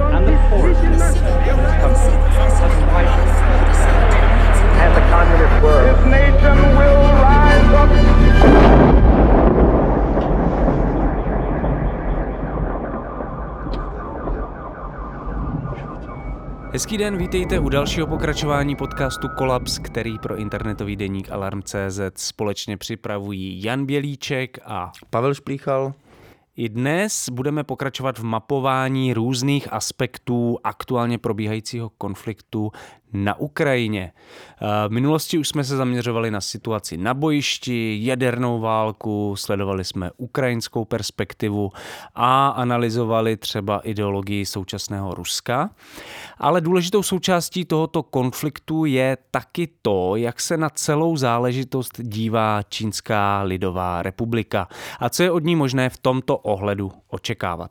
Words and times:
and 0.00 0.26
the 0.26 0.36
poorest 0.48 0.80
10% 0.80 1.18
has 2.38 2.74
widened. 2.92 3.32
And 4.82 4.92
the 4.96 5.02
communist 5.10 5.62
world. 5.62 5.84
This 5.86 6.04
nation 6.06 6.58
will 6.78 7.02
rise 7.22 7.70
up. 7.74 7.90
Hezký 16.72 16.98
den, 16.98 17.16
vítejte 17.16 17.58
u 17.58 17.68
dalšího 17.68 18.06
pokračování 18.06 18.76
podcastu 18.76 19.28
Kolaps, 19.28 19.78
který 19.78 20.18
pro 20.18 20.36
internetový 20.36 20.96
deník 20.96 21.30
Alarm.cz 21.30 22.00
společně 22.14 22.76
připravují 22.76 23.62
Jan 23.62 23.86
Bělíček 23.86 24.58
a 24.64 24.92
Pavel 25.10 25.34
Šplíchal. 25.34 25.92
I 26.58 26.68
dnes 26.68 27.28
budeme 27.28 27.64
pokračovat 27.64 28.18
v 28.18 28.22
mapování 28.22 29.14
různých 29.14 29.72
aspektů 29.72 30.58
aktuálně 30.64 31.18
probíhajícího 31.18 31.90
konfliktu 31.98 32.72
na 33.12 33.38
Ukrajině. 33.38 34.12
V 34.88 34.90
minulosti 34.90 35.38
už 35.38 35.48
jsme 35.48 35.64
se 35.64 35.76
zaměřovali 35.76 36.30
na 36.30 36.40
situaci 36.40 36.96
na 36.96 37.14
bojišti, 37.14 37.98
jadernou 38.02 38.60
válku, 38.60 39.36
sledovali 39.36 39.84
jsme 39.84 40.10
ukrajinskou 40.16 40.84
perspektivu 40.84 41.72
a 42.14 42.48
analyzovali 42.48 43.36
třeba 43.36 43.80
ideologii 43.80 44.46
současného 44.46 45.14
Ruska. 45.14 45.70
Ale 46.38 46.60
důležitou 46.60 47.02
součástí 47.02 47.64
tohoto 47.64 48.02
konfliktu 48.02 48.84
je 48.84 49.18
taky 49.30 49.68
to, 49.82 50.16
jak 50.16 50.40
se 50.40 50.56
na 50.56 50.70
celou 50.70 51.16
záležitost 51.16 52.00
dívá 52.00 52.62
Čínská 52.68 53.42
lidová 53.42 54.02
republika 54.02 54.68
a 55.00 55.08
co 55.08 55.22
je 55.22 55.30
od 55.30 55.44
ní 55.44 55.56
možné 55.56 55.90
v 55.90 55.98
tomto 55.98 56.36
ohledu 56.36 56.92
očekávat. 57.08 57.70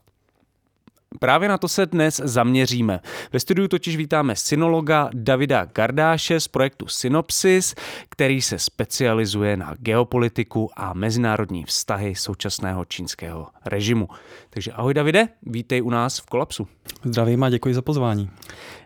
Právě 1.20 1.50
na 1.50 1.58
to 1.58 1.68
se 1.68 1.86
dnes 1.86 2.22
zaměříme. 2.24 3.00
Ve 3.34 3.40
studiu 3.40 3.68
totiž 3.68 3.98
vítáme 3.98 4.36
synologa 4.36 5.10
Davida 5.14 5.66
Gardáše 5.66 6.40
z 6.40 6.48
projektu 6.48 6.88
Synopsis, 6.88 7.76
který 8.10 8.42
se 8.42 8.60
specializuje 8.60 9.58
na 9.58 9.76
geopolitiku 9.80 10.70
a 10.76 10.94
mezinárodní 10.94 11.64
vztahy 11.64 12.16
současného 12.16 12.86
čínského 12.86 13.48
režimu. 13.66 14.08
Takže 14.50 14.72
ahoj 14.72 14.94
Davide, 14.94 15.28
vítej 15.44 15.82
u 15.82 15.90
nás 15.90 16.20
v 16.20 16.26
Kolapsu. 16.26 16.68
Zdravím 17.04 17.44
a 17.44 17.50
děkuji 17.50 17.74
za 17.74 17.82
pozvání. 17.82 18.30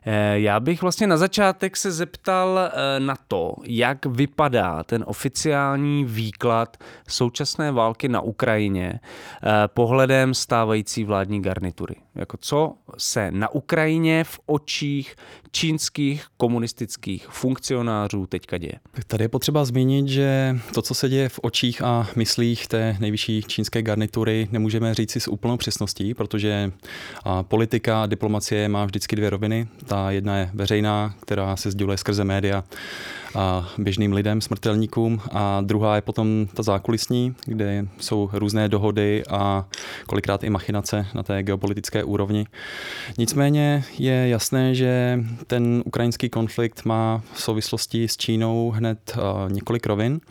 Eh, 0.05 0.39
Já 0.39 0.59
bych 0.59 0.81
vlastně 0.81 1.07
na 1.07 1.17
začátek 1.17 1.77
se 1.77 1.91
zeptal 1.91 2.59
eh, 2.59 2.99
na 2.99 3.15
to, 3.27 3.53
jak 3.63 4.05
vypadá 4.05 4.83
ten 4.83 5.03
oficiální 5.07 6.05
výklad 6.05 6.77
současné 7.07 7.71
války 7.71 8.09
na 8.09 8.21
Ukrajině 8.21 8.99
eh, 8.99 9.49
pohledem 9.67 10.33
stávající 10.33 11.03
vládní 11.03 11.41
garnitury. 11.41 11.95
Jako 12.15 12.37
co 12.37 12.73
se 12.97 13.31
na 13.31 13.49
Ukrajině 13.49 14.23
v 14.23 14.39
očích 14.45 15.15
čínských 15.51 16.25
komunistických 16.37 17.27
funkcionářů 17.27 18.25
teďka 18.25 18.57
děje. 18.57 18.73
Tak 18.91 19.03
tady 19.03 19.23
je 19.23 19.29
potřeba 19.29 19.65
zmínit, 19.65 20.07
že 20.07 20.57
to, 20.73 20.81
co 20.81 20.93
se 20.93 21.09
děje 21.09 21.29
v 21.29 21.39
očích 21.43 21.81
a 21.81 22.07
myslích 22.15 22.67
té 22.67 22.97
nejvyšší 22.99 23.43
čínské 23.43 23.81
garnitury, 23.81 24.47
nemůžeme 24.51 24.93
říct 24.93 25.11
si 25.11 25.19
s 25.19 25.27
úplnou 25.27 25.57
přesností, 25.57 26.13
protože 26.13 26.71
politika 27.41 28.03
a 28.03 28.05
diplomacie 28.05 28.69
má 28.69 28.85
vždycky 28.85 29.15
dvě 29.15 29.29
roviny. 29.29 29.67
Ta 29.91 30.11
jedna 30.11 30.37
je 30.37 30.49
veřejná, 30.53 31.13
která 31.21 31.55
se 31.55 31.71
sděluje 31.71 31.97
skrze 31.97 32.23
média 32.23 32.63
a 33.35 33.69
běžným 33.77 34.13
lidem, 34.13 34.41
smrtelníkům 34.41 35.21
a 35.31 35.61
druhá 35.61 35.95
je 35.95 36.01
potom 36.01 36.47
ta 36.53 36.63
zákulisní, 36.63 37.35
kde 37.45 37.85
jsou 37.99 38.29
různé 38.33 38.69
dohody 38.69 39.23
a 39.29 39.65
kolikrát 40.07 40.43
i 40.43 40.49
machinace 40.49 41.07
na 41.13 41.23
té 41.23 41.43
geopolitické 41.43 42.03
úrovni. 42.03 42.45
Nicméně 43.17 43.83
je 43.97 44.27
jasné, 44.27 44.75
že 44.75 45.19
ten 45.47 45.83
ukrajinský 45.85 46.29
konflikt 46.29 46.85
má 46.85 47.21
v 47.33 47.41
souvislosti 47.41 48.07
s 48.07 48.17
Čínou 48.17 48.71
hned 48.71 49.17
uh, 49.17 49.51
několik 49.51 49.85
rovin 49.85 50.21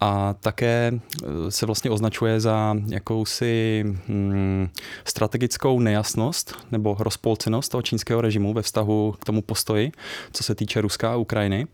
a 0.00 0.34
také 0.40 0.92
uh, 0.92 1.30
se 1.48 1.66
vlastně 1.66 1.90
označuje 1.90 2.40
za 2.40 2.76
jakousi 2.88 3.84
hmm, 4.08 4.68
strategickou 5.04 5.80
nejasnost 5.80 6.54
nebo 6.72 6.96
rozpolcenost 6.98 7.70
toho 7.70 7.82
čínského 7.82 8.20
režimu 8.20 8.52
ve 8.52 8.62
vztahu 8.62 9.14
k 9.20 9.24
tomu 9.24 9.42
postoji, 9.42 9.92
co 10.32 10.44
se 10.44 10.54
týče 10.54 10.80
Ruska 10.80 11.12
a 11.12 11.16
Ukrajiny. 11.16 11.66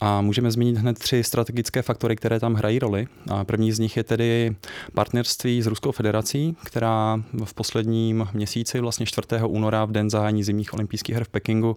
A 0.00 0.07
můžeme 0.20 0.50
zmínit 0.50 0.76
hned 0.76 0.98
tři 0.98 1.24
strategické 1.24 1.82
faktory, 1.82 2.16
které 2.16 2.40
tam 2.40 2.54
hrají 2.54 2.78
roli. 2.78 3.06
A 3.30 3.44
první 3.44 3.72
z 3.72 3.78
nich 3.78 3.96
je 3.96 4.04
tedy 4.04 4.56
partnerství 4.94 5.62
s 5.62 5.66
Ruskou 5.66 5.92
federací, 5.92 6.56
která 6.64 7.22
v 7.44 7.54
posledním 7.54 8.28
měsíci, 8.32 8.80
vlastně 8.80 9.06
4. 9.06 9.26
února, 9.46 9.84
v 9.84 9.92
den 9.92 10.10
zahájení 10.10 10.44
zimních 10.44 10.74
olympijských 10.74 11.14
her 11.14 11.24
v 11.24 11.28
Pekingu, 11.28 11.74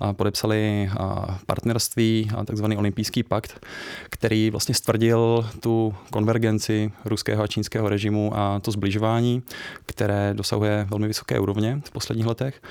a 0.00 0.12
podepsali 0.12 0.90
a 0.98 1.38
partnerství 1.46 2.30
a 2.36 2.44
takzvaný 2.44 2.76
olympijský 2.76 3.22
pakt, 3.22 3.66
který 4.10 4.50
vlastně 4.50 4.74
stvrdil 4.74 5.50
tu 5.60 5.94
konvergenci 6.10 6.92
ruského 7.04 7.42
a 7.42 7.46
čínského 7.46 7.88
režimu 7.88 8.32
a 8.36 8.60
to 8.60 8.70
zbližování, 8.70 9.42
které 9.86 10.34
dosahuje 10.34 10.86
velmi 10.90 11.06
vysoké 11.06 11.40
úrovně 11.40 11.80
v 11.84 11.90
posledních 11.90 12.26
letech. 12.26 12.62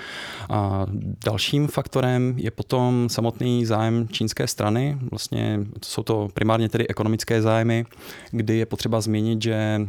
A 0.50 0.86
dalším 1.26 1.68
faktorem 1.68 2.34
je 2.38 2.52
potom 2.52 3.10
samotný 3.10 3.66
zájem 3.66 4.08
čínské 4.08 4.48
strany. 4.48 4.98
Vlastně 5.12 5.60
jsou 5.84 6.04
to 6.04 6.28
primárně 6.34 6.70
tedy 6.70 6.88
ekonomické 6.88 7.42
zájmy, 7.42 7.86
kdy 8.32 8.58
je 8.58 8.66
potřeba 8.66 9.02
zmínit, 9.02 9.42
že 9.42 9.82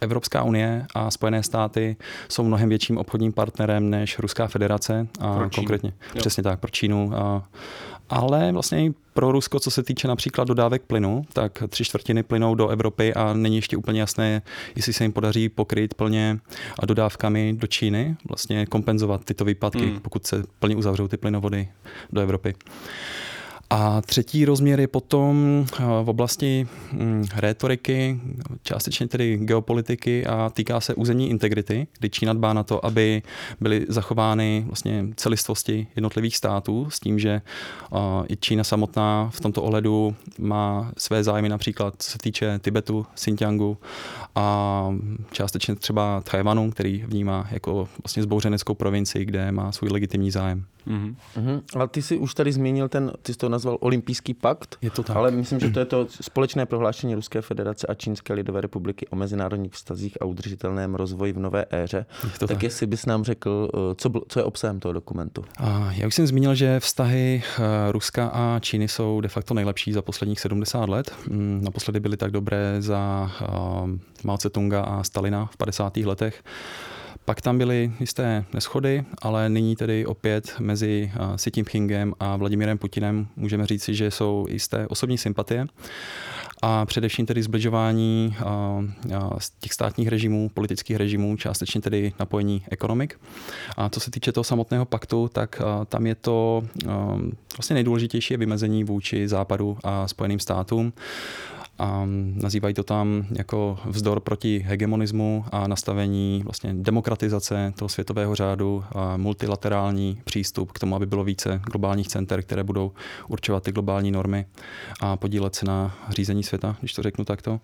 Evropská 0.00 0.42
unie 0.42 0.86
a 0.94 1.10
Spojené 1.10 1.42
státy 1.42 1.96
jsou 2.28 2.44
mnohem 2.44 2.68
větším 2.68 2.98
obchodním 2.98 3.32
partnerem 3.32 3.90
než 3.90 4.18
Ruská 4.18 4.46
federace. 4.46 5.08
A 5.20 5.36
Pro 5.36 5.48
Čínu. 5.48 5.62
konkrétně, 5.62 5.92
Jo. 6.14 6.18
přesně 6.20 6.42
tak, 6.42 6.60
pro 6.60 6.70
Čínu. 6.70 7.12
A, 7.16 7.48
ale 8.10 8.52
vlastně 8.52 8.86
i 8.86 8.94
pro 9.14 9.32
Rusko, 9.32 9.60
co 9.60 9.70
se 9.70 9.82
týče 9.82 10.08
například 10.08 10.48
dodávek 10.48 10.82
plynu, 10.82 11.24
tak 11.32 11.62
tři 11.68 11.84
čtvrtiny 11.84 12.22
plynou 12.22 12.54
do 12.54 12.68
Evropy 12.68 13.14
a 13.14 13.32
není 13.32 13.56
ještě 13.56 13.76
úplně 13.76 14.00
jasné, 14.00 14.42
jestli 14.76 14.92
se 14.92 15.04
jim 15.04 15.12
podaří 15.12 15.48
pokryt 15.48 15.94
plně 15.94 16.38
a 16.78 16.86
dodávkami 16.86 17.54
do 17.58 17.66
Číny, 17.66 18.16
vlastně 18.28 18.66
kompenzovat 18.66 19.24
tyto 19.24 19.44
výpadky, 19.44 19.86
hmm. 19.86 20.00
pokud 20.00 20.26
se 20.26 20.42
plně 20.58 20.76
uzavřou 20.76 21.08
ty 21.08 21.16
plynovody 21.16 21.68
do 22.12 22.20
Evropy. 22.20 22.54
A 23.70 24.00
třetí 24.00 24.44
rozměr 24.44 24.80
je 24.80 24.88
potom 24.88 25.64
eh, 25.72 25.84
v 26.02 26.08
oblasti 26.08 26.68
hm, 26.92 27.24
rétoriky, 27.36 28.20
částečně 28.62 29.08
tedy 29.08 29.36
geopolitiky 29.36 30.26
a 30.26 30.50
týká 30.50 30.80
se 30.80 30.94
územní 30.94 31.30
integrity, 31.30 31.86
kdy 31.98 32.10
Čína 32.10 32.32
dbá 32.32 32.52
na 32.52 32.62
to, 32.62 32.86
aby 32.86 33.22
byly 33.60 33.86
zachovány 33.88 34.64
vlastně 34.66 35.04
celistvosti 35.16 35.86
jednotlivých 35.96 36.36
států 36.36 36.90
s 36.90 37.00
tím, 37.00 37.18
že 37.18 37.30
eh, 37.30 37.96
i 38.28 38.36
Čína 38.36 38.64
samotná 38.64 39.30
v 39.32 39.40
tomto 39.40 39.62
ohledu 39.62 40.16
má 40.38 40.92
své 40.98 41.24
zájmy 41.24 41.48
například 41.48 41.94
co 41.98 42.10
se 42.10 42.18
týče 42.18 42.58
Tibetu, 42.62 43.06
Xinjiangu 43.14 43.78
a 44.34 44.88
částečně 45.32 45.74
třeba 45.74 46.20
Tchajvanu, 46.20 46.70
který 46.70 47.04
vnímá 47.06 47.48
jako 47.50 47.88
vlastně 48.04 48.22
zbouřeneckou 48.22 48.74
provincii, 48.74 49.24
kde 49.24 49.52
má 49.52 49.72
svůj 49.72 49.90
legitimní 49.90 50.30
zájem. 50.30 50.64
Mhm. 50.88 51.16
Mhm. 51.36 51.60
Ale 51.74 51.88
ty 51.88 52.02
jsi 52.02 52.18
už 52.18 52.34
tady 52.34 52.52
zmínil 52.52 52.88
ten, 52.88 53.12
ty 53.22 53.32
jsi 53.32 53.38
to 53.38 53.48
nazval 53.48 53.78
olympijský 53.80 54.34
pakt. 54.34 54.76
Je 54.82 54.90
to 54.90 55.02
tak. 55.02 55.16
Ale 55.16 55.30
myslím, 55.30 55.60
že 55.60 55.70
to 55.70 55.78
je 55.78 55.84
to 55.84 56.06
společné 56.20 56.66
prohlášení 56.66 57.14
Ruské 57.14 57.42
federace 57.42 57.86
a 57.86 57.94
Čínské 57.94 58.32
lidové 58.32 58.60
republiky 58.60 59.06
o 59.06 59.16
mezinárodních 59.16 59.72
vztazích 59.72 60.18
a 60.20 60.24
udržitelném 60.24 60.94
rozvoji 60.94 61.32
v 61.32 61.38
nové 61.38 61.64
éře. 61.70 62.06
Je 62.24 62.30
to 62.30 62.46
tak, 62.46 62.56
tak. 62.56 62.62
jestli 62.62 62.86
bys 62.86 63.06
nám 63.06 63.24
řekl, 63.24 63.70
eh, 63.74 63.94
co, 63.94 64.10
co 64.28 64.38
je 64.38 64.44
obsahem 64.44 64.80
toho 64.80 64.92
dokumentu. 64.92 65.44
A 65.58 65.92
Já 65.92 66.06
už 66.06 66.14
jsem 66.14 66.26
zmínil, 66.26 66.54
že 66.54 66.80
vztahy 66.80 67.42
eh, 67.58 67.92
Ruska 67.92 68.26
a 68.26 68.58
Číny 68.60 68.88
jsou 68.88 69.20
de 69.20 69.28
facto 69.28 69.54
nejlepší 69.54 69.92
za 69.92 70.02
posledních 70.02 70.40
70 70.40 70.88
let. 70.88 71.14
Mm, 71.28 71.60
Naposledy 71.64 72.00
byly 72.00 72.16
tak 72.16 72.30
dobré 72.30 72.76
za 72.78 73.30
uh, 73.48 73.90
Mao 74.24 74.36
Tse-tunga 74.36 74.82
a 74.82 75.04
Stalina 75.04 75.46
v 75.46 75.56
50. 75.56 75.96
letech. 75.96 76.42
Pak 77.28 77.40
tam 77.40 77.58
byly 77.58 77.92
jisté 78.00 78.44
neschody, 78.54 79.04
ale 79.22 79.48
nyní 79.48 79.76
tedy 79.76 80.06
opět 80.06 80.54
mezi 80.60 81.12
Xi 81.36 81.50
Jinpingem 81.56 82.14
a 82.20 82.36
Vladimirem 82.36 82.78
Putinem 82.78 83.26
můžeme 83.36 83.66
říci, 83.66 83.94
že 83.94 84.10
jsou 84.10 84.46
jisté 84.50 84.86
osobní 84.86 85.18
sympatie 85.18 85.66
a 86.62 86.86
především 86.86 87.26
tedy 87.26 87.42
zbližování 87.42 88.36
z 89.38 89.50
těch 89.50 89.72
státních 89.72 90.08
režimů, 90.08 90.50
politických 90.54 90.96
režimů, 90.96 91.36
částečně 91.36 91.80
tedy 91.80 92.12
napojení 92.18 92.64
ekonomik. 92.70 93.20
A 93.76 93.88
co 93.88 94.00
se 94.00 94.10
týče 94.10 94.32
toho 94.32 94.44
samotného 94.44 94.84
paktu, 94.84 95.30
tak 95.32 95.62
tam 95.88 96.06
je 96.06 96.14
to 96.14 96.62
vlastně 97.58 97.74
nejdůležitější 97.74 98.34
je 98.34 98.38
vymezení 98.38 98.84
vůči 98.84 99.28
Západu 99.28 99.78
a 99.84 100.08
Spojeným 100.08 100.40
státům 100.40 100.92
a 101.78 102.02
nazývají 102.34 102.74
to 102.74 102.82
tam 102.82 103.26
jako 103.30 103.78
vzdor 103.86 104.20
proti 104.20 104.58
hegemonismu 104.58 105.44
a 105.52 105.68
nastavení 105.68 106.40
vlastně 106.44 106.74
demokratizace 106.74 107.72
toho 107.76 107.88
světového 107.88 108.34
řádu 108.34 108.84
a 108.92 109.16
multilaterální 109.16 110.20
přístup 110.24 110.72
k 110.72 110.78
tomu, 110.78 110.96
aby 110.96 111.06
bylo 111.06 111.24
více 111.24 111.60
globálních 111.72 112.08
center, 112.08 112.42
které 112.42 112.64
budou 112.64 112.92
určovat 113.28 113.62
ty 113.62 113.72
globální 113.72 114.10
normy 114.10 114.46
a 115.00 115.16
podílet 115.16 115.54
se 115.54 115.66
na 115.66 115.94
řízení 116.10 116.42
světa, 116.42 116.76
když 116.80 116.92
to 116.92 117.02
řeknu 117.02 117.24
takto. 117.24 117.60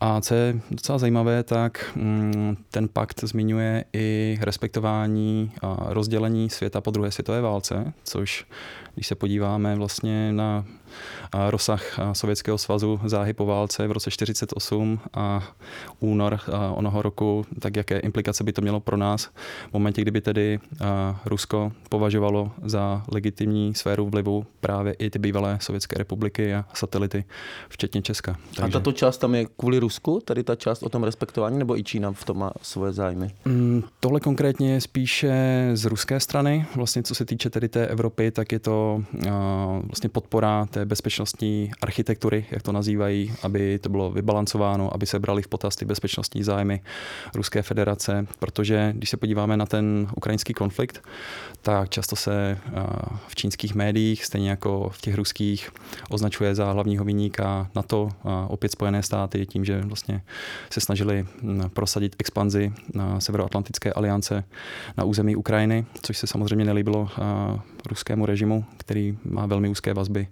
A 0.00 0.20
co 0.20 0.34
je 0.34 0.60
docela 0.70 0.98
zajímavé, 0.98 1.42
tak 1.42 1.92
mm, 1.96 2.56
ten 2.70 2.88
pakt 2.88 3.20
zmiňuje 3.24 3.84
i 3.92 4.38
respektování 4.40 5.52
a 5.62 5.76
rozdělení 5.88 6.50
světa 6.50 6.80
po 6.80 6.90
druhé 6.90 7.10
světové 7.10 7.40
válce, 7.40 7.92
což 8.04 8.46
když 8.94 9.06
se 9.06 9.14
podíváme 9.14 9.76
vlastně 9.76 10.32
na 10.32 10.64
rozsah 11.50 11.98
Sovětského 12.12 12.58
svazu 12.58 13.00
záhy 13.04 13.32
po 13.32 13.46
válce 13.46 13.88
v 13.88 13.92
roce 13.92 14.10
48 14.10 15.00
a 15.14 15.42
únor 16.00 16.40
onoho 16.74 17.02
roku, 17.02 17.46
tak 17.60 17.76
jaké 17.76 17.98
implikace 17.98 18.44
by 18.44 18.52
to 18.52 18.62
mělo 18.62 18.80
pro 18.80 18.96
nás 18.96 19.24
v 19.70 19.72
momentě, 19.72 20.02
kdyby 20.02 20.20
tedy 20.20 20.60
Rusko 21.24 21.72
považovalo 21.88 22.50
za 22.64 23.02
legitimní 23.12 23.74
sféru 23.74 24.10
vlivu 24.10 24.46
právě 24.60 24.92
i 24.92 25.10
ty 25.10 25.18
bývalé 25.18 25.58
sovětské 25.60 25.98
republiky 25.98 26.54
a 26.54 26.64
satelity, 26.74 27.24
včetně 27.68 28.02
Česka. 28.02 28.36
Takže... 28.48 28.62
A 28.62 28.68
tato 28.68 28.92
část 28.92 29.18
tam 29.18 29.34
je 29.34 29.46
kvůli 29.56 29.78
Rusku, 29.84 30.20
tady 30.24 30.44
ta 30.44 30.56
část 30.56 30.82
o 30.82 30.88
tom 30.88 31.04
respektování, 31.04 31.58
nebo 31.58 31.78
i 31.78 31.84
Čína 31.84 32.12
v 32.12 32.24
tom 32.24 32.38
má 32.38 32.52
svoje 32.62 32.92
zájmy? 32.92 33.30
Mm, 33.44 33.82
tohle 34.00 34.20
konkrétně 34.20 34.72
je 34.72 34.80
spíše 34.80 35.34
z 35.74 35.84
ruské 35.84 36.20
strany. 36.20 36.66
Vlastně 36.74 37.02
co 37.02 37.14
se 37.14 37.24
týče 37.24 37.50
tedy 37.50 37.68
té 37.68 37.86
Evropy, 37.86 38.30
tak 38.30 38.52
je 38.52 38.58
to 38.58 39.04
uh, 39.12 39.30
vlastně 39.86 40.08
podpora 40.08 40.66
té 40.66 40.84
bezpečnostní 40.84 41.70
architektury, 41.82 42.46
jak 42.50 42.62
to 42.62 42.72
nazývají, 42.72 43.32
aby 43.42 43.78
to 43.78 43.88
bylo 43.88 44.10
vybalancováno, 44.10 44.94
aby 44.94 45.06
se 45.06 45.18
brali 45.18 45.42
v 45.42 45.48
potaz 45.48 45.76
ty 45.76 45.84
bezpečnostní 45.84 46.42
zájmy 46.42 46.80
Ruské 47.34 47.62
federace, 47.62 48.26
protože 48.38 48.92
když 48.96 49.10
se 49.10 49.16
podíváme 49.16 49.56
na 49.56 49.66
ten 49.66 50.08
ukrajinský 50.16 50.54
konflikt, 50.54 51.02
tak 51.62 51.88
často 51.88 52.16
se 52.16 52.58
v 53.28 53.34
čínských 53.34 53.74
médiích, 53.74 54.24
stejně 54.24 54.50
jako 54.50 54.88
v 54.92 55.00
těch 55.00 55.14
ruských, 55.14 55.70
označuje 56.10 56.54
za 56.54 56.72
hlavního 56.72 57.04
vyníka 57.04 57.70
NATO, 57.74 58.08
a 58.24 58.46
opět 58.50 58.72
Spojené 58.72 59.02
státy, 59.02 59.46
tím, 59.46 59.64
že 59.64 59.73
vlastně 59.80 60.22
se 60.70 60.80
snažili 60.80 61.26
prosadit 61.72 62.16
expanzi 62.18 62.72
na 62.94 63.20
Severoatlantické 63.20 63.92
aliance 63.92 64.44
na 64.96 65.04
území 65.04 65.36
Ukrajiny, 65.36 65.86
což 66.02 66.18
se 66.18 66.26
samozřejmě 66.26 66.64
nelíbilo 66.64 67.08
ruskému 67.88 68.26
režimu, 68.26 68.64
který 68.76 69.18
má 69.24 69.46
velmi 69.46 69.68
úzké 69.68 69.94
vazby 69.94 70.28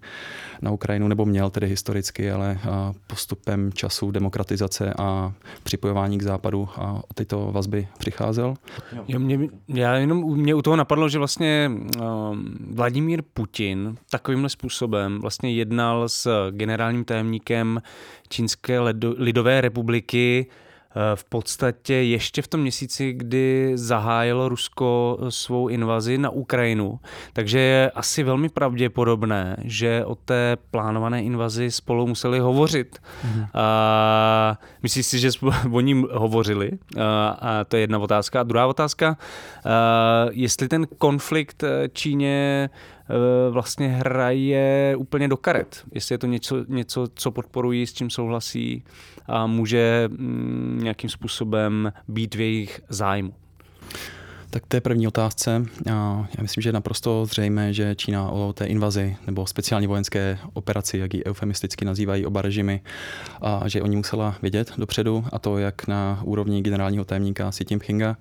na 0.63 0.71
Ukrajinu, 0.71 1.09
nebo 1.09 1.25
měl 1.25 1.51
tedy 1.51 1.67
historicky, 1.67 2.31
ale 2.31 2.59
postupem 3.07 3.73
času 3.73 4.11
demokratizace 4.11 4.95
a 4.99 5.33
připojování 5.63 6.19
k 6.19 6.23
západu 6.23 6.69
a 6.77 6.93
o 6.93 7.15
tyto 7.15 7.53
vazby 7.53 7.89
přicházel. 7.99 8.55
Jo, 9.09 9.19
mě, 9.19 9.49
já 9.69 9.95
jenom 9.95 10.37
mě 10.37 10.55
u 10.55 10.63
toho 10.63 10.77
napadlo, 10.77 11.09
že 11.09 11.19
vlastně 11.19 11.71
Vladimír 12.71 13.23
Putin 13.35 13.97
takovýmhle 14.11 14.49
způsobem 14.49 15.21
vlastně 15.21 15.53
jednal 15.53 16.09
s 16.09 16.51
generálním 16.51 17.05
tajemníkem 17.05 17.83
Čínské 18.33 18.81
lidové 19.19 19.61
republiky 19.61 20.47
Eh, 20.95 21.17
v 21.17 21.25
podstatě 21.25 21.95
ještě 21.95 22.43
v 22.43 22.49
tom 22.49 22.61
měsíci, 22.61 23.13
kdy 23.13 23.73
zahájilo 23.75 24.49
Rusko 24.49 25.19
svou 25.29 25.69
invazi 25.69 26.19
na 26.19 26.31
Ukrajinu. 26.31 27.01
Takže 27.33 27.59
je 27.59 27.91
asi 27.91 28.23
velmi 28.23 28.49
pravděpodobné, 28.49 29.57
že 29.65 30.05
o 30.05 30.15
té 30.15 30.57
plánované 30.71 31.23
invazi 31.23 31.71
spolu 31.71 32.07
museli 32.07 32.39
hovořit. 32.39 32.99
Mhm. 33.25 33.47
A 33.55 34.59
myslíš 34.83 35.07
si, 35.07 35.19
že 35.19 35.31
o 35.73 35.81
ním 35.81 36.09
hovořili? 36.13 36.71
A, 36.99 37.65
to 37.69 37.77
je 37.77 37.81
jedna 37.81 37.99
otázka. 37.99 38.41
A 38.41 38.43
druhá 38.43 38.67
otázka, 38.67 39.17
a 39.65 40.27
jestli 40.31 40.69
ten 40.69 40.87
konflikt 40.99 41.63
eh, 41.63 41.89
Číně 41.93 42.71
eh, 42.71 43.02
vlastně 43.51 43.89
hraje 43.89 44.97
úplně 44.97 45.29
do 45.29 45.37
karet. 45.37 45.85
Jestli 45.93 46.15
je 46.15 46.19
to 46.19 46.27
něco, 46.27 46.65
něco 46.69 47.07
co 47.15 47.31
podporují, 47.31 47.87
s 47.87 47.93
čím 47.93 48.11
souhlasí 48.11 48.85
a 49.27 49.47
může 49.47 50.09
mm, 50.09 50.81
nějakým 50.83 51.11
způsobem 51.11 51.93
být 52.09 52.35
v 52.35 52.41
jejich 52.41 52.81
zájmu. 52.89 53.35
Tak 54.53 54.67
té 54.67 54.81
první 54.81 55.09
otázce. 55.09 55.65
Já 55.87 56.27
myslím, 56.43 56.63
že 56.63 56.69
je 56.69 56.73
naprosto 56.73 57.27
zřejmé, 57.27 57.73
že 57.73 57.95
Čína 57.95 58.31
o 58.31 58.53
té 58.53 58.65
invazi 58.65 59.17
nebo 59.27 59.47
speciální 59.47 59.87
vojenské 59.87 60.39
operaci, 60.53 60.99
jak 60.99 61.15
ji 61.15 61.25
eufemisticky 61.25 61.85
nazývají 61.85 62.27
oba 62.27 62.43
režimy, 62.43 62.81
a 63.41 63.69
že 63.69 63.83
oni 63.83 63.97
musela 63.97 64.37
vědět 64.43 64.73
dopředu, 64.79 65.25
a 65.33 65.39
to 65.39 65.59
jak 65.59 65.87
na 65.89 66.21
úrovni 66.25 66.63
generálního 66.63 67.05
tajemníka 67.05 67.51
Xi 67.51 67.65
Jinpinga, 67.71 68.17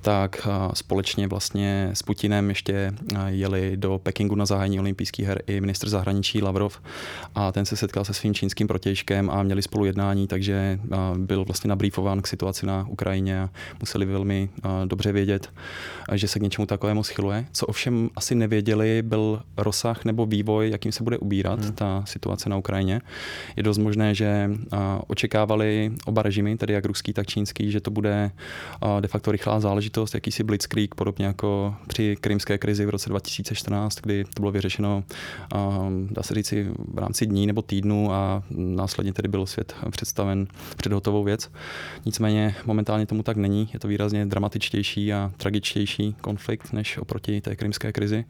tak 0.00 0.48
společně 0.74 1.28
vlastně 1.28 1.90
s 1.92 2.02
Putinem 2.02 2.48
ještě 2.48 2.92
jeli 3.26 3.76
do 3.76 4.00
Pekingu 4.02 4.34
na 4.34 4.46
zahájení 4.46 4.80
olympijských 4.80 5.26
her 5.26 5.42
i 5.46 5.60
ministr 5.60 5.88
zahraničí 5.88 6.42
Lavrov 6.42 6.80
a 7.34 7.52
ten 7.52 7.66
se 7.66 7.76
setkal 7.76 8.04
se 8.04 8.14
svým 8.14 8.34
čínským 8.34 8.68
protějškem 8.68 9.30
a 9.30 9.42
měli 9.42 9.62
spolu 9.62 9.84
jednání, 9.84 10.26
takže 10.26 10.78
byl 11.16 11.44
vlastně 11.44 11.68
nabrýfován 11.68 12.22
k 12.22 12.26
situaci 12.26 12.66
na 12.66 12.86
Ukrajině 12.88 13.42
a 13.42 13.50
museli 13.80 14.06
velmi 14.06 14.48
dobře 14.84 15.12
vědět, 15.12 15.50
že 16.12 16.28
se 16.28 16.38
k 16.38 16.42
něčemu 16.42 16.66
takovému 16.66 17.02
schyluje. 17.02 17.46
Co 17.52 17.66
ovšem 17.66 18.10
asi 18.16 18.34
nevěděli, 18.34 19.02
byl 19.02 19.42
rozsah 19.56 20.04
nebo 20.04 20.26
vývoj, 20.26 20.70
jakým 20.70 20.92
se 20.92 21.04
bude 21.04 21.18
ubírat 21.18 21.60
hmm. 21.60 21.72
ta 21.72 22.02
situace 22.06 22.48
na 22.48 22.56
Ukrajině. 22.56 23.00
Je 23.56 23.62
dost 23.62 23.78
možné, 23.78 24.14
že 24.14 24.50
očekávali 25.06 25.92
oba 26.06 26.22
režimy, 26.22 26.56
tedy 26.56 26.74
jak 26.74 26.84
ruský, 26.84 27.12
tak 27.12 27.26
čínský, 27.26 27.70
že 27.70 27.80
to 27.80 27.90
bude 27.90 28.30
de 29.00 29.08
facto 29.08 29.32
rychlá 29.32 29.60
záležitost, 29.60 30.14
jakýsi 30.14 30.44
blitzkrieg, 30.44 30.94
podobně 30.94 31.26
jako 31.26 31.74
při 31.86 32.16
krymské 32.20 32.58
krizi 32.58 32.86
v 32.86 32.90
roce 32.90 33.08
2014, 33.08 34.00
kdy 34.00 34.24
to 34.24 34.40
bylo 34.40 34.52
vyřešeno, 34.52 35.04
dá 36.10 36.22
se 36.22 36.34
říci, 36.34 36.66
v 36.94 36.98
rámci 36.98 37.26
dní 37.26 37.46
nebo 37.46 37.62
týdnu 37.62 38.12
a 38.12 38.42
následně 38.50 39.12
tedy 39.12 39.28
byl 39.28 39.46
svět 39.46 39.74
představen 39.90 40.46
před 40.76 40.92
hotovou 40.92 41.24
věc. 41.24 41.50
Nicméně 42.06 42.54
momentálně 42.66 43.06
tomu 43.06 43.22
tak 43.22 43.36
není, 43.36 43.68
je 43.72 43.78
to 43.78 43.88
výrazně 43.88 44.26
dramatičtější 44.26 45.12
a 45.12 45.32
tragičtější 45.36 45.65
tragičtější 45.66 46.14
konflikt 46.20 46.72
než 46.72 46.98
oproti 46.98 47.40
té 47.40 47.56
krymské 47.56 47.92
krizi. 47.92 48.24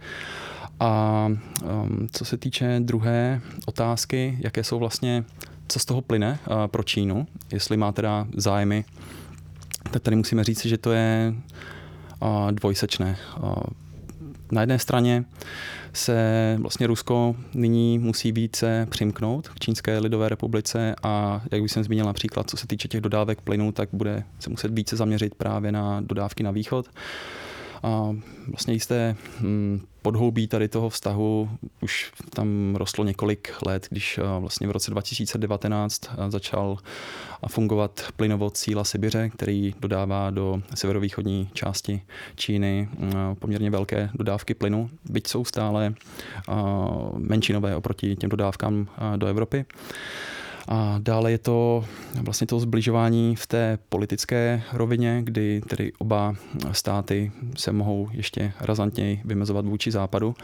A 0.81 1.27
um, 1.29 2.09
co 2.13 2.25
se 2.25 2.37
týče 2.37 2.81
druhé 2.81 3.41
otázky, 3.67 4.39
jaké 4.41 4.65
jsou 4.65 4.79
vlastně, 4.79 5.25
co 5.69 5.79
z 5.79 5.85
toho 5.85 6.03
plyne 6.03 6.39
uh, 6.51 6.67
pro 6.67 6.83
Čínu, 6.83 7.27
jestli 7.53 7.77
má 7.77 7.93
teda 7.93 8.27
zájmy, 8.37 8.85
tak 9.91 10.03
tady 10.03 10.17
musíme 10.17 10.45
říct, 10.45 10.67
že 10.67 10.79
to 10.79 10.93
je 10.93 11.35
uh, 12.21 12.53
dvojsečné. 12.53 13.17
Uh, 13.43 13.53
na 14.53 14.61
jedné 14.61 14.79
straně 14.79 15.25
se 15.93 16.57
vlastně 16.61 16.87
Rusko 16.87 17.37
nyní 17.55 17.99
musí 17.99 18.33
více 18.33 18.87
přimknout 18.91 19.49
k 19.49 19.59
Čínské 19.59 19.99
lidové 19.99 20.29
republice 20.29 20.95
a 21.03 21.43
jak 21.53 21.63
už 21.63 21.73
jsem 21.73 21.85
zmínil 21.85 22.07
například, 22.07 22.51
co 22.51 22.57
se 22.57 22.67
týče 22.67 22.89
těch 22.89 23.01
dodávek 23.01 23.41
plynu, 23.41 23.73
tak 23.73 23.89
bude 23.93 24.25
se 24.39 24.51
muset 24.51 24.71
více 24.75 24.97
zaměřit 24.97 25.35
právě 25.35 25.73
na 25.73 26.01
dodávky 26.01 26.43
na 26.43 26.51
východ. 26.51 26.87
A 27.83 28.17
vlastně 28.49 28.75
jisté 28.75 29.17
hm, 29.41 29.81
podhoubí 30.03 30.49
tady 30.49 30.69
toho 30.69 30.89
vztahu 30.91 31.51
už 31.81 32.13
tam 32.31 32.75
rostlo 32.77 33.05
několik 33.05 33.55
let, 33.67 33.87
když 33.91 34.21
vlastně 34.41 34.67
v 34.67 34.71
roce 34.71 34.91
2019 34.91 36.01
začal 36.29 36.79
fungovat 37.49 38.05
plynovod 38.17 38.57
Síla 38.57 38.85
Sibiře, 38.85 39.29
který 39.29 39.75
dodává 39.81 40.31
do 40.31 40.63
severovýchodní 40.75 41.51
části 41.53 42.03
Číny 42.37 42.89
poměrně 43.39 43.71
velké 43.71 44.11
dodávky 44.15 44.55
plynu, 44.55 44.91
byť 45.05 45.27
jsou 45.27 45.45
stále 45.45 45.95
menšinové 47.19 47.77
oproti 47.77 48.17
těm 48.17 48.31
dodávkám 48.31 48.89
do 49.17 49.27
Evropy. 49.27 49.65
A 50.69 50.99
dále 50.99 51.31
je 51.31 51.39
to 51.39 51.85
vlastně 52.23 52.47
to 52.47 52.61
zbližování 52.61 53.37
v 53.37 53.47
té 53.47 53.79
politické 53.89 54.63
rovině, 54.73 55.21
kdy 55.25 55.61
tedy 55.69 55.93
oba 55.99 56.35
státy 56.73 57.33
se 57.57 57.73
mohou 57.73 58.09
ještě 58.13 58.53
razantněji 58.61 59.21
vymezovat 59.25 59.67
vůči 59.67 59.91
západu. 59.91 60.35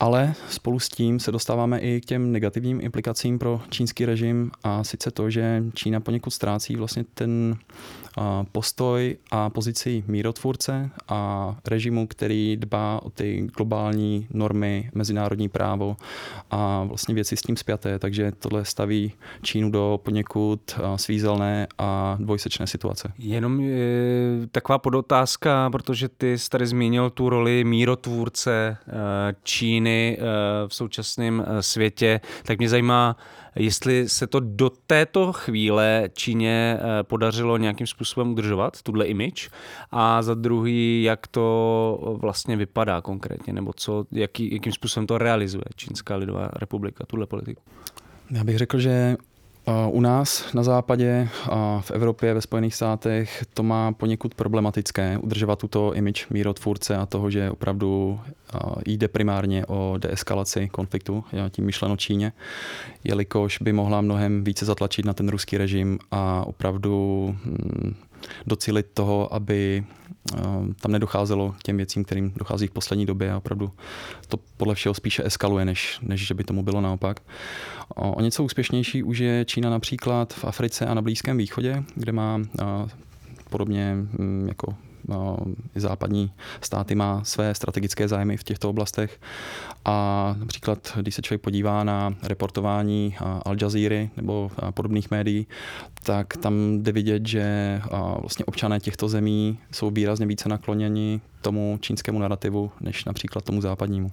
Ale 0.00 0.34
spolu 0.48 0.78
s 0.78 0.88
tím 0.88 1.20
se 1.20 1.32
dostáváme 1.32 1.78
i 1.78 2.00
k 2.00 2.04
těm 2.04 2.32
negativním 2.32 2.80
implikacím 2.80 3.38
pro 3.38 3.60
čínský 3.70 4.06
režim 4.06 4.50
a 4.64 4.84
sice 4.84 5.10
to, 5.10 5.30
že 5.30 5.62
Čína 5.74 6.00
poněkud 6.00 6.30
ztrácí 6.30 6.76
vlastně 6.76 7.04
ten 7.14 7.56
postoj 8.52 9.16
a 9.30 9.50
pozici 9.50 10.04
mírotvůrce 10.06 10.90
a 11.08 11.56
režimu, 11.66 12.06
který 12.06 12.56
dbá 12.56 13.00
o 13.02 13.10
ty 13.10 13.48
globální 13.56 14.26
normy, 14.30 14.90
mezinárodní 14.94 15.48
právo 15.48 15.96
a 16.50 16.84
vlastně 16.84 17.14
věci 17.14 17.36
s 17.36 17.42
tím 17.42 17.56
spjaté. 17.56 17.98
Takže 17.98 18.32
tohle 18.38 18.64
staví 18.64 19.12
Čínu 19.42 19.70
do 19.70 20.00
poněkud 20.02 20.80
svízelné 20.96 21.66
a 21.78 22.16
dvojsečné 22.20 22.66
situace. 22.66 23.12
Jenom 23.18 23.60
je 23.60 24.46
taková 24.52 24.78
podotázka, 24.78 25.70
protože 25.70 26.08
ty 26.08 26.38
jsi 26.38 26.50
tady 26.50 26.66
zmínil 26.66 27.10
tu 27.10 27.28
roli 27.28 27.64
mírotvůrce 27.64 28.52
e, 28.52 28.76
Číny 29.42 30.18
e, 30.20 30.24
v 30.68 30.74
současném 30.74 31.44
e, 31.46 31.62
světě, 31.62 32.20
tak 32.44 32.58
mě 32.58 32.68
zajímá, 32.68 33.16
jestli 33.56 34.08
se 34.08 34.26
to 34.26 34.40
do 34.40 34.70
této 34.86 35.32
chvíle 35.32 36.10
Číně 36.14 36.78
eh, 36.78 37.02
podařilo 37.02 37.56
nějakým 37.56 37.86
způsobem 37.86 38.30
udržovat, 38.32 38.82
tuhle 38.82 39.06
image, 39.06 39.50
a 39.90 40.22
za 40.22 40.34
druhý, 40.34 41.02
jak 41.02 41.26
to 41.26 42.16
vlastně 42.20 42.56
vypadá 42.56 43.00
konkrétně, 43.00 43.52
nebo 43.52 43.72
co, 43.76 44.04
jaký, 44.12 44.54
jakým 44.54 44.72
způsobem 44.72 45.06
to 45.06 45.18
realizuje 45.18 45.64
Čínská 45.76 46.16
lidová 46.16 46.50
republika, 46.56 47.04
tuhle 47.06 47.26
politiku. 47.26 47.62
Já 48.30 48.44
bych 48.44 48.58
řekl, 48.58 48.78
že 48.78 49.16
u 49.90 50.00
nás 50.00 50.54
na 50.54 50.62
západě, 50.62 51.28
v 51.80 51.90
Evropě, 51.90 52.34
ve 52.34 52.40
Spojených 52.40 52.74
státech 52.74 53.44
to 53.54 53.62
má 53.62 53.92
poněkud 53.92 54.34
problematické 54.34 55.18
udržovat 55.18 55.58
tuto 55.58 55.94
image 55.94 56.26
mírotvorce 56.30 56.96
a 56.96 57.06
toho, 57.06 57.30
že 57.30 57.50
opravdu 57.50 58.20
jde 58.86 59.08
primárně 59.08 59.66
o 59.66 59.94
deeskalaci 59.98 60.68
konfliktu, 60.68 61.24
tím 61.50 61.64
myšleno 61.64 61.96
Číně, 61.96 62.32
jelikož 63.04 63.58
by 63.58 63.72
mohla 63.72 64.00
mnohem 64.00 64.44
více 64.44 64.64
zatlačit 64.64 65.04
na 65.04 65.12
ten 65.12 65.28
ruský 65.28 65.58
režim 65.58 65.98
a 66.10 66.44
opravdu 66.46 67.26
hm, 67.44 67.94
docílit 68.46 68.86
toho, 68.94 69.34
aby 69.34 69.84
tam 70.80 70.92
nedocházelo 70.92 71.54
k 71.58 71.62
těm 71.62 71.76
věcím, 71.76 72.04
kterým 72.04 72.32
dochází 72.36 72.66
v 72.66 72.70
poslední 72.70 73.06
době 73.06 73.32
a 73.32 73.36
opravdu 73.36 73.70
to 74.28 74.36
podle 74.56 74.74
všeho 74.74 74.94
spíše 74.94 75.24
eskaluje, 75.24 75.64
než, 75.64 75.98
než 76.02 76.26
že 76.26 76.34
by 76.34 76.44
tomu 76.44 76.62
bylo 76.62 76.80
naopak. 76.80 77.20
O 77.96 78.20
něco 78.20 78.44
úspěšnější 78.44 79.02
už 79.02 79.18
je 79.18 79.44
Čína 79.44 79.70
například 79.70 80.32
v 80.32 80.44
Africe 80.44 80.86
a 80.86 80.94
na 80.94 81.02
Blízkém 81.02 81.36
východě, 81.36 81.84
kde 81.94 82.12
má 82.12 82.40
podobně 83.50 83.94
mm, 83.94 84.48
jako 84.48 84.74
i 85.76 85.80
západní 85.80 86.32
státy 86.60 86.94
má 86.94 87.24
své 87.24 87.54
strategické 87.54 88.08
zájmy 88.08 88.36
v 88.36 88.44
těchto 88.44 88.70
oblastech. 88.70 89.20
A 89.84 90.34
například, 90.38 90.92
když 91.00 91.14
se 91.14 91.22
člověk 91.22 91.42
podívá 91.42 91.84
na 91.84 92.14
reportování 92.22 93.16
Al 93.20 93.56
Jazeera 93.62 94.08
nebo 94.16 94.50
podobných 94.70 95.10
médií, 95.10 95.46
tak 96.02 96.36
tam 96.36 96.78
jde 96.82 96.92
vidět, 96.92 97.26
že 97.26 97.80
vlastně 98.20 98.44
občané 98.44 98.80
těchto 98.80 99.08
zemí 99.08 99.58
jsou 99.72 99.90
výrazně 99.90 100.26
více 100.26 100.48
nakloněni 100.48 101.20
tomu 101.40 101.78
čínskému 101.80 102.18
narrativu, 102.18 102.70
než 102.80 103.04
například 103.04 103.44
tomu 103.44 103.60
západnímu. 103.60 104.12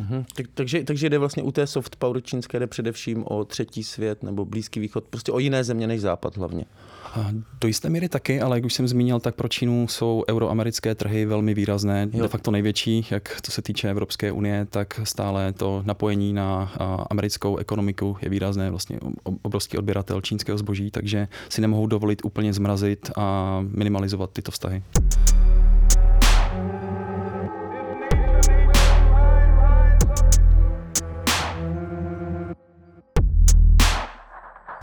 Mhm. 0.00 0.24
Tak, 0.36 0.46
takže, 0.54 0.84
takže 0.84 1.10
jde 1.10 1.18
vlastně 1.18 1.42
u 1.42 1.52
té 1.52 1.66
soft 1.66 1.96
power 1.96 2.22
čínské 2.22 2.58
jde 2.58 2.66
především 2.66 3.24
o 3.26 3.44
třetí 3.44 3.84
svět 3.84 4.22
nebo 4.22 4.44
Blízký 4.44 4.80
východ, 4.80 5.04
prostě 5.08 5.32
o 5.32 5.38
jiné 5.38 5.64
země 5.64 5.86
než 5.86 6.00
západ 6.00 6.36
hlavně. 6.36 6.64
Do 7.60 7.68
jisté 7.68 7.88
míry 7.90 8.08
taky, 8.08 8.40
ale 8.40 8.56
jak 8.56 8.64
už 8.64 8.74
jsem 8.74 8.88
zmínil, 8.88 9.20
tak 9.20 9.34
pro 9.34 9.48
Čínu 9.48 9.88
jsou 9.88 10.24
euroamerické 10.28 10.94
trhy 10.94 11.26
velmi 11.26 11.54
výrazné, 11.54 12.08
jo. 12.12 12.22
de 12.22 12.28
facto 12.28 12.50
největší, 12.50 13.06
jak 13.10 13.40
to 13.40 13.50
se 13.50 13.62
týče 13.62 13.90
Evropské 13.90 14.32
unie, 14.32 14.66
tak 14.70 15.00
stále 15.04 15.52
to 15.52 15.82
napojení 15.86 16.32
na 16.32 16.72
americkou 17.10 17.56
ekonomiku 17.56 18.16
je 18.22 18.28
výrazné, 18.28 18.70
vlastně 18.70 18.98
obrovský 19.42 19.78
odběratel 19.78 20.20
čínského 20.20 20.58
zboží, 20.58 20.90
takže 20.90 21.28
si 21.48 21.60
nemohou 21.60 21.86
dovolit 21.86 22.24
úplně 22.24 22.52
zmrazit 22.52 23.10
a 23.16 23.58
minimalizovat 23.68 24.30
tyto 24.30 24.50
vztahy. 24.50 24.82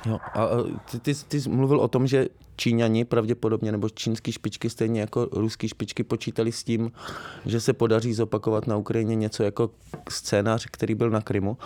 Jo, 0.05 0.19
a 0.33 0.47
ty, 0.91 0.99
ty, 0.99 1.13
ty 1.27 1.41
jsi 1.41 1.49
mluvil 1.49 1.79
o 1.79 1.87
tom, 1.87 2.07
že 2.07 2.27
Číňani 2.55 3.05
pravděpodobně, 3.05 3.71
nebo 3.71 3.89
čínský 3.89 4.31
špičky, 4.31 4.69
stejně 4.69 5.01
jako 5.01 5.27
ruský 5.31 5.67
špičky, 5.67 6.03
počítali 6.03 6.51
s 6.51 6.63
tím, 6.63 6.91
že 7.45 7.61
se 7.61 7.73
podaří 7.73 8.13
zopakovat 8.13 8.67
na 8.67 8.77
Ukrajině 8.77 9.15
něco 9.15 9.43
jako 9.43 9.69
scénář, 10.09 10.65
který 10.71 10.95
byl 10.95 11.09
na 11.09 11.21
Krymu, 11.21 11.57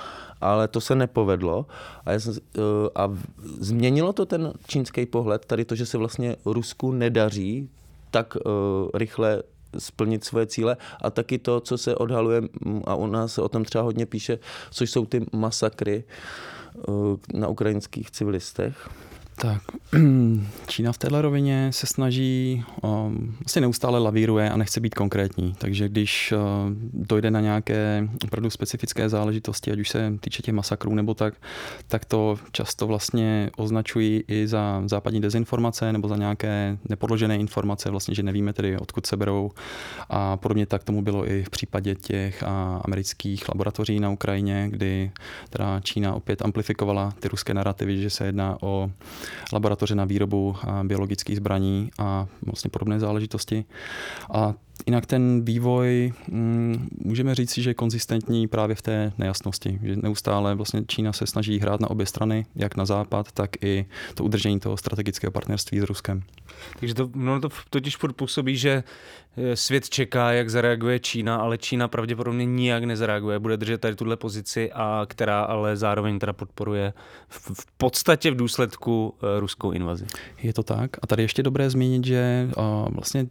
ale 0.41 0.67
to 0.67 0.81
se 0.81 0.95
nepovedlo. 0.95 1.65
A, 2.05 2.11
já 2.11 2.19
jsem, 2.19 2.33
eh, 2.33 2.61
a 2.95 3.09
změnilo 3.59 4.13
to 4.13 4.25
ten 4.25 4.53
čínský 4.67 5.05
pohled, 5.05 5.45
tady 5.45 5.65
to, 5.65 5.75
že 5.75 5.85
se 5.85 5.97
vlastně 5.97 6.35
Rusku 6.45 6.91
nedaří 6.91 7.69
tak 8.11 8.35
uh, 8.35 8.51
rychle 8.93 9.43
splnit 9.77 10.23
svoje 10.23 10.45
cíle 10.45 10.77
a 11.01 11.09
taky 11.09 11.37
to, 11.37 11.59
co 11.59 11.77
se 11.77 11.95
odhaluje, 11.95 12.41
a 12.85 12.95
u 12.95 13.07
nás 13.07 13.37
o 13.37 13.49
tom 13.49 13.65
třeba 13.65 13.83
hodně 13.83 14.05
píše, 14.05 14.39
což 14.71 14.91
jsou 14.91 15.05
ty 15.05 15.25
masakry, 15.33 16.03
Eh, 16.03 16.56
na 17.33 17.47
ukrajinských 17.47 18.11
civilistech. 18.11 18.89
Tak, 19.41 19.61
Čína 20.67 20.91
v 20.91 20.97
této 20.97 21.21
rovině 21.21 21.69
se 21.73 21.87
snaží, 21.87 22.63
um, 22.81 23.35
vlastně 23.39 23.61
neustále 23.61 23.99
lavíruje 23.99 24.49
a 24.49 24.57
nechce 24.57 24.79
být 24.79 24.95
konkrétní. 24.95 25.55
Takže 25.57 25.89
když 25.89 26.31
uh, 26.31 26.39
dojde 26.93 27.31
na 27.31 27.41
nějaké 27.41 28.07
opravdu 28.23 28.49
specifické 28.49 29.09
záležitosti, 29.09 29.71
ať 29.71 29.79
už 29.79 29.89
se 29.89 30.13
týče 30.19 30.41
těch 30.41 30.53
masakrů 30.53 30.95
nebo 30.95 31.13
tak, 31.13 31.33
tak 31.87 32.05
to 32.05 32.37
často 32.51 32.87
vlastně 32.87 33.49
označují 33.57 34.23
i 34.27 34.47
za 34.47 34.83
západní 34.85 35.21
dezinformace 35.21 35.93
nebo 35.93 36.07
za 36.07 36.15
nějaké 36.15 36.77
nepodložené 36.89 37.37
informace, 37.37 37.89
vlastně, 37.89 38.15
že 38.15 38.23
nevíme 38.23 38.53
tedy, 38.53 38.77
odkud 38.77 39.05
se 39.05 39.17
berou. 39.17 39.51
A 40.09 40.37
podobně 40.37 40.65
tak 40.65 40.83
tomu 40.83 41.01
bylo 41.01 41.29
i 41.29 41.43
v 41.43 41.49
případě 41.49 41.95
těch 41.95 42.43
amerických 42.85 43.49
laboratoří 43.49 43.99
na 43.99 44.09
Ukrajině, 44.09 44.67
kdy 44.71 45.11
teda 45.49 45.79
Čína 45.79 46.13
opět 46.13 46.41
amplifikovala 46.41 47.13
ty 47.19 47.27
ruské 47.27 47.53
narrativy, 47.53 48.01
že 48.01 48.09
se 48.09 48.25
jedná 48.25 48.57
o 48.61 48.89
laboratoře 49.53 49.95
na 49.95 50.05
výrobu 50.05 50.55
biologických 50.83 51.37
zbraní 51.37 51.89
a 51.99 52.27
vlastně 52.45 52.69
podobné 52.69 52.99
záležitosti. 52.99 53.65
A 54.33 54.53
jinak 54.85 55.05
ten 55.05 55.45
vývoj 55.45 56.13
mm, 56.27 56.89
můžeme 57.05 57.35
říct, 57.35 57.57
že 57.57 57.69
je 57.69 57.73
konzistentní 57.73 58.47
právě 58.47 58.75
v 58.75 58.81
té 58.81 59.11
nejasnosti, 59.17 59.79
že 59.83 59.95
neustále 59.95 60.55
vlastně 60.55 60.83
Čína 60.87 61.13
se 61.13 61.27
snaží 61.27 61.59
hrát 61.59 61.79
na 61.79 61.89
obě 61.89 62.05
strany, 62.05 62.45
jak 62.55 62.75
na 62.75 62.85
západ, 62.85 63.31
tak 63.31 63.63
i 63.63 63.85
to 64.13 64.23
udržení 64.23 64.59
toho 64.59 64.77
strategického 64.77 65.31
partnerství 65.31 65.79
s 65.79 65.83
Ruskem. 65.83 66.23
Takže 66.79 66.93
to, 66.93 67.09
no 67.15 67.41
to 67.41 67.49
totiž 67.69 67.97
působí, 68.15 68.57
že 68.57 68.83
eh, 69.37 69.55
svět 69.55 69.89
čeká, 69.89 70.31
jak 70.31 70.49
zareaguje 70.49 70.99
Čína, 70.99 71.35
ale 71.35 71.57
Čína 71.57 71.87
pravděpodobně 71.87 72.45
nijak 72.45 72.83
nezareaguje, 72.83 73.39
bude 73.39 73.57
držet 73.57 73.81
tady 73.81 73.95
tuhle 73.95 74.17
pozici, 74.17 74.71
a 74.73 75.05
která 75.09 75.41
ale 75.41 75.77
zároveň 75.77 76.19
teda 76.19 76.33
podporuje 76.33 76.93
v, 77.27 77.51
v 77.61 77.65
podstatě 77.77 78.31
v 78.31 78.35
důsledku 78.35 79.07
uh, 79.09 79.29
ruskou 79.39 79.71
invazi. 79.71 80.05
Je 80.43 80.53
to 80.53 80.63
tak. 80.63 80.91
A 81.01 81.07
tady 81.07 81.23
ještě 81.23 81.43
dobré 81.43 81.69
zmínit, 81.69 82.05
že 82.05 82.49
uh, 82.57 82.63
vlastně 82.89 83.27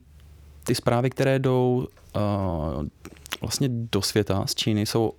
ty 0.65 0.75
zprávy, 0.75 1.11
které 1.11 1.39
jdou 1.39 1.87
uh, 2.17 2.87
vlastně 3.41 3.69
do 3.71 4.03
světa 4.03 4.47
z 4.47 4.55
Číny, 4.55 4.87
jsou 4.87 5.13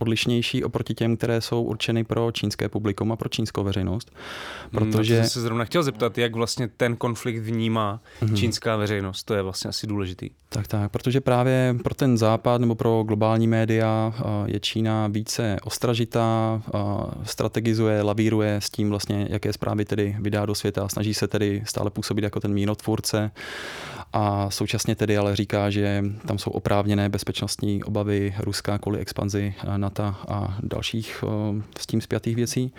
odlišnější 0.00 0.64
oproti 0.64 0.94
těm, 0.94 1.16
které 1.16 1.40
jsou 1.40 1.62
určeny 1.62 2.04
pro 2.04 2.32
čínské 2.32 2.68
publikum 2.68 3.12
a 3.12 3.16
pro 3.16 3.28
čínskou 3.28 3.64
veřejnost. 3.64 4.10
Hmm, 4.10 4.70
protože... 4.70 5.20
No, 5.22 5.28
se 5.28 5.40
zrovna 5.40 5.64
chtěl 5.64 5.82
zeptat, 5.82 6.18
jak 6.18 6.34
vlastně 6.34 6.68
ten 6.68 6.96
konflikt 6.96 7.38
vnímá 7.38 8.00
mm-hmm. 8.22 8.34
čínská 8.34 8.76
veřejnost. 8.76 9.22
To 9.22 9.34
je 9.34 9.42
vlastně 9.42 9.68
asi 9.68 9.86
důležitý. 9.86 10.30
Tak, 10.48 10.68
tak, 10.68 10.92
protože 10.92 11.20
právě 11.20 11.76
pro 11.82 11.94
ten 11.94 12.18
západ 12.18 12.60
nebo 12.60 12.74
pro 12.74 13.02
globální 13.02 13.46
média 13.46 14.14
je 14.46 14.60
Čína 14.60 15.06
více 15.06 15.56
ostražitá, 15.64 16.62
strategizuje, 17.24 18.02
lavíruje 18.02 18.56
s 18.56 18.70
tím 18.70 18.90
vlastně, 18.90 19.26
jaké 19.30 19.52
zprávy 19.52 19.84
tedy 19.84 20.16
vydá 20.20 20.46
do 20.46 20.54
světa, 20.54 20.88
snaží 20.88 21.14
se 21.14 21.28
tedy 21.28 21.62
stále 21.66 21.90
působit 21.90 22.24
jako 22.24 22.40
ten 22.40 22.52
mínotvůrce 22.52 23.30
A 24.12 24.50
současně 24.50 24.96
tedy 24.96 25.18
ale 25.18 25.36
říká, 25.36 25.70
že 25.70 26.04
tam 26.26 26.38
jsou 26.38 26.50
oprávněné 26.50 27.08
bezpečnostní 27.08 27.84
obavy 27.84 28.34
Ruska 28.38 28.78
kvůli 28.78 28.98
expanzi 28.98 29.54
NATO 29.76 30.14
a 30.28 30.58
dalších 30.62 31.24
s 31.80 31.86
tím 31.86 32.00
zpětých 32.00 32.36
věcí. 32.36 32.72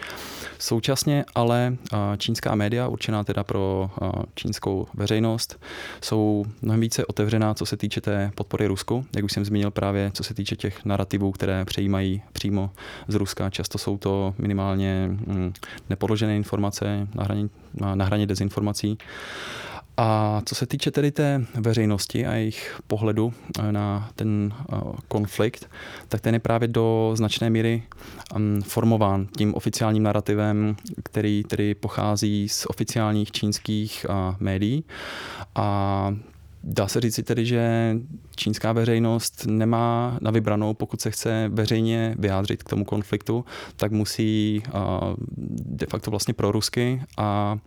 Současně 0.60 1.26
ale 1.36 1.78
čínská 2.18 2.56
média, 2.56 2.88
určená 2.88 3.24
teda 3.24 3.44
pro 3.44 3.92
čínskou 4.36 4.88
veřejnost, 4.94 5.60
jsou 6.02 6.46
mnohem 6.62 6.82
více 6.82 7.06
otevřená, 7.06 7.54
co 7.54 7.66
se 7.66 7.78
týče 7.78 8.02
té 8.02 8.32
podpory 8.36 8.68
Rusku, 8.68 9.06
jak 9.16 9.26
už 9.26 9.32
jsem 9.32 9.46
zmínil 9.46 9.72
právě, 9.72 10.12
co 10.14 10.24
se 10.24 10.34
týče 10.34 10.56
těch 10.56 10.86
narrativů, 10.86 11.32
které 11.32 11.66
přejímají 11.66 12.22
přímo 12.34 12.70
z 13.08 13.16
Ruska. 13.16 13.50
Často 13.50 13.78
jsou 13.78 13.98
to 13.98 14.34
minimálně 14.38 15.08
mm, 15.08 15.54
nepodložené 15.90 16.36
informace 16.36 17.08
na 17.16 17.24
hraně, 17.24 17.50
na 17.96 18.06
hraně 18.06 18.28
dezinformací. 18.28 18.98
A 19.98 20.42
co 20.46 20.56
se 20.56 20.66
týče 20.66 20.92
tedy 20.92 21.12
té 21.12 21.46
veřejnosti 21.54 22.26
a 22.26 22.34
jejich 22.34 22.82
pohledu 22.88 23.34
eh, 23.60 23.72
na 23.72 24.10
ten 24.16 24.54
eh, 24.54 24.78
konflikt, 25.08 25.70
tak 26.08 26.22
ten 26.22 26.34
je 26.34 26.40
právě 26.40 26.68
do 26.68 27.12
značné 27.16 27.50
míry 27.50 27.84
mm, 28.38 28.62
formován 28.62 29.28
tím 29.38 29.54
oficiálním 29.56 30.04
narrativem, 30.04 30.76
který 31.04 31.44
tedy 31.44 31.76
pochází 31.76 32.50
z 32.50 32.66
oficiálních 32.66 33.32
čínských 33.32 34.06
eh, 34.10 34.36
médií. 34.40 34.84
A 35.56 36.16
Dá 36.64 36.88
se 36.88 37.02
říci 37.02 37.24
tedy, 37.24 37.46
že 37.46 37.96
čínská 38.36 38.74
veřejnost 38.74 39.46
nemá 39.46 40.18
na 40.22 40.32
vybranou, 40.32 40.74
pokud 40.74 41.02
se 41.02 41.12
chce 41.12 41.50
veřejně 41.54 42.16
vyjádřit 42.20 42.64
k 42.64 42.70
tomu 42.70 42.86
konfliktu, 42.86 43.46
tak 43.76 43.92
musí 43.92 44.64
de 45.48 45.86
facto 45.90 46.12
vlastně 46.12 46.34
pro 46.34 46.52
rusky 46.52 47.02
a 47.18 47.58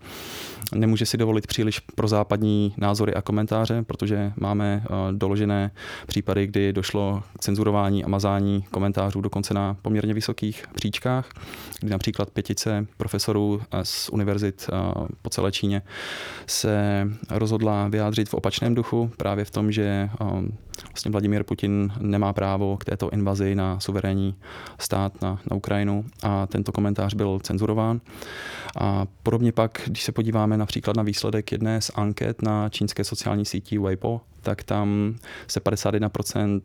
nemůže 0.74 1.06
si 1.06 1.16
dovolit 1.16 1.46
příliš 1.46 1.78
pro 1.80 2.08
západní 2.08 2.74
názory 2.76 3.14
a 3.14 3.22
komentáře, 3.22 3.82
protože 3.82 4.32
máme 4.36 4.84
doložené 5.12 5.70
případy, 6.06 6.46
kdy 6.46 6.72
došlo 6.72 7.22
k 7.38 7.40
cenzurování 7.40 8.04
a 8.04 8.08
mazání 8.08 8.64
komentářů 8.70 9.20
dokonce 9.20 9.54
na 9.54 9.76
poměrně 9.82 10.14
vysokých 10.14 10.64
příčkách, 10.74 11.28
kdy 11.80 11.90
například 11.90 12.30
pětice 12.30 12.86
profesorů 12.96 13.62
z 13.82 14.08
univerzit 14.08 14.70
po 15.22 15.30
celé 15.30 15.52
Číně 15.52 15.82
se 16.46 17.06
rozhodla 17.30 17.88
vyjádřit 17.88 18.28
v 18.28 18.34
opačném 18.34 18.74
duchu, 18.74 18.83
právě 19.16 19.44
v 19.44 19.50
tom, 19.50 19.72
že 19.72 20.08
vlastně 20.88 21.10
Vladimír 21.10 21.44
Putin 21.44 21.92
nemá 22.00 22.32
právo 22.32 22.76
k 22.76 22.84
této 22.84 23.10
invazi 23.10 23.54
na 23.54 23.80
suverénní 23.80 24.34
stát 24.78 25.22
na, 25.22 25.40
na 25.50 25.56
Ukrajinu 25.56 26.04
a 26.22 26.46
tento 26.46 26.72
komentář 26.72 27.14
byl 27.14 27.40
cenzurován. 27.42 28.00
A 28.80 29.06
podobně 29.22 29.52
pak, 29.52 29.82
když 29.86 30.02
se 30.02 30.12
podíváme 30.12 30.56
například 30.56 30.96
na 30.96 31.02
výsledek 31.02 31.52
jedné 31.52 31.80
z 31.80 31.90
anket 31.94 32.42
na 32.42 32.68
čínské 32.68 33.04
sociální 33.04 33.44
síti 33.44 33.78
Weibo, 33.78 34.20
tak 34.44 34.62
tam 34.62 35.14
se 35.46 35.60
51% 35.60 36.60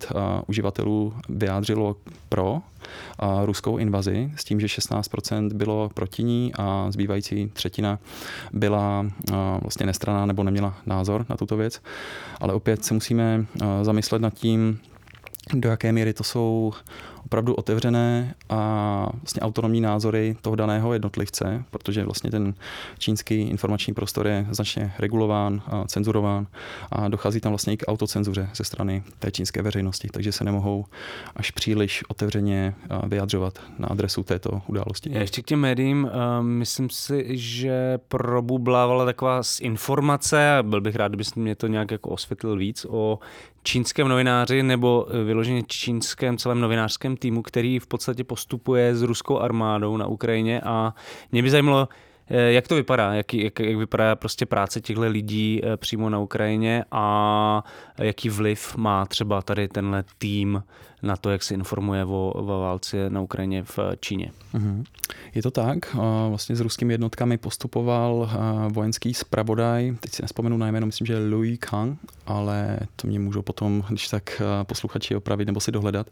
uživatelů 0.47 1.13
vyjádřilo 1.29 1.95
pro 2.29 2.61
ruskou 3.45 3.77
invazi, 3.77 4.31
s 4.35 4.43
tím, 4.43 4.59
že 4.59 4.67
16% 4.67 5.53
bylo 5.53 5.89
proti 5.93 6.23
ní 6.23 6.51
a 6.57 6.91
zbývající 6.91 7.51
třetina 7.53 7.99
byla 8.53 9.05
vlastně 9.61 9.85
nestraná 9.85 10.25
nebo 10.25 10.43
neměla 10.43 10.77
názor 10.85 11.25
na 11.29 11.37
tuto 11.37 11.57
věc. 11.57 11.81
Ale 12.39 12.53
opět 12.53 12.85
se 12.85 12.93
musíme 12.93 13.45
zamyslet 13.81 14.21
nad 14.21 14.33
tím, 14.33 14.79
do 15.53 15.69
jaké 15.69 15.91
míry 15.91 16.13
to 16.13 16.23
jsou 16.23 16.73
opravdu 17.25 17.55
otevřené 17.55 18.35
a 18.49 19.09
vlastně 19.21 19.41
autonomní 19.41 19.81
názory 19.81 20.35
toho 20.41 20.55
daného 20.55 20.93
jednotlivce, 20.93 21.63
protože 21.71 22.03
vlastně 22.03 22.31
ten 22.31 22.53
čínský 22.97 23.41
informační 23.41 23.93
prostor 23.93 24.27
je 24.27 24.47
značně 24.51 24.93
regulován, 24.99 25.61
a 25.67 25.83
cenzurován 25.87 26.47
a 26.91 27.07
dochází 27.07 27.39
tam 27.39 27.51
vlastně 27.51 27.73
i 27.73 27.77
k 27.77 27.83
autocenzuře 27.87 28.49
ze 28.55 28.63
strany 28.63 29.03
té 29.19 29.31
čínské 29.31 29.61
veřejnosti, 29.61 30.07
takže 30.07 30.31
se 30.31 30.43
nemohou 30.43 30.85
až 31.35 31.51
příliš 31.51 32.03
otevřeně 32.07 32.75
vyjadřovat 33.07 33.59
na 33.79 33.87
adresu 33.87 34.23
této 34.23 34.61
události. 34.67 35.09
Já 35.13 35.21
ještě 35.21 35.41
k 35.41 35.45
těm 35.45 35.59
médiím, 35.59 36.09
myslím 36.41 36.89
si, 36.89 37.25
že 37.37 37.99
probublávala 38.07 39.05
taková 39.05 39.41
informace, 39.61 40.57
byl 40.61 40.81
bych 40.81 40.95
rád, 40.95 41.07
kdybyste 41.07 41.39
mě 41.39 41.55
to 41.55 41.67
nějak 41.67 41.91
jako 41.91 42.09
osvětlil 42.09 42.57
víc, 42.57 42.85
o 42.89 43.19
čínském 43.63 44.07
novináři 44.07 44.63
nebo 44.63 45.07
e, 45.09 45.23
vyloženě 45.23 45.63
čínském 45.67 46.37
celém 46.37 46.59
novinářském 46.59 47.17
týmu, 47.17 47.41
který 47.41 47.79
v 47.79 47.87
podstatě 47.87 48.23
postupuje 48.23 48.95
s 48.95 49.01
ruskou 49.01 49.39
armádou 49.39 49.97
na 49.97 50.07
Ukrajině. 50.07 50.61
A 50.61 50.93
mě 51.31 51.43
by 51.43 51.49
zajímalo, 51.49 51.89
e, 52.27 52.51
jak 52.51 52.67
to 52.67 52.75
vypadá, 52.75 53.13
jak, 53.13 53.33
jak, 53.33 53.59
jak 53.59 53.77
vypadá 53.77 54.15
prostě 54.15 54.45
práce 54.45 54.81
těchto 54.81 55.01
lidí 55.01 55.61
e, 55.63 55.77
přímo 55.77 56.09
na 56.09 56.19
Ukrajině 56.19 56.85
a 56.91 57.63
jaký 57.97 58.29
vliv 58.29 58.75
má 58.75 59.05
třeba 59.05 59.41
tady 59.41 59.67
tenhle 59.67 60.03
tým 60.17 60.63
na 61.01 61.17
to, 61.17 61.29
jak 61.29 61.43
se 61.43 61.53
informuje 61.53 62.05
o, 62.05 62.31
o 62.35 62.45
válce 62.45 63.09
na 63.09 63.21
Ukrajině 63.21 63.63
v 63.63 63.79
Číně. 63.99 64.31
Mm-hmm. 64.53 64.83
Je 65.35 65.41
to 65.41 65.51
tak. 65.51 65.95
Vlastně 66.29 66.55
s 66.55 66.59
ruskými 66.59 66.93
jednotkami 66.93 67.37
postupoval 67.37 68.29
vojenský 68.69 69.13
zpravodaj, 69.13 69.95
teď 69.99 70.11
si 70.11 70.21
nespomenu 70.21 70.57
na 70.57 70.67
jméno, 70.67 70.85
myslím, 70.85 71.07
že 71.07 71.17
Louis 71.29 71.59
Kang, 71.59 71.99
ale 72.25 72.79
to 72.95 73.07
mě 73.07 73.19
můžou 73.19 73.41
potom, 73.41 73.83
když 73.89 74.07
tak 74.07 74.41
posluchači 74.63 75.15
opravit 75.15 75.45
nebo 75.45 75.59
si 75.59 75.71
dohledat. 75.71 76.07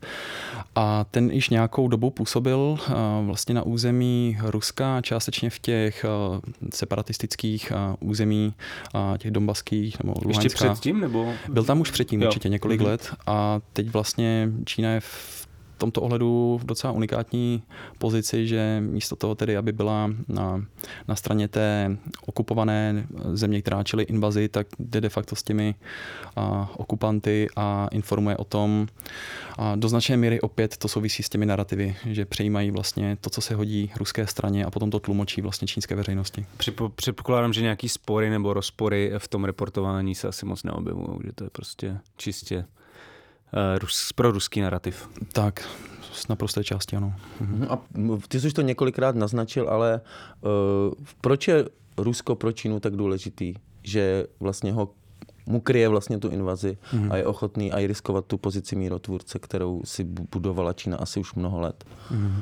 A 0.76 1.06
ten 1.12 1.32
již 1.32 1.50
nějakou 1.50 1.88
dobu 1.88 2.10
působil 2.10 2.78
vlastně 3.26 3.56
na 3.56 3.64
území 3.64 4.38
Ruska, 4.42 5.02
částečně 5.02 5.50
v 5.50 5.60
těch 5.60 6.06
separatistických 6.74 7.72
území, 8.00 8.54
těch 9.18 9.32
dombaských 9.32 10.04
nebo 10.04 10.14
Luhanska. 10.26 10.44
Ještě 10.44 10.50
předtím? 10.50 11.00
Nebo? 11.00 11.34
Byl 11.50 11.64
tam 11.64 11.82
už 11.82 11.92
předtím 11.92 12.22
jo. 12.22 12.28
určitě 12.28 12.50
několik 12.50 12.82
mm-hmm. 12.82 12.86
let 12.86 13.14
a 13.28 13.60
teď 13.74 13.90
vlastně 13.90 14.50
Čína 14.78 14.92
je 14.92 15.00
v 15.00 15.48
tomto 15.78 16.02
ohledu 16.02 16.60
v 16.62 16.66
docela 16.66 16.94
unikátní 16.94 17.64
pozici, 17.98 18.48
že 18.48 18.78
místo 18.82 19.16
toho 19.16 19.36
tedy, 19.36 19.58
aby 19.58 19.72
byla 19.72 20.10
na, 20.28 20.66
na 21.08 21.16
straně 21.16 21.48
té 21.48 21.98
okupované 22.26 23.08
země, 23.34 23.62
která 23.62 23.84
čili 23.84 24.04
invazi, 24.04 24.50
tak 24.50 24.68
jde 24.80 25.02
de 25.02 25.10
facto 25.10 25.36
s 25.36 25.44
těmi 25.44 25.76
a, 26.36 26.70
okupanty 26.78 27.48
a 27.56 27.88
informuje 27.92 28.38
o 28.38 28.44
tom. 28.44 28.88
A 29.58 29.76
do 29.76 29.90
značné 29.90 30.18
míry 30.18 30.42
opět 30.42 30.78
to 30.78 30.88
souvisí 30.88 31.24
s 31.24 31.30
těmi 31.30 31.46
narrativy, 31.46 31.96
že 32.06 32.26
přejímají 32.26 32.72
vlastně 32.72 33.18
to, 33.22 33.30
co 33.30 33.42
se 33.42 33.56
hodí 33.56 33.92
ruské 33.96 34.28
straně 34.28 34.66
a 34.66 34.72
potom 34.72 34.90
to 34.92 35.00
tlumočí 35.00 35.42
vlastně 35.42 35.68
čínské 35.68 35.96
veřejnosti. 35.96 36.46
Předpokládám, 36.96 37.54
že 37.54 37.62
nějaký 37.62 37.90
spory 37.90 38.30
nebo 38.30 38.54
rozpory 38.54 39.12
v 39.18 39.28
tom 39.28 39.46
reportování 39.46 40.16
se 40.16 40.28
asi 40.28 40.46
moc 40.46 40.64
neobjevují, 40.64 41.20
že 41.26 41.34
to 41.34 41.44
je 41.44 41.50
prostě 41.50 41.98
čistě 42.18 42.66
rus, 43.78 44.14
pro 44.14 44.32
ruský 44.32 44.62
narrativ. 44.62 45.10
Tak, 45.34 45.70
z 46.12 46.28
naprosté 46.28 46.64
části 46.64 46.96
ano. 46.96 47.14
Mhm. 47.42 47.68
A 47.70 47.80
ty 48.28 48.40
jsi 48.40 48.52
to 48.52 48.62
několikrát 48.62 49.16
naznačil, 49.16 49.70
ale 49.70 50.02
uh, 50.42 50.50
proč 51.22 51.48
je 51.48 51.66
Rusko 51.98 52.36
pro 52.36 52.52
Čínu 52.52 52.80
tak 52.80 52.96
důležitý, 52.96 53.54
že 53.84 54.28
vlastně 54.40 54.74
ho 54.74 54.90
mu 55.46 55.60
kryje 55.62 55.88
vlastně 55.88 56.20
tu 56.20 56.30
invazi 56.30 56.78
mm. 56.94 57.12
a 57.12 57.18
je 57.18 57.26
ochotný 57.26 57.72
aj 57.72 57.88
riskovat 57.88 58.26
tu 58.26 58.38
pozici 58.38 58.76
mírotvůrce, 58.76 59.40
kterou 59.40 59.82
si 59.86 60.04
budovala 60.04 60.74
Čína 60.74 60.98
asi 60.98 61.20
už 61.20 61.34
mnoho 61.34 61.60
let. 61.60 61.84
Mm. 62.12 62.42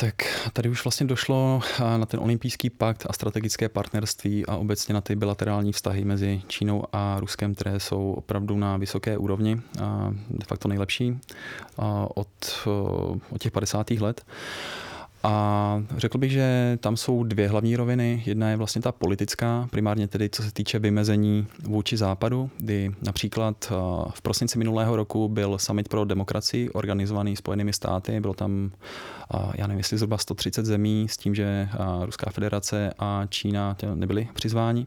Tak 0.00 0.14
tady 0.52 0.68
už 0.68 0.84
vlastně 0.84 1.06
došlo 1.06 1.60
na 1.96 2.06
ten 2.06 2.20
olympijský 2.20 2.70
pakt 2.70 3.06
a 3.08 3.12
strategické 3.12 3.68
partnerství 3.68 4.46
a 4.46 4.56
obecně 4.56 4.94
na 4.94 5.00
ty 5.00 5.16
bilaterální 5.16 5.72
vztahy 5.72 6.04
mezi 6.04 6.42
Čínou 6.48 6.84
a 6.92 7.20
Ruskem, 7.20 7.54
které 7.54 7.80
jsou 7.80 8.12
opravdu 8.12 8.56
na 8.56 8.76
vysoké 8.76 9.18
úrovni, 9.18 9.60
a 9.82 10.14
de 10.30 10.44
facto 10.46 10.68
nejlepší 10.68 11.18
od, 12.14 12.28
od 13.30 13.40
těch 13.40 13.52
50. 13.52 13.90
let. 13.90 14.26
A 15.28 15.82
řekl 15.96 16.18
bych, 16.18 16.32
že 16.32 16.78
tam 16.80 16.96
jsou 16.96 17.24
dvě 17.24 17.48
hlavní 17.48 17.76
roviny. 17.76 18.22
Jedna 18.26 18.50
je 18.50 18.56
vlastně 18.56 18.82
ta 18.82 18.92
politická, 18.92 19.68
primárně 19.70 20.08
tedy 20.08 20.28
co 20.30 20.42
se 20.42 20.52
týče 20.52 20.78
vymezení 20.78 21.46
vůči 21.62 21.96
západu, 21.96 22.50
kdy 22.58 22.94
například 23.02 23.72
eh, 23.72 23.74
v 24.14 24.22
prosinci 24.22 24.58
minulého 24.58 24.96
roku 24.96 25.28
byl 25.28 25.58
summit 25.58 25.88
pro 25.88 26.04
demokracii 26.04 26.70
organizovaný 26.70 27.36
Spojenými 27.36 27.72
státy. 27.72 28.20
Bylo 28.20 28.34
tam, 28.34 28.70
eh, 29.34 29.38
já 29.54 29.66
nevím, 29.66 29.78
jestli 29.78 29.98
zhruba 29.98 30.18
130 30.18 30.66
zemí 30.66 31.06
s 31.10 31.16
tím, 31.16 31.34
že 31.34 31.68
eh, 31.72 31.76
Ruská 32.06 32.30
federace 32.30 32.92
a 32.98 33.26
Čína 33.28 33.76
nebyly 33.94 34.28
přizváni. 34.34 34.86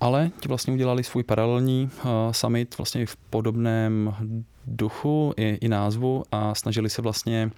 Ale 0.00 0.30
ti 0.40 0.48
vlastně 0.48 0.72
udělali 0.72 1.04
svůj 1.04 1.22
paralelní 1.22 1.90
summit 2.30 2.78
vlastně 2.78 3.06
v 3.06 3.16
podobném 3.16 4.14
duchu 4.66 5.34
i, 5.36 5.58
i 5.60 5.68
názvu 5.68 6.24
a 6.32 6.54
snažili 6.54 6.90
se 6.90 7.02
vlastně 7.02 7.50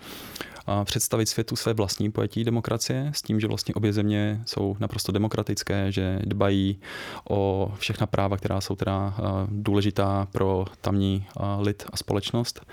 představit 0.84 1.26
světu 1.28 1.56
své 1.56 1.74
vlastní 1.74 2.10
pojetí 2.10 2.44
demokracie 2.44 3.10
s 3.14 3.22
tím, 3.22 3.40
že 3.40 3.46
vlastně 3.46 3.74
obě 3.74 3.92
země 3.92 4.42
jsou 4.46 4.76
naprosto 4.80 5.12
demokratické, 5.12 5.92
že 5.92 6.18
dbají 6.24 6.80
o 7.28 7.72
všechna 7.78 8.06
práva, 8.06 8.36
která 8.36 8.60
jsou 8.60 8.76
teda 8.76 9.14
důležitá 9.48 10.28
pro 10.32 10.64
tamní 10.80 11.26
lid 11.58 11.84
a 11.92 11.96
společnost. 11.96 12.66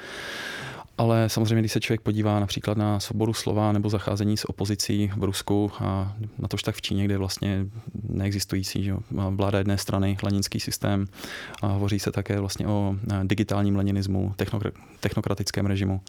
Ale 0.98 1.30
samozřejmě, 1.30 1.62
když 1.62 1.72
se 1.72 1.80
člověk 1.80 2.02
podívá 2.02 2.40
například 2.40 2.78
na 2.78 3.00
svobodu 3.00 3.34
slova 3.34 3.72
nebo 3.72 3.90
zacházení 3.90 4.38
s 4.38 4.50
opozicí 4.50 5.12
v 5.18 5.24
Rusku 5.24 5.72
a 5.80 6.16
na 6.38 6.48
tož 6.48 6.64
tak 6.64 6.76
v 6.76 6.82
Číně, 6.82 7.06
kde 7.06 7.18
vlastně 7.18 7.66
neexistující 8.10 8.84
že 8.84 8.96
vláda 9.30 9.58
jedné 9.58 9.78
strany, 9.78 10.18
leninský 10.24 10.60
systém, 10.60 11.06
a 11.62 11.68
hovoří 11.68 12.00
se 12.00 12.12
také 12.12 12.40
vlastně 12.40 12.68
o 12.68 12.96
digitálním 13.24 13.76
leninismu, 13.76 14.34
technokratickém 15.00 15.66
režimu 15.66 16.02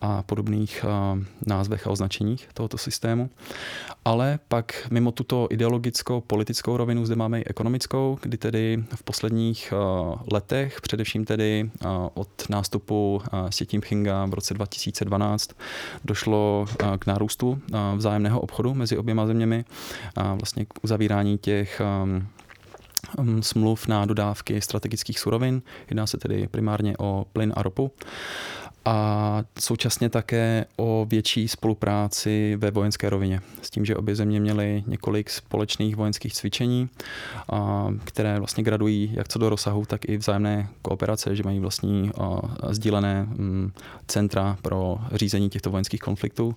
a 0.00 0.22
podobných 0.22 0.84
názvech 1.46 1.86
a 1.86 1.90
označeních 1.90 2.48
tohoto 2.54 2.78
systému. 2.78 3.30
Ale 4.04 4.38
pak 4.48 4.86
mimo 4.90 5.12
tuto 5.12 5.46
ideologickou 5.50 6.20
politickou 6.20 6.76
rovinu 6.76 7.06
zde 7.06 7.16
máme 7.16 7.40
i 7.40 7.44
ekonomickou, 7.44 8.18
kdy 8.22 8.36
tedy 8.36 8.84
v 8.94 9.02
posledních 9.02 9.72
letech, 10.32 10.80
především 10.80 11.24
tedy 11.24 11.70
od 12.14 12.28
nástupu 12.50 13.22
Xi 13.48 13.66
Jinpinga 13.72 14.25
v 14.30 14.34
roce 14.34 14.54
2012 14.54 15.50
došlo 16.04 16.66
k 16.98 17.06
nárůstu 17.06 17.60
vzájemného 17.96 18.40
obchodu 18.40 18.74
mezi 18.74 18.98
oběma 18.98 19.26
zeměmi, 19.26 19.64
vlastně 20.16 20.64
k 20.64 20.68
uzavírání 20.82 21.38
těch 21.38 21.80
smluv 23.40 23.86
na 23.88 24.04
dodávky 24.06 24.60
strategických 24.60 25.18
surovin. 25.18 25.62
Jedná 25.90 26.06
se 26.06 26.16
tedy 26.16 26.48
primárně 26.48 26.96
o 26.98 27.26
plyn 27.32 27.52
a 27.56 27.62
ropu 27.62 27.92
a 28.86 29.44
současně 29.58 30.08
také 30.08 30.66
o 30.76 31.06
větší 31.10 31.48
spolupráci 31.48 32.56
ve 32.56 32.70
vojenské 32.70 33.10
rovině. 33.10 33.40
S 33.62 33.70
tím, 33.70 33.84
že 33.84 33.96
obě 33.96 34.16
země 34.16 34.40
měly 34.40 34.84
několik 34.86 35.30
společných 35.30 35.96
vojenských 35.96 36.34
cvičení, 36.34 36.88
které 38.04 38.38
vlastně 38.38 38.64
gradují 38.64 39.12
jak 39.14 39.28
co 39.28 39.38
do 39.38 39.48
rozsahu, 39.48 39.84
tak 39.86 40.08
i 40.08 40.16
vzájemné 40.16 40.68
kooperace, 40.82 41.36
že 41.36 41.42
mají 41.42 41.60
vlastní 41.60 42.10
sdílené 42.70 43.22
mm, 43.22 43.72
centra 44.06 44.58
pro 44.62 44.98
řízení 45.12 45.50
těchto 45.50 45.70
vojenských 45.70 46.00
konfliktů. 46.00 46.56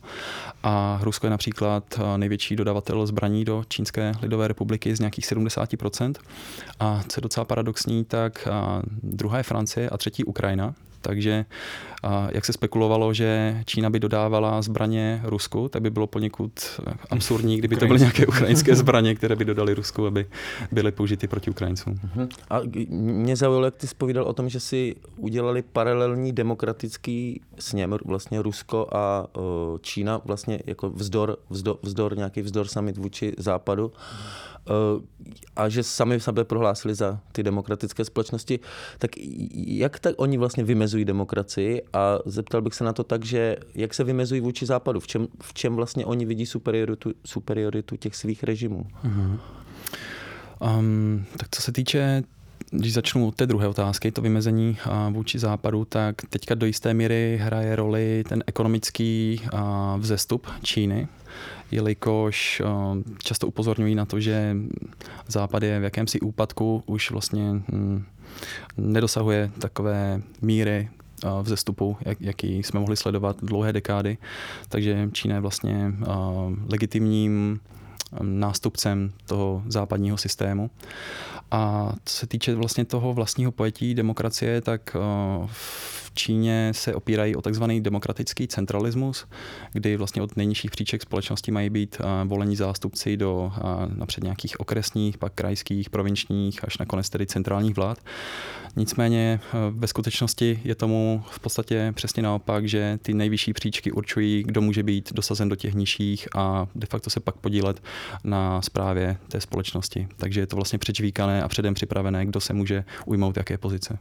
A 0.64 1.00
Rusko 1.02 1.28
je 1.28 1.32
například 1.32 2.00
největší 2.18 2.56
dodavatel 2.56 3.06
zbraní 3.06 3.46
do 3.46 3.64
Čínské 3.68 4.14
lidové 4.22 4.48
republiky 4.48 4.96
z 4.96 5.00
nějakých 5.00 5.26
70%. 5.26 6.14
A 6.80 7.04
co 7.08 7.20
je 7.20 7.22
docela 7.22 7.46
paradoxní, 7.46 8.06
tak 8.06 8.48
druhá 9.04 9.38
je 9.38 9.44
Francie 9.44 9.90
a 9.90 9.98
třetí 9.98 10.24
Ukrajina, 10.24 10.76
takže 11.02 11.46
jak 12.30 12.46
se 12.46 12.54
spekulovalo, 12.54 13.14
že 13.14 13.62
Čína 13.66 13.90
by 13.90 14.00
dodávala 14.00 14.62
zbraně 14.62 15.22
Rusku, 15.24 15.70
tak 15.70 15.82
by 15.82 15.90
bylo 15.90 16.08
poněkud 16.08 16.52
absurdní, 17.10 17.58
kdyby 17.58 17.76
to 17.76 17.88
byly 17.88 18.00
nějaké 18.00 18.28
ukrajinské 18.28 18.76
zbraně, 18.76 19.16
které 19.16 19.36
by 19.36 19.46
dodali 19.46 19.74
Rusku, 19.74 20.06
aby 20.06 20.26
byly 20.72 20.92
použity 20.92 21.28
proti 21.28 21.52
Ukrajincům. 21.52 22.00
Mhm. 22.16 22.30
A 22.50 22.60
mě 22.90 23.36
zaujalo, 23.36 23.66
jak 23.66 23.76
ty 23.76 23.88
spovídal 23.88 24.26
o 24.26 24.34
tom, 24.34 24.50
že 24.50 24.60
si 24.60 24.96
udělali 25.18 25.62
paralelní 25.62 26.32
demokratický 26.34 27.42
sněm, 27.60 27.98
vlastně 28.06 28.42
Rusko 28.42 28.88
a 28.92 29.28
Čína, 29.82 30.22
vlastně 30.26 30.60
jako 30.66 30.90
vzdor, 30.90 31.38
vzdor, 31.50 31.78
vzdor 31.82 32.18
nějaký 32.18 32.42
vzdor 32.42 32.68
summit 32.68 32.98
vůči 32.98 33.34
západu. 33.38 33.92
A 35.56 35.70
že 35.70 35.84
sami 35.84 36.20
sebe 36.20 36.44
prohlásili 36.44 36.96
za 36.96 37.20
ty 37.32 37.44
demokratické 37.44 38.06
společnosti, 38.06 38.60
tak 38.98 39.12
jak 39.66 40.00
tak 40.00 40.16
oni 40.18 40.38
vlastně 40.38 40.64
vymezují 40.64 41.06
demokracii? 41.06 41.82
A 41.94 42.20
zeptal 42.26 42.62
bych 42.62 42.74
se 42.74 42.84
na 42.84 42.94
to 42.94 43.04
tak, 43.04 43.26
že 43.26 43.58
jak 43.76 43.94
se 43.94 44.04
vymezují 44.04 44.42
vůči 44.42 44.66
západu, 44.66 45.00
v 45.00 45.08
čem, 45.08 45.28
v 45.42 45.54
čem 45.54 45.76
vlastně 45.76 46.06
oni 46.06 46.26
vidí 46.26 46.46
superioritu, 46.46 47.12
superioritu 47.26 47.96
těch 47.96 48.16
svých 48.16 48.44
režimů? 48.44 48.86
Um, 50.60 51.26
tak 51.38 51.48
co 51.52 51.62
se 51.62 51.72
týče 51.72 52.24
když 52.72 52.94
začnu 52.94 53.28
od 53.28 53.36
té 53.36 53.46
druhé 53.48 53.68
otázky, 53.68 54.12
to 54.12 54.22
vymezení 54.22 54.78
vůči 55.10 55.40
západu, 55.40 55.86
tak 55.86 56.16
teďka 56.30 56.56
do 56.56 56.66
jisté 56.66 56.94
míry 56.94 57.40
hraje 57.42 57.76
roli 57.76 58.24
ten 58.30 58.44
ekonomický 58.48 59.42
vzestup 59.98 60.48
Číny, 60.64 61.08
jelikož 61.72 62.62
často 63.18 63.48
upozorňují 63.48 63.96
na 63.96 64.06
to, 64.06 64.20
že 64.20 64.56
západ 65.28 65.64
je 65.64 65.80
v 65.80 65.84
jakémsi 65.84 66.20
úpadku, 66.20 66.84
už 66.86 67.12
vlastně 67.12 67.52
hm, 67.52 68.06
nedosahuje 68.78 69.52
takové 69.60 70.22
míry 70.42 70.90
vzestupu, 71.42 71.98
jak, 72.02 72.22
jaký 72.22 72.58
jsme 72.58 72.80
mohli 72.80 72.98
sledovat 72.98 73.38
dlouhé 73.42 73.74
dekády. 73.74 74.18
Takže 74.70 75.10
Čína 75.12 75.36
je 75.36 75.42
vlastně 75.42 75.94
legitimním 76.70 77.60
nástupcem 78.22 79.12
toho 79.26 79.64
západního 79.68 80.18
systému. 80.18 80.70
A 81.52 81.94
co 82.06 82.16
se 82.16 82.28
týče 82.28 82.56
vlastně 82.56 82.86
toho 82.86 83.14
vlastního 83.14 83.52
pojetí 83.52 83.96
demokracie, 83.96 84.62
tak 84.62 84.96
v 85.46 86.09
Číně 86.20 86.72
se 86.76 86.96
opírají 86.96 87.36
o 87.36 87.42
takzvaný 87.42 87.82
demokratický 87.82 88.48
centralismus, 88.48 89.26
kdy 89.74 89.98
vlastně 89.98 90.22
od 90.22 90.38
nejnižších 90.38 90.72
příček 90.72 91.02
společnosti 91.02 91.52
mají 91.52 91.70
být 91.70 91.98
eh, 92.00 92.26
volení 92.26 92.56
zástupci 92.56 93.18
do 93.18 93.52
eh, 93.56 93.62
napřed 93.96 94.24
nějakých 94.24 94.60
okresních, 94.60 95.18
pak 95.18 95.34
krajských, 95.34 95.90
provinčních, 95.90 96.64
až 96.64 96.78
nakonec 96.78 97.10
tedy 97.10 97.26
centrálních 97.26 97.76
vlád. 97.76 97.98
Nicméně 98.76 99.40
eh, 99.44 99.58
ve 99.70 99.88
skutečnosti 99.88 100.60
je 100.64 100.76
tomu 100.76 101.24
v 101.30 101.40
podstatě 101.40 101.92
přesně 101.96 102.24
naopak, 102.24 102.68
že 102.68 103.00
ty 103.02 103.14
nejvyšší 103.14 103.54
příčky 103.54 103.92
určují, 103.92 104.44
kdo 104.44 104.62
může 104.62 104.84
být 104.84 105.14
dosazen 105.14 105.50
do 105.50 105.56
těch 105.56 105.74
nižších 105.74 106.28
a 106.36 106.68
de 106.76 106.88
facto 106.88 107.10
se 107.10 107.20
pak 107.20 107.36
podílet 107.36 107.84
na 108.24 108.62
správě 108.62 109.18
té 109.28 109.42
společnosti. 109.42 110.08
Takže 110.16 110.40
je 110.40 110.48
to 110.48 110.56
vlastně 110.56 110.80
předžvíkané 110.80 111.44
a 111.44 111.48
předem 111.48 111.74
připravené, 111.74 112.26
kdo 112.26 112.40
se 112.40 112.54
může 112.54 112.84
ujmout 113.06 113.38
jaké 113.38 113.58
pozice 113.58 114.00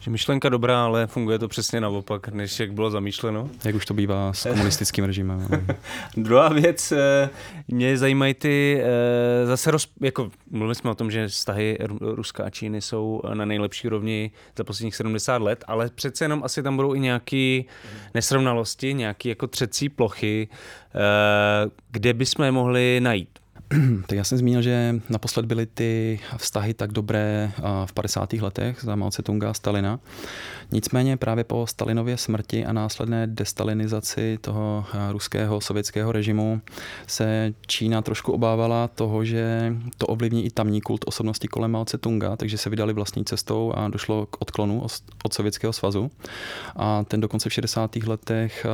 že 0.00 0.10
myšlenka 0.10 0.48
dobrá, 0.48 0.84
ale 0.84 1.06
funguje 1.06 1.38
to 1.38 1.48
přesně 1.48 1.80
naopak, 1.80 2.28
než 2.28 2.60
jak 2.60 2.72
bylo 2.72 2.90
zamýšleno. 2.90 3.48
Jak 3.64 3.74
už 3.74 3.86
to 3.86 3.94
bývá 3.94 4.32
s 4.32 4.48
komunistickým 4.48 5.04
režimem. 5.04 5.48
Druhá 6.16 6.48
věc, 6.48 6.92
eh, 6.92 7.30
mě 7.68 7.98
zajímají 7.98 8.34
ty, 8.34 8.82
eh, 8.82 9.46
zase 9.46 9.70
roz, 9.70 9.88
jako 10.00 10.30
mluvili 10.50 10.74
jsme 10.74 10.90
o 10.90 10.94
tom, 10.94 11.10
že 11.10 11.28
vztahy 11.28 11.78
Ruska 12.00 12.44
a 12.44 12.50
Číny 12.50 12.80
jsou 12.80 13.22
na 13.34 13.44
nejlepší 13.44 13.88
rovni 13.88 14.30
za 14.56 14.64
posledních 14.64 14.96
70 14.96 15.42
let, 15.42 15.64
ale 15.66 15.90
přece 15.94 16.24
jenom 16.24 16.44
asi 16.44 16.62
tam 16.62 16.76
budou 16.76 16.94
i 16.94 17.00
nějaké 17.00 17.62
nesrovnalosti, 18.14 18.94
nějaké 18.94 19.28
jako 19.28 19.46
třecí 19.46 19.88
plochy, 19.88 20.48
eh, 20.94 21.70
kde 21.90 22.14
bychom 22.14 22.44
je 22.44 22.52
mohli 22.52 23.00
najít. 23.02 23.39
tak 24.06 24.18
já 24.18 24.24
jsem 24.24 24.38
zmínil, 24.38 24.62
že 24.62 25.00
naposled 25.08 25.46
byly 25.46 25.66
ty 25.66 26.20
vztahy 26.36 26.74
tak 26.74 26.92
dobré 26.92 27.52
v 27.84 27.92
50. 27.92 28.32
letech 28.32 28.78
za 28.80 28.96
Mao 28.96 29.10
Tse-tunga 29.10 29.50
a 29.50 29.54
Stalina. 29.54 30.00
Nicméně 30.72 31.16
právě 31.16 31.44
po 31.44 31.66
Stalinově 31.66 32.16
smrti 32.16 32.64
a 32.66 32.72
následné 32.72 33.26
destalinizaci 33.26 34.38
toho 34.40 34.84
ruského 35.10 35.60
sovětského 35.60 36.12
režimu 36.12 36.60
se 37.06 37.54
Čína 37.66 38.02
trošku 38.02 38.32
obávala 38.32 38.88
toho, 38.88 39.24
že 39.24 39.76
to 39.98 40.06
ovlivní 40.06 40.46
i 40.46 40.50
tamní 40.50 40.80
kult 40.80 41.04
osobnosti 41.06 41.48
kolem 41.48 41.70
Mao 41.70 41.84
Tse-tunga, 41.84 42.36
takže 42.36 42.58
se 42.58 42.70
vydali 42.70 42.92
vlastní 42.92 43.24
cestou 43.24 43.72
a 43.76 43.88
došlo 43.88 44.26
k 44.26 44.36
odklonu 44.40 44.86
od 45.24 45.34
Sovětského 45.34 45.72
svazu. 45.72 46.10
A 46.76 47.04
ten 47.04 47.20
dokonce 47.20 47.48
v 47.48 47.52
60. 47.52 47.96
letech, 47.96 48.66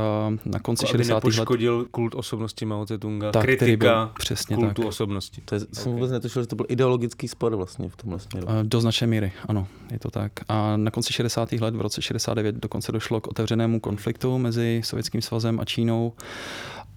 na 0.45 0.59
konci 0.59 0.85
jako 0.85 0.93
60. 0.93 1.25
let... 1.25 1.49
kult 1.91 2.15
osobnosti 2.15 2.65
Mao 2.65 2.85
Tse-tunga, 2.85 3.31
tak, 3.31 3.43
kritika 3.43 4.05
byl, 4.05 4.13
přesně 4.19 4.57
kultu 4.57 4.83
tak. 4.83 4.89
osobnosti. 4.89 5.43
To 5.45 5.55
je, 5.55 5.61
okay. 5.61 5.75
jsem 5.75 5.93
vůbec 5.93 6.11
netušil, 6.11 6.43
že 6.43 6.49
to 6.49 6.57
byl 6.57 6.67
ideologický 6.69 7.29
spor 7.29 7.57
vlastně 7.57 7.89
v 7.89 7.97
tom 7.97 8.11
vlastně. 8.11 8.41
Do 8.63 8.81
značné 8.81 9.07
míry, 9.07 9.33
ano, 9.49 9.69
je 9.91 9.99
to 9.99 10.11
tak. 10.11 10.33
A 10.49 10.77
na 10.77 10.91
konci 10.91 11.13
60. 11.13 11.53
let 11.53 11.75
v 11.75 11.81
roce 11.87 12.03
69 12.03 12.55
dokonce 12.55 12.93
došlo 12.93 13.21
k 13.21 13.27
otevřenému 13.27 13.81
konfliktu 13.81 14.39
mezi 14.39 14.81
Sovětským 14.85 15.23
svazem 15.23 15.61
a 15.61 15.65
Čínou. 15.65 16.13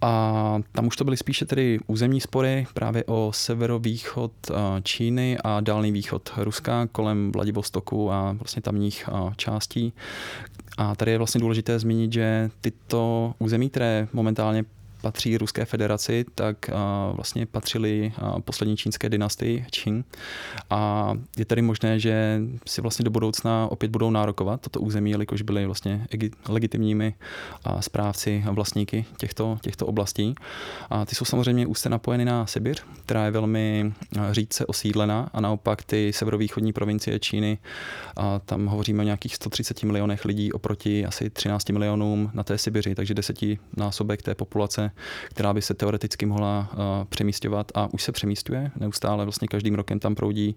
A 0.02 0.58
tam 0.72 0.86
už 0.86 0.96
to 0.96 1.04
byly 1.04 1.16
spíše 1.16 1.46
tedy 1.46 1.78
územní 1.86 2.20
spory 2.20 2.66
právě 2.74 3.04
o 3.04 3.30
severovýchod 3.34 4.32
Číny 4.82 5.38
a 5.44 5.60
dálný 5.60 5.92
východ 5.92 6.32
Ruska 6.36 6.86
kolem 6.92 7.32
Vladivostoku 7.32 8.12
a 8.12 8.32
vlastně 8.32 8.62
tamních 8.62 9.08
částí. 9.36 9.92
A 10.78 10.94
tady 10.94 11.10
je 11.10 11.18
vlastně 11.18 11.40
důležité 11.40 11.78
zmínit, 11.78 12.12
že 12.12 12.50
tyto 12.60 13.34
území, 13.38 13.70
které 13.70 14.08
momentálně 14.12 14.64
patří 15.00 15.38
Ruské 15.38 15.64
federaci, 15.64 16.24
tak 16.34 16.70
vlastně 17.12 17.46
patřili 17.46 18.12
poslední 18.44 18.76
čínské 18.76 19.08
dynastii 19.08 19.66
Qing. 19.70 20.06
A 20.70 21.12
je 21.38 21.44
tedy 21.44 21.62
možné, 21.62 21.98
že 21.98 22.40
si 22.66 22.80
vlastně 22.80 23.04
do 23.04 23.10
budoucna 23.10 23.66
opět 23.70 23.90
budou 23.90 24.10
nárokovat 24.10 24.60
toto 24.60 24.80
území, 24.80 25.10
jelikož 25.10 25.42
byli 25.42 25.66
vlastně 25.66 26.06
legitimními 26.48 27.14
správci 27.80 28.44
a 28.48 28.50
vlastníky 28.50 29.04
těchto, 29.18 29.58
těchto 29.62 29.86
oblastí. 29.86 30.34
A 30.90 31.04
ty 31.04 31.14
jsou 31.14 31.24
samozřejmě 31.24 31.66
úzce 31.66 31.88
napojeny 31.88 32.24
na 32.24 32.46
Sibir, 32.46 32.76
která 33.04 33.24
je 33.24 33.30
velmi 33.30 33.92
řídce 34.30 34.66
osídlená 34.66 35.30
a 35.32 35.40
naopak 35.40 35.82
ty 35.82 36.12
severovýchodní 36.12 36.72
provincie 36.72 37.18
Číny, 37.18 37.58
a 38.16 38.38
tam 38.38 38.66
hovoříme 38.66 39.02
o 39.02 39.04
nějakých 39.04 39.34
130 39.34 39.82
milionech 39.82 40.24
lidí 40.24 40.52
oproti 40.52 41.06
asi 41.06 41.30
13 41.30 41.70
milionům 41.70 42.30
na 42.34 42.42
té 42.42 42.58
Sibiři, 42.58 42.94
takže 42.94 43.14
desetinásobek 43.14 44.22
té 44.22 44.34
populace 44.34 44.89
která 45.28 45.54
by 45.54 45.62
se 45.62 45.74
teoreticky 45.74 46.26
mohla 46.26 46.70
přemístěvat 47.08 47.72
a 47.74 47.88
už 47.92 48.02
se 48.02 48.12
přemístuje. 48.12 48.70
Neustále 48.76 49.24
vlastně 49.24 49.48
každým 49.48 49.74
rokem 49.74 49.98
tam 49.98 50.14
proudí 50.14 50.56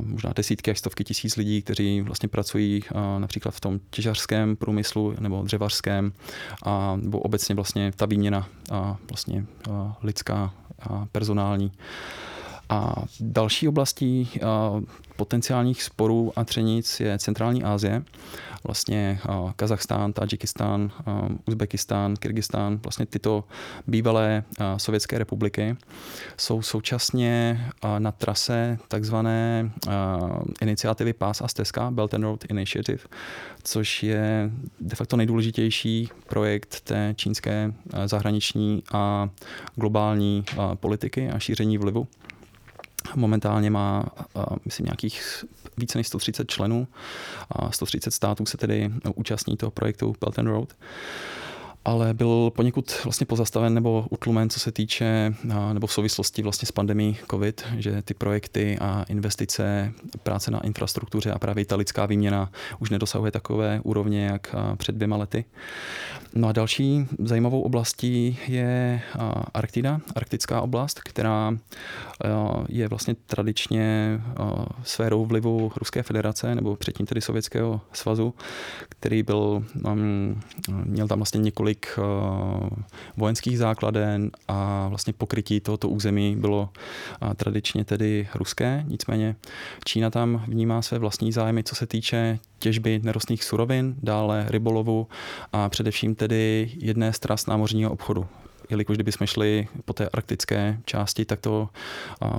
možná 0.00 0.32
desítky 0.36 0.70
až 0.70 0.78
stovky 0.78 1.04
tisíc 1.04 1.36
lidí, 1.36 1.62
kteří 1.62 2.00
vlastně 2.00 2.28
pracují 2.28 2.82
například 3.18 3.50
v 3.50 3.60
tom 3.60 3.80
těžařském 3.90 4.56
průmyslu 4.56 5.14
nebo 5.20 5.42
dřevařském 5.42 6.12
a 6.64 6.96
nebo 6.96 7.18
obecně 7.18 7.54
vlastně 7.54 7.92
ta 7.96 8.06
výměna 8.06 8.48
vlastně 9.10 9.46
lidská 10.02 10.54
a 10.80 11.06
personální. 11.12 11.72
A 12.68 12.94
další 13.20 13.68
oblastí 13.68 14.30
potenciálních 15.16 15.82
sporů 15.82 16.32
a 16.36 16.44
třenic 16.44 17.00
je 17.00 17.18
centrální 17.18 17.64
Asie, 17.64 18.02
vlastně 18.64 19.20
Kazachstán, 19.56 20.12
Tadžikistán, 20.12 20.90
Uzbekistán, 21.48 22.16
Kyrgyzstán, 22.16 22.78
vlastně 22.82 23.06
tyto 23.06 23.44
bývalé 23.86 24.44
sovětské 24.76 25.18
republiky 25.18 25.76
jsou 26.36 26.62
současně 26.62 27.64
na 27.98 28.12
trase 28.12 28.78
takzvané 28.88 29.72
iniciativy 30.62 31.12
Pás 31.12 31.40
a 31.40 31.48
stezka, 31.48 31.90
Belt 31.90 32.14
and 32.14 32.22
Road 32.22 32.44
Initiative, 32.50 33.02
což 33.62 34.02
je 34.02 34.50
de 34.80 34.96
facto 34.96 35.16
nejdůležitější 35.16 36.08
projekt 36.26 36.80
té 36.80 37.14
čínské 37.16 37.72
zahraniční 38.06 38.82
a 38.92 39.28
globální 39.74 40.44
politiky 40.74 41.30
a 41.30 41.38
šíření 41.38 41.78
vlivu. 41.78 42.08
Momentálně 43.14 43.70
má, 43.70 44.04
myslím, 44.64 44.86
nějakých 44.86 45.44
více 45.76 45.98
než 45.98 46.06
130 46.06 46.50
členů. 46.50 46.88
130 47.70 48.10
států 48.10 48.46
se 48.46 48.56
tedy 48.56 48.90
účastní 49.14 49.56
toho 49.56 49.70
projektu 49.70 50.16
Belt 50.20 50.38
and 50.38 50.46
Road 50.46 50.72
ale 51.86 52.14
byl 52.14 52.52
poněkud 52.56 53.00
vlastně 53.04 53.26
pozastaven 53.26 53.74
nebo 53.74 54.06
utlumen, 54.10 54.50
co 54.50 54.60
se 54.60 54.72
týče, 54.72 55.34
nebo 55.72 55.86
v 55.86 55.92
souvislosti 55.92 56.42
vlastně 56.42 56.66
s 56.66 56.72
pandemí 56.72 57.18
COVID, 57.30 57.64
že 57.78 58.02
ty 58.02 58.14
projekty 58.14 58.78
a 58.80 59.04
investice, 59.08 59.92
práce 60.22 60.50
na 60.50 60.60
infrastruktuře 60.60 61.32
a 61.32 61.38
právě 61.38 61.64
ta 61.64 61.76
lidská 61.76 62.06
výměna 62.06 62.50
už 62.78 62.90
nedosahuje 62.90 63.32
takové 63.32 63.80
úrovně, 63.82 64.26
jak 64.26 64.54
před 64.76 64.94
dvěma 64.94 65.16
lety. 65.16 65.44
No 66.34 66.48
a 66.48 66.52
další 66.52 67.06
zajímavou 67.18 67.60
oblastí 67.60 68.38
je 68.48 69.02
Arktida, 69.54 70.00
arktická 70.16 70.60
oblast, 70.60 71.00
která 71.00 71.56
je 72.68 72.88
vlastně 72.88 73.14
tradičně 73.26 74.20
sférou 74.82 75.26
vlivu 75.26 75.72
Ruské 75.76 76.02
federace, 76.02 76.54
nebo 76.54 76.76
předtím 76.76 77.06
tedy 77.06 77.20
Sovětského 77.20 77.80
svazu, 77.92 78.34
který 78.88 79.22
byl, 79.22 79.64
um, 79.84 80.40
měl 80.84 81.08
tam 81.08 81.18
vlastně 81.18 81.40
několik 81.40 81.75
vojenských 83.16 83.58
základen 83.58 84.30
a 84.48 84.88
vlastně 84.88 85.12
pokrytí 85.12 85.60
tohoto 85.60 85.88
území 85.88 86.36
bylo 86.36 86.68
tradičně 87.36 87.84
tedy 87.84 88.28
ruské, 88.34 88.84
nicméně 88.88 89.36
Čína 89.84 90.10
tam 90.10 90.44
vnímá 90.48 90.82
své 90.82 90.98
vlastní 90.98 91.32
zájmy, 91.32 91.64
co 91.64 91.74
se 91.74 91.86
týče 91.86 92.38
těžby 92.58 93.00
nerostných 93.02 93.44
surovin, 93.44 93.94
dále 94.02 94.46
rybolovu 94.48 95.06
a 95.52 95.68
především 95.68 96.14
tedy 96.14 96.70
jedné 96.76 97.12
z 97.12 97.46
námořního 97.46 97.90
obchodu 97.90 98.26
jelikož 98.70 98.96
kdybychom 98.96 99.26
šli 99.26 99.68
po 99.84 99.92
té 99.92 100.08
arktické 100.08 100.78
části, 100.84 101.24
tak 101.24 101.40
to 101.40 101.68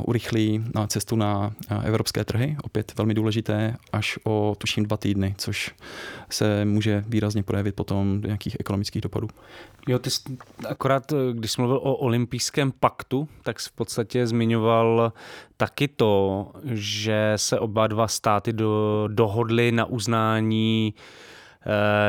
urychlí 0.06 0.64
na 0.76 0.88
cestu 0.88 1.16
na 1.16 1.52
evropské 1.84 2.26
trhy, 2.26 2.58
opět 2.64 2.94
velmi 2.98 3.14
důležité, 3.14 3.76
až 3.92 4.20
o 4.24 4.56
tuším 4.58 4.86
dva 4.86 4.98
týdny, 4.98 5.36
což 5.38 5.76
se 6.30 6.66
může 6.66 7.04
výrazně 7.08 7.44
projevit 7.44 7.76
potom 7.76 8.22
do 8.22 8.28
nějakých 8.28 8.58
ekonomických 8.60 9.02
dopadů. 9.02 9.28
Jo, 9.88 10.00
ty 10.00 10.10
jsi, 10.10 10.22
akorát, 10.68 11.14
když 11.34 11.52
jsi 11.52 11.62
mluvil 11.62 11.78
o 11.78 11.96
olympijském 11.96 12.72
paktu, 12.80 13.28
tak 13.44 13.60
jsi 13.60 13.70
v 13.70 13.72
podstatě 13.72 14.28
zmiňoval 14.28 15.14
taky 15.58 15.88
to, 15.88 16.52
že 16.64 17.34
se 17.36 17.60
oba 17.60 17.88
dva 17.88 18.08
státy 18.08 18.54
do, 18.54 19.04
dohodly 19.12 19.72
na 19.72 19.86
uznání 19.86 20.94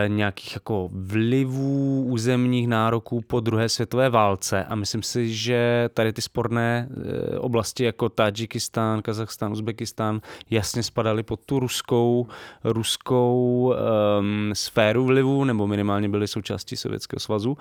nějakých 0.08 0.54
jako 0.54 0.88
vlivů 0.92 2.04
územních 2.04 2.68
nároků 2.68 3.20
po 3.20 3.40
druhé 3.40 3.68
světové 3.68 4.10
válce 4.10 4.64
a 4.64 4.74
myslím 4.74 5.02
si, 5.02 5.34
že 5.34 5.90
tady 5.94 6.12
ty 6.12 6.22
sporné 6.22 6.88
eh, 6.90 7.38
oblasti 7.38 7.84
jako 7.84 8.08
Tadžikistán, 8.08 9.02
Kazachstán, 9.02 9.52
Uzbekistán 9.52 10.20
jasně 10.50 10.82
spadaly 10.82 11.22
pod 11.22 11.40
tu 11.46 11.58
ruskou, 11.58 12.26
ruskou 12.64 13.72
um, 14.20 14.50
sféru 14.52 15.04
vlivu 15.04 15.44
nebo 15.44 15.66
minimálně 15.66 16.08
byly 16.08 16.28
součástí 16.28 16.76
Sovětského 16.76 17.20
svazu. 17.20 17.56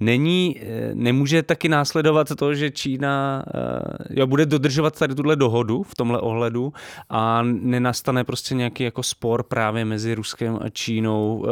Není, 0.00 0.60
eh, 0.60 0.90
nemůže 0.94 1.42
taky 1.42 1.68
následovat 1.68 2.28
to, 2.38 2.54
že 2.54 2.70
Čína 2.70 3.44
uh, 3.54 4.06
jo, 4.10 4.26
bude 4.26 4.46
dodržovat 4.46 4.98
tady 4.98 5.14
tuhle 5.14 5.36
dohodu 5.36 5.82
v 5.82 5.94
tomhle 5.94 6.20
ohledu 6.20 6.72
a 7.10 7.42
nenastane 7.42 8.24
prostě 8.24 8.54
nějaký 8.54 8.84
jako 8.84 9.02
spor 9.02 9.42
právě 9.42 9.84
mezi 9.84 10.14
Ruskem 10.14 10.58
a 10.62 10.68
Čínou 10.68 11.41
uh, 11.42 11.48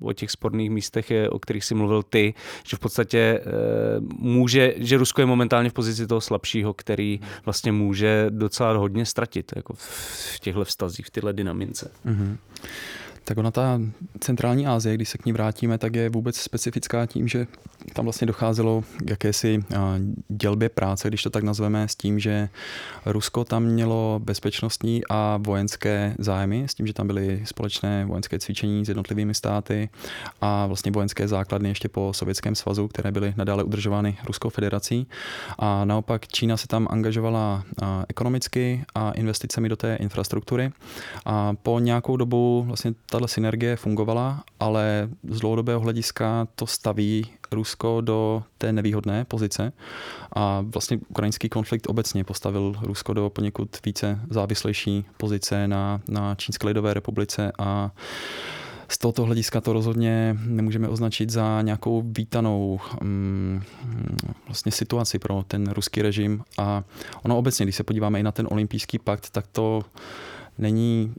o 0.00 0.12
těch 0.12 0.30
sporných 0.30 0.70
místech, 0.70 1.12
o 1.30 1.38
kterých 1.38 1.64
si 1.64 1.74
mluvil 1.74 2.02
ty, 2.02 2.34
že 2.64 2.76
v 2.76 2.80
podstatě 2.80 3.40
uh, 3.40 3.52
může, 4.18 4.74
že 4.76 4.98
Rusko 4.98 5.20
je 5.20 5.26
momentálně 5.26 5.70
v 5.70 5.72
pozici 5.72 6.06
toho 6.06 6.20
slabšího, 6.20 6.74
který 6.74 7.20
vlastně 7.44 7.72
může 7.72 8.26
docela 8.30 8.72
hodně 8.72 9.06
ztratit 9.06 9.52
jako 9.56 9.74
v 9.76 10.38
těchto 10.40 10.64
vztazích, 10.64 11.06
v 11.06 11.10
tyhle 11.10 11.32
dynamice. 11.32 11.90
Mm-hmm. 12.06 12.36
Tak 13.30 13.38
ona 13.38 13.50
ta 13.50 13.80
centrální 14.20 14.66
Asie, 14.66 14.94
když 14.94 15.08
se 15.08 15.18
k 15.18 15.26
ní 15.26 15.32
vrátíme, 15.32 15.78
tak 15.78 15.94
je 15.94 16.08
vůbec 16.08 16.36
specifická 16.36 17.06
tím, 17.06 17.28
že 17.28 17.46
tam 17.92 18.04
vlastně 18.04 18.26
docházelo 18.26 18.84
k 18.98 19.10
jakési 19.10 19.64
dělbě 20.28 20.68
práce, 20.68 21.08
když 21.08 21.22
to 21.22 21.30
tak 21.30 21.44
nazveme, 21.44 21.88
s 21.88 21.96
tím, 21.96 22.18
že 22.18 22.48
Rusko 23.06 23.44
tam 23.44 23.62
mělo 23.62 24.20
bezpečnostní 24.24 25.02
a 25.10 25.36
vojenské 25.42 26.14
zájmy, 26.18 26.64
s 26.68 26.74
tím, 26.74 26.86
že 26.86 26.92
tam 26.92 27.06
byly 27.06 27.42
společné 27.44 28.04
vojenské 28.04 28.38
cvičení 28.38 28.84
s 28.84 28.88
jednotlivými 28.88 29.34
státy 29.34 29.88
a 30.40 30.66
vlastně 30.66 30.92
vojenské 30.92 31.28
základny 31.28 31.68
ještě 31.68 31.88
po 31.88 32.12
Sovětském 32.14 32.54
svazu, 32.54 32.88
které 32.88 33.12
byly 33.12 33.34
nadále 33.36 33.64
udržovány 33.64 34.18
Ruskou 34.26 34.48
federací. 34.48 35.06
A 35.58 35.84
naopak 35.84 36.28
Čína 36.28 36.56
se 36.56 36.66
tam 36.66 36.86
angažovala 36.90 37.64
ekonomicky 38.08 38.84
a 38.94 39.10
investicemi 39.10 39.68
do 39.68 39.76
té 39.76 39.96
infrastruktury. 39.96 40.72
A 41.24 41.54
po 41.62 41.78
nějakou 41.78 42.16
dobu 42.16 42.64
vlastně 42.66 42.94
tahle 43.20 43.28
synergie 43.28 43.76
fungovala, 43.76 44.44
ale 44.60 45.08
z 45.30 45.40
dlouhodobého 45.40 45.80
hlediska 45.80 46.48
to 46.54 46.66
staví 46.66 47.26
Rusko 47.52 48.00
do 48.00 48.42
té 48.58 48.72
nevýhodné 48.72 49.24
pozice 49.24 49.72
a 50.36 50.64
vlastně 50.66 50.98
ukrajinský 51.08 51.48
konflikt 51.48 51.88
obecně 51.88 52.24
postavil 52.24 52.74
Rusko 52.82 53.12
do 53.12 53.30
poněkud 53.30 53.78
více 53.84 54.20
závislejší 54.30 55.04
pozice 55.16 55.68
na, 55.68 56.00
na 56.08 56.34
Čínské 56.34 56.66
lidové 56.66 56.94
republice 56.94 57.52
a 57.58 57.90
z 58.88 58.98
tohoto 58.98 59.24
hlediska 59.24 59.60
to 59.60 59.72
rozhodně 59.72 60.38
nemůžeme 60.46 60.88
označit 60.88 61.30
za 61.30 61.62
nějakou 61.62 62.02
vítanou 62.06 62.80
um, 63.02 63.62
vlastně 64.46 64.72
situaci 64.72 65.18
pro 65.18 65.44
ten 65.48 65.70
ruský 65.70 66.02
režim. 66.02 66.42
A 66.58 66.84
ono 67.22 67.38
obecně, 67.38 67.66
když 67.66 67.76
se 67.76 67.84
podíváme 67.84 68.20
i 68.20 68.22
na 68.22 68.32
ten 68.32 68.48
olympijský 68.50 68.98
pakt, 68.98 69.30
tak 69.30 69.46
to 69.46 69.82
není 70.58 71.14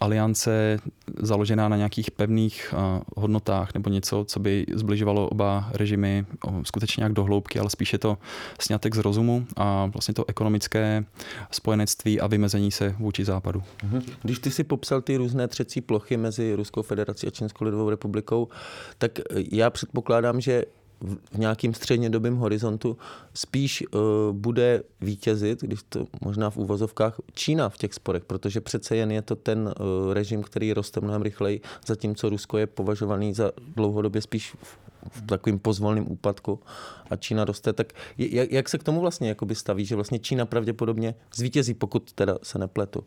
aliance 0.00 0.78
založená 1.18 1.68
na 1.68 1.76
nějakých 1.76 2.10
pevných 2.10 2.74
hodnotách 3.16 3.74
nebo 3.74 3.90
něco, 3.90 4.24
co 4.28 4.40
by 4.40 4.66
zbližovalo 4.74 5.28
oba 5.28 5.70
režimy 5.72 6.26
skutečně 6.62 7.00
nějak 7.00 7.12
do 7.12 7.24
hloubky, 7.24 7.58
ale 7.58 7.70
spíše 7.70 7.98
to 7.98 8.18
snětek 8.60 8.94
z 8.94 8.98
rozumu 8.98 9.46
a 9.56 9.86
vlastně 9.86 10.14
to 10.14 10.24
ekonomické 10.28 11.04
spojenectví 11.50 12.20
a 12.20 12.26
vymezení 12.26 12.70
se 12.70 12.94
vůči 12.98 13.24
západu. 13.24 13.62
Mhm. 13.82 14.02
Když 14.22 14.38
ty 14.38 14.50
si 14.50 14.64
popsal 14.64 15.00
ty 15.00 15.16
různé 15.16 15.48
třecí 15.48 15.80
plochy 15.80 16.16
mezi 16.16 16.54
Ruskou 16.54 16.82
federací 16.82 17.26
a 17.26 17.30
Čínskou 17.30 17.64
lidovou 17.64 17.90
republikou, 17.90 18.48
tak 18.98 19.18
já 19.52 19.70
předpokládám, 19.70 20.40
že 20.40 20.64
v 21.32 21.38
nějakým 21.38 21.74
střednědobém 21.74 22.36
horizontu 22.36 22.96
spíš 23.34 23.84
uh, 23.90 24.00
bude 24.32 24.82
vítězit, 25.00 25.60
když 25.60 25.80
to 25.88 26.06
možná 26.20 26.50
v 26.50 26.56
úvozovkách, 26.56 27.20
Čína 27.34 27.68
v 27.68 27.78
těch 27.78 27.94
sporech, 27.94 28.24
protože 28.24 28.60
přece 28.60 28.96
jen 28.96 29.10
je 29.10 29.22
to 29.22 29.36
ten 29.36 29.74
uh, 29.80 30.12
režim, 30.12 30.42
který 30.42 30.72
roste 30.72 31.00
mnohem 31.00 31.22
rychleji, 31.22 31.60
zatímco 31.86 32.28
Rusko 32.28 32.58
je 32.58 32.66
považovaný 32.66 33.34
za 33.34 33.52
dlouhodobě 33.76 34.22
spíš 34.22 34.56
v, 34.62 34.78
v 35.10 35.26
takovým 35.26 35.58
pozvolným 35.58 36.12
úpadku 36.12 36.60
a 37.10 37.16
Čína 37.16 37.44
roste, 37.44 37.72
tak 37.72 37.92
jak, 38.18 38.52
jak 38.52 38.68
se 38.68 38.78
k 38.78 38.82
tomu 38.82 39.00
vlastně 39.00 39.28
jakoby 39.28 39.54
staví, 39.54 39.84
že 39.84 39.94
vlastně 39.94 40.18
Čína 40.18 40.46
pravděpodobně 40.46 41.14
zvítězí, 41.34 41.74
pokud 41.74 42.12
teda 42.12 42.38
se 42.42 42.58
nepletu? 42.58 43.04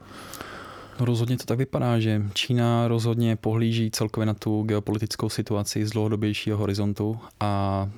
No 1.00 1.06
rozhodně 1.06 1.38
to 1.38 1.46
tak 1.46 1.58
vypadá, 1.58 2.00
že 2.00 2.22
Čína 2.34 2.88
rozhodně 2.88 3.36
pohlíží 3.36 3.92
celkově 3.92 4.26
na 4.26 4.34
tu 4.34 4.64
geopolitickou 4.64 5.30
situaci 5.30 5.86
z 5.86 5.90
dlouhodobějšího 5.92 6.58
horizontu 6.58 7.20
a 7.40 7.90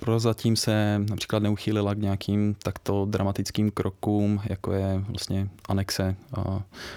prozatím 0.00 0.56
se 0.56 1.00
například 1.10 1.42
neuchýlila 1.42 1.94
k 1.94 1.98
nějakým 1.98 2.54
takto 2.62 3.04
dramatickým 3.04 3.70
krokům, 3.70 4.40
jako 4.44 4.72
je 4.72 5.04
vlastně 5.08 5.48
anexe 5.68 6.16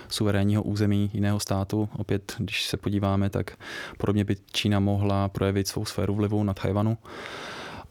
suverénního 0.10 0.63
území 0.63 1.12
jiného 1.13 1.39
státu. 1.39 1.89
Opět, 1.98 2.36
když 2.38 2.65
se 2.65 2.78
podíváme, 2.78 3.30
tak 3.30 3.58
podobně 3.98 4.24
by 4.24 4.36
Čína 4.52 4.80
mohla 4.80 5.30
projevit 5.30 5.67
svou 5.67 5.86
sféru 5.86 6.15
vlivu 6.15 6.43
nad 6.43 6.60
Tajvanu. 6.62 6.98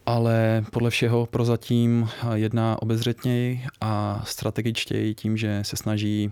Ale 0.07 0.65
podle 0.71 0.91
všeho 0.91 1.27
prozatím 1.27 2.09
jedná 2.35 2.83
obezřetněji 2.83 3.63
a 3.81 4.23
strategičtěji 4.27 5.15
tím, 5.15 5.37
že 5.37 5.61
se 5.63 5.77
snaží 5.77 6.31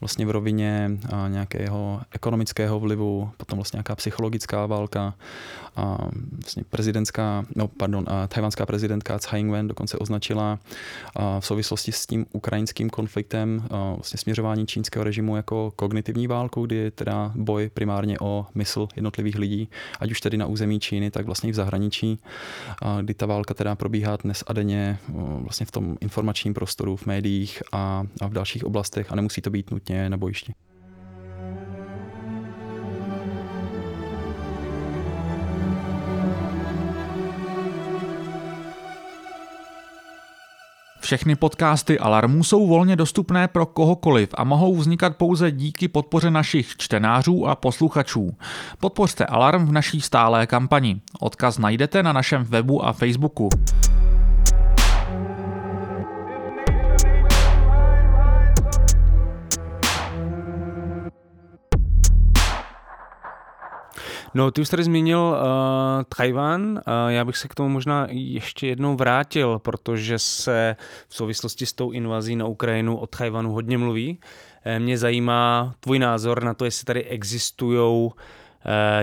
vlastně 0.00 0.26
v 0.26 0.30
rovině 0.30 0.90
nějakého 1.28 2.00
ekonomického 2.12 2.80
vlivu, 2.80 3.30
potom 3.36 3.56
vlastně 3.56 3.76
nějaká 3.76 3.94
psychologická 3.94 4.66
válka 4.66 5.14
a 5.76 6.08
vlastně 6.42 6.64
prezidentská, 6.70 7.46
no 7.56 7.68
pardon, 7.68 8.04
a 8.08 8.26
tajvanská 8.26 8.66
prezidentka 8.66 9.18
Tsai 9.18 9.40
Ing-wen 9.40 9.68
dokonce 9.68 9.98
označila 9.98 10.58
v 11.40 11.46
souvislosti 11.46 11.92
s 11.92 12.06
tím 12.06 12.26
ukrajinským 12.32 12.90
konfliktem 12.90 13.62
vlastně 13.70 14.18
směřování 14.18 14.66
čínského 14.66 15.04
režimu 15.04 15.36
jako 15.36 15.72
kognitivní 15.76 16.26
válku, 16.26 16.66
kdy 16.66 16.76
je 16.76 16.90
teda 16.90 17.32
boj 17.34 17.70
primárně 17.74 18.16
o 18.20 18.46
mysl 18.54 18.88
jednotlivých 18.96 19.38
lidí, 19.38 19.68
ať 20.00 20.10
už 20.10 20.20
tedy 20.20 20.36
na 20.36 20.46
území 20.46 20.80
Číny, 20.80 21.10
tak 21.10 21.26
vlastně 21.26 21.48
i 21.48 21.52
v 21.52 21.54
zahraničí, 21.54 22.18
kdy 23.00 23.14
ta 23.14 23.26
válka 23.26 23.54
teda 23.54 23.74
probíhá 23.74 24.16
dnes 24.16 24.44
a 24.46 24.52
denně 24.52 24.98
vlastně 25.40 25.66
v 25.66 25.70
tom 25.70 25.96
informačním 26.00 26.54
prostoru, 26.54 26.96
v 26.96 27.06
médiích 27.06 27.62
a, 27.72 28.04
a 28.20 28.26
v 28.26 28.32
dalších 28.32 28.64
oblastech 28.64 29.12
a 29.12 29.16
nemusí 29.16 29.40
to 29.40 29.50
být 29.50 29.70
nutně 29.70 30.10
na 30.10 30.16
bojišti. 30.16 30.54
Všechny 41.06 41.36
podcasty 41.36 41.98
Alarmu 41.98 42.44
jsou 42.44 42.66
volně 42.66 42.96
dostupné 42.96 43.48
pro 43.48 43.66
kohokoliv 43.66 44.28
a 44.34 44.44
mohou 44.44 44.76
vznikat 44.76 45.16
pouze 45.16 45.50
díky 45.50 45.88
podpoře 45.88 46.30
našich 46.30 46.76
čtenářů 46.76 47.46
a 47.46 47.56
posluchačů. 47.56 48.36
Podpořte 48.80 49.26
Alarm 49.26 49.66
v 49.66 49.72
naší 49.72 50.00
stálé 50.00 50.46
kampani. 50.46 51.00
Odkaz 51.20 51.58
najdete 51.58 52.02
na 52.02 52.12
našem 52.12 52.44
webu 52.44 52.84
a 52.84 52.92
Facebooku. 52.92 53.48
No, 64.36 64.50
ty 64.50 64.60
už 64.60 64.68
tady 64.68 64.84
zmínil 64.84 65.18
uh, 65.18 65.36
Tajvan, 66.16 66.72
uh, 66.72 66.78
já 67.08 67.24
bych 67.24 67.36
se 67.36 67.48
k 67.48 67.54
tomu 67.54 67.68
možná 67.68 68.06
ještě 68.10 68.66
jednou 68.66 68.96
vrátil, 68.96 69.58
protože 69.58 70.18
se 70.18 70.76
v 71.08 71.16
souvislosti 71.16 71.66
s 71.66 71.72
tou 71.72 71.90
invazí 71.90 72.36
na 72.36 72.46
Ukrajinu 72.46 72.96
o 72.96 73.06
Tajvanu 73.06 73.52
hodně 73.52 73.78
mluví. 73.78 74.20
Eh, 74.64 74.78
mě 74.78 74.98
zajímá 74.98 75.74
tvůj 75.80 75.98
názor 75.98 76.44
na 76.44 76.54
to, 76.54 76.64
jestli 76.64 76.84
tady 76.84 77.04
existují 77.04 78.10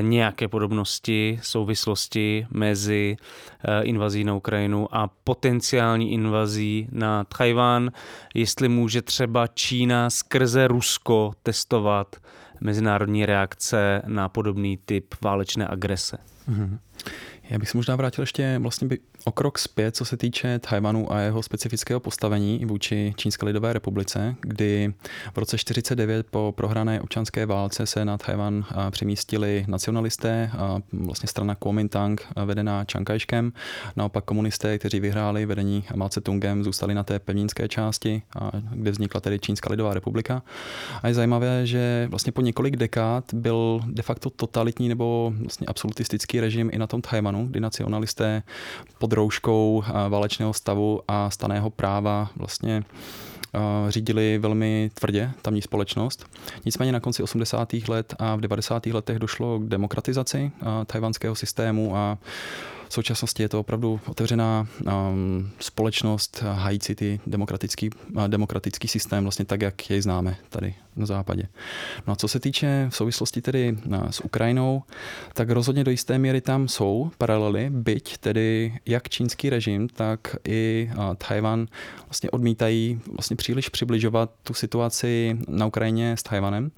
nějaké 0.02 0.48
podobnosti, 0.48 1.40
souvislosti 1.42 2.48
mezi 2.52 3.18
invazí 3.82 4.24
na 4.24 4.34
Ukrajinu 4.34 4.88
a 4.96 5.10
potenciální 5.24 6.14
invazí 6.14 6.88
na 6.92 7.24
Tajván, 7.24 7.92
jestli 8.34 8.70
může 8.70 9.02
třeba 9.02 9.48
Čína 9.48 10.10
skrze 10.10 10.68
Rusko 10.68 11.32
testovat 11.44 12.16
mezinárodní 12.64 13.26
reakce 13.26 14.02
na 14.08 14.30
podobný 14.30 14.80
typ 14.86 15.16
válečné 15.22 15.68
agrese. 15.68 16.18
Mm-hmm. 16.50 16.78
Já 17.50 17.60
bych 17.60 17.70
se 17.70 17.78
možná 17.78 17.96
vrátil 17.96 18.22
ještě 18.22 18.60
vlastně 18.60 18.88
by 18.88 19.00
o 19.26 19.32
krok 19.32 19.60
zpět, 19.60 19.96
co 19.96 20.06
se 20.06 20.18
týče 20.18 20.60
Tajvanu 20.60 21.14
a 21.14 21.20
jeho 21.20 21.44
specifického 21.44 22.00
postavení 22.00 22.66
vůči 22.66 23.14
Čínské 23.18 23.46
lidové 23.46 23.74
republice, 23.74 24.36
kdy 24.42 24.94
v 25.34 25.38
roce 25.38 25.58
49 25.58 26.28
po 26.32 26.54
prohrané 26.58 27.02
občanské 27.02 27.46
válce 27.46 27.86
se 27.86 28.06
na 28.06 28.18
Tajvan 28.18 28.66
přemístili 28.90 29.66
nacionalisté, 29.68 30.52
vlastně 30.94 31.28
strana 31.28 31.56
Kuomintang 31.56 32.28
vedená 32.46 32.86
Chiang 32.92 33.10
Kai-shkem, 33.10 33.52
naopak 33.96 34.26
komunisté, 34.26 34.80
kteří 34.80 35.00
vyhráli 35.00 35.46
vedení 35.46 35.84
Mao 35.96 36.10
Tse-tungem, 36.10 36.64
zůstali 36.64 36.94
na 36.94 37.04
té 37.04 37.20
pevninské 37.20 37.68
části, 37.68 38.22
kde 38.72 38.92
vznikla 38.92 39.22
tedy 39.22 39.40
Čínská 39.40 39.70
lidová 39.72 39.94
republika. 39.94 40.44
A 41.04 41.08
je 41.08 41.14
zajímavé, 41.14 41.68
že 41.68 42.08
vlastně 42.10 42.32
po 42.32 42.42
několik 42.42 42.76
dekád 42.76 43.34
byl 43.34 43.82
de 43.86 44.04
facto 44.04 44.30
totalitní 44.30 44.90
nebo 44.90 45.34
vlastně 45.40 45.68
absolutistický 45.68 46.40
režim 46.40 46.70
i 46.74 46.78
na 46.78 46.88
tom 46.88 47.02
Tajvanu, 47.02 47.48
kdy 47.48 47.60
nacionalisté 47.60 48.44
pod 49.00 49.13
rouškou 49.14 49.84
eh, 49.86 50.10
válečného 50.10 50.54
stavu 50.54 51.02
a 51.08 51.30
staného 51.30 51.70
práva 51.70 52.30
vlastně 52.36 52.84
eh, 52.84 53.60
řídili 53.92 54.38
velmi 54.38 54.92
tvrdě 54.94 55.32
tamní 55.42 55.62
společnost. 55.62 56.26
Nicméně 56.66 56.92
na 56.92 57.00
konci 57.00 57.24
80. 57.24 57.74
let 57.88 58.16
a 58.20 58.36
v 58.36 58.42
90. 58.42 58.86
letech 58.86 59.20
došlo 59.20 59.60
k 59.60 59.68
demokratizaci 59.68 60.52
eh, 60.62 60.66
tajvanského 60.86 61.36
systému 61.36 61.96
a 61.96 62.18
v 62.94 62.96
současnosti 62.96 63.44
je 63.44 63.50
to 63.50 63.60
opravdu 63.60 64.00
otevřená 64.06 64.68
um, 64.86 65.50
společnost 65.60 66.44
hající 66.52 66.96
ty 66.96 67.20
demokratický, 67.28 67.90
uh, 67.90 68.28
demokratický 68.28 68.88
systém, 68.88 69.24
vlastně 69.24 69.46
tak, 69.46 69.62
jak 69.62 69.90
jej 69.90 70.02
známe 70.02 70.36
tady 70.50 70.76
na 70.96 71.06
západě. 71.06 71.48
No 72.08 72.14
a 72.14 72.16
co 72.16 72.28
se 72.28 72.40
týče 72.40 72.88
v 72.90 72.96
souvislosti 72.96 73.42
tedy 73.42 73.78
uh, 73.88 74.10
s 74.10 74.26
Ukrajinou, 74.26 74.84
tak 75.34 75.50
rozhodně 75.50 75.84
do 75.84 75.92
jisté 75.92 76.18
míry 76.18 76.42
tam 76.42 76.68
jsou 76.68 77.12
paralely, 77.18 77.70
byť 77.70 78.18
tedy 78.18 78.78
jak 78.86 79.10
čínský 79.10 79.50
režim, 79.50 79.88
tak 79.90 80.36
i 80.48 80.92
uh, 80.98 81.14
Tajvan 81.28 81.68
vlastně 82.06 82.30
odmítají 82.30 83.02
vlastně 83.08 83.36
příliš 83.36 83.70
přibližovat 83.70 84.32
tu 84.44 84.54
situaci 84.54 85.38
na 85.48 85.66
Ukrajině 85.66 86.18
s 86.18 86.24
Tajvanem, 86.24 86.72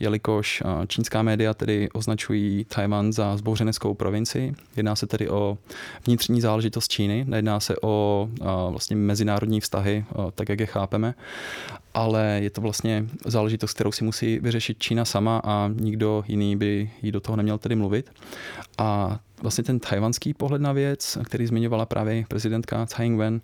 jelikož 0.00 0.62
čínská 0.86 1.22
média 1.22 1.54
tedy 1.54 1.88
označují 1.92 2.64
Tajvan 2.64 3.12
za 3.12 3.36
zbouřeneckou 3.36 3.94
provinci. 3.94 4.54
Jedná 4.76 4.96
se 4.96 5.06
tedy 5.06 5.28
o 5.28 5.57
vnitřní 6.06 6.40
záležitost 6.40 6.88
Číny, 6.88 7.24
nejedná 7.28 7.60
se 7.60 7.74
o 7.82 8.28
vlastně 8.70 8.96
mezinárodní 8.96 9.60
vztahy, 9.60 10.04
tak 10.34 10.48
jak 10.48 10.60
je 10.60 10.66
chápeme, 10.66 11.14
ale 11.94 12.38
je 12.42 12.50
to 12.50 12.60
vlastně 12.60 13.06
záležitost, 13.24 13.72
kterou 13.72 13.92
si 13.92 14.04
musí 14.04 14.38
vyřešit 14.38 14.78
Čína 14.78 15.04
sama 15.04 15.40
a 15.44 15.68
nikdo 15.68 16.24
jiný 16.28 16.56
by 16.56 16.90
jí 17.02 17.12
do 17.12 17.20
toho 17.20 17.36
neměl 17.36 17.58
tedy 17.58 17.76
mluvit. 17.76 18.10
A 18.78 19.18
vlastně 19.42 19.64
ten 19.64 19.80
tajvanský 19.80 20.34
pohled 20.34 20.62
na 20.62 20.72
věc, 20.72 21.18
který 21.24 21.46
zmiňovala 21.46 21.86
právě 21.86 22.24
prezidentka 22.28 22.86
Tsai 22.86 23.06
Ing-wen, 23.06 23.40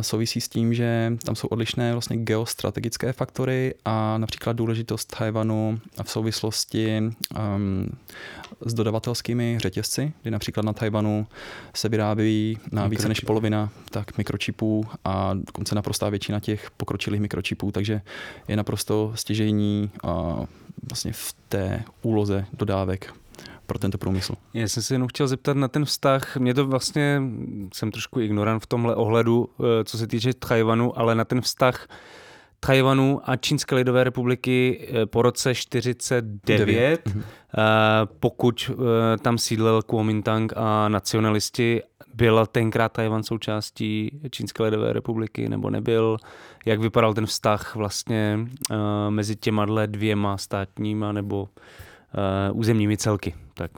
souvisí 0.00 0.40
s 0.40 0.48
tím, 0.48 0.74
že 0.74 1.12
tam 1.24 1.36
jsou 1.36 1.48
odlišné 1.48 1.92
vlastně 1.92 2.16
geostrategické 2.16 3.12
faktory 3.12 3.74
a 3.84 4.18
například 4.18 4.56
důležitost 4.56 5.16
Tajvanu 5.18 5.80
v 6.02 6.10
souvislosti 6.10 7.00
um, 7.00 7.88
s 8.60 8.74
dodavatelskými 8.74 9.58
řetězci, 9.60 10.12
kdy 10.22 10.30
například 10.30 10.66
na 10.66 10.72
Tajvanu 10.72 11.26
se 11.74 11.88
vyrábí 11.88 12.58
na 12.72 12.86
více 12.86 13.08
než 13.08 13.20
polovina 13.20 13.70
tak 13.90 14.18
mikročipů 14.18 14.86
a 15.04 15.34
dokonce 15.34 15.74
naprostá 15.74 16.08
většina 16.08 16.40
těch 16.40 16.70
pokročilých 16.76 17.20
mikročipů, 17.20 17.72
takže 17.72 18.00
je 18.48 18.56
naprosto 18.56 19.12
stěžejní 19.14 19.90
a 20.04 20.44
vlastně 20.90 21.12
v 21.12 21.34
té 21.48 21.84
úloze 22.02 22.46
dodávek 22.52 23.14
pro 23.66 23.78
tento 23.78 23.98
průmysl. 23.98 24.34
Já 24.54 24.68
jsem 24.68 24.82
se 24.82 24.94
jenom 24.94 25.08
chtěl 25.08 25.28
zeptat 25.28 25.56
na 25.56 25.68
ten 25.68 25.84
vztah. 25.84 26.36
Mě 26.36 26.54
to 26.54 26.66
vlastně, 26.66 27.22
jsem 27.74 27.90
trošku 27.90 28.20
ignorant 28.20 28.62
v 28.62 28.66
tomhle 28.66 28.94
ohledu, 28.94 29.48
eh, 29.60 29.84
co 29.84 29.98
se 29.98 30.06
týče 30.06 30.34
Tajvanu, 30.34 30.98
ale 30.98 31.14
na 31.14 31.24
ten 31.24 31.40
vztah 31.40 31.88
Tajvanu 32.60 33.20
a 33.24 33.36
Čínské 33.36 33.74
lidové 33.74 34.04
republiky 34.04 34.88
eh, 34.88 35.06
po 35.06 35.22
roce 35.22 35.54
49, 35.54 37.06
mhm. 37.06 37.22
eh, 37.22 37.62
pokud 38.20 38.70
tam 39.22 39.38
sídlil 39.38 39.82
Kuomintang 39.82 40.52
a 40.56 40.88
nacionalisti, 40.88 41.82
byl 42.14 42.46
tenkrát 42.46 42.92
Tajvan 42.92 43.22
součástí 43.22 44.20
Čínské 44.30 44.62
lidové 44.62 44.92
republiky 44.92 45.48
nebo 45.48 45.70
nebyl? 45.70 46.16
Jak 46.66 46.80
vypadal 46.80 47.14
ten 47.14 47.26
vztah 47.26 47.76
vlastně 47.76 48.38
mezi 49.08 49.36
těma 49.36 49.86
dvěma 49.86 50.38
státníma 50.38 51.12
nebo 51.12 51.48
územními 52.52 52.96
celky. 52.96 53.34
Tak. 53.54 53.70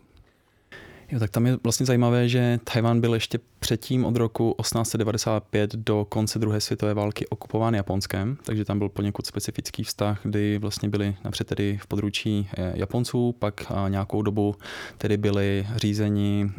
Jo, 1.12 1.18
tak 1.18 1.30
tam 1.30 1.46
je 1.46 1.58
vlastně 1.62 1.86
zajímavé, 1.86 2.28
že 2.28 2.60
Tajvan 2.72 3.00
byl 3.00 3.14
ještě 3.14 3.38
předtím 3.58 4.04
od 4.04 4.16
roku 4.16 4.54
1895 4.60 5.74
do 5.74 6.06
konce 6.08 6.38
druhé 6.38 6.60
světové 6.60 6.94
války 6.94 7.26
okupován 7.26 7.74
Japonskem, 7.74 8.36
takže 8.42 8.64
tam 8.64 8.78
byl 8.78 8.88
poněkud 8.88 9.26
specifický 9.26 9.84
vztah, 9.84 10.20
kdy 10.22 10.58
vlastně 10.58 10.88
byli 10.88 11.16
napřed 11.24 11.46
tedy 11.46 11.78
v 11.82 11.86
područí 11.86 12.48
eh, 12.56 12.72
Japonců, 12.74 13.34
pak 13.38 13.72
nějakou 13.88 14.22
dobu 14.22 14.54
tedy 14.98 15.16
byli 15.16 15.66
řízeni 15.76 16.50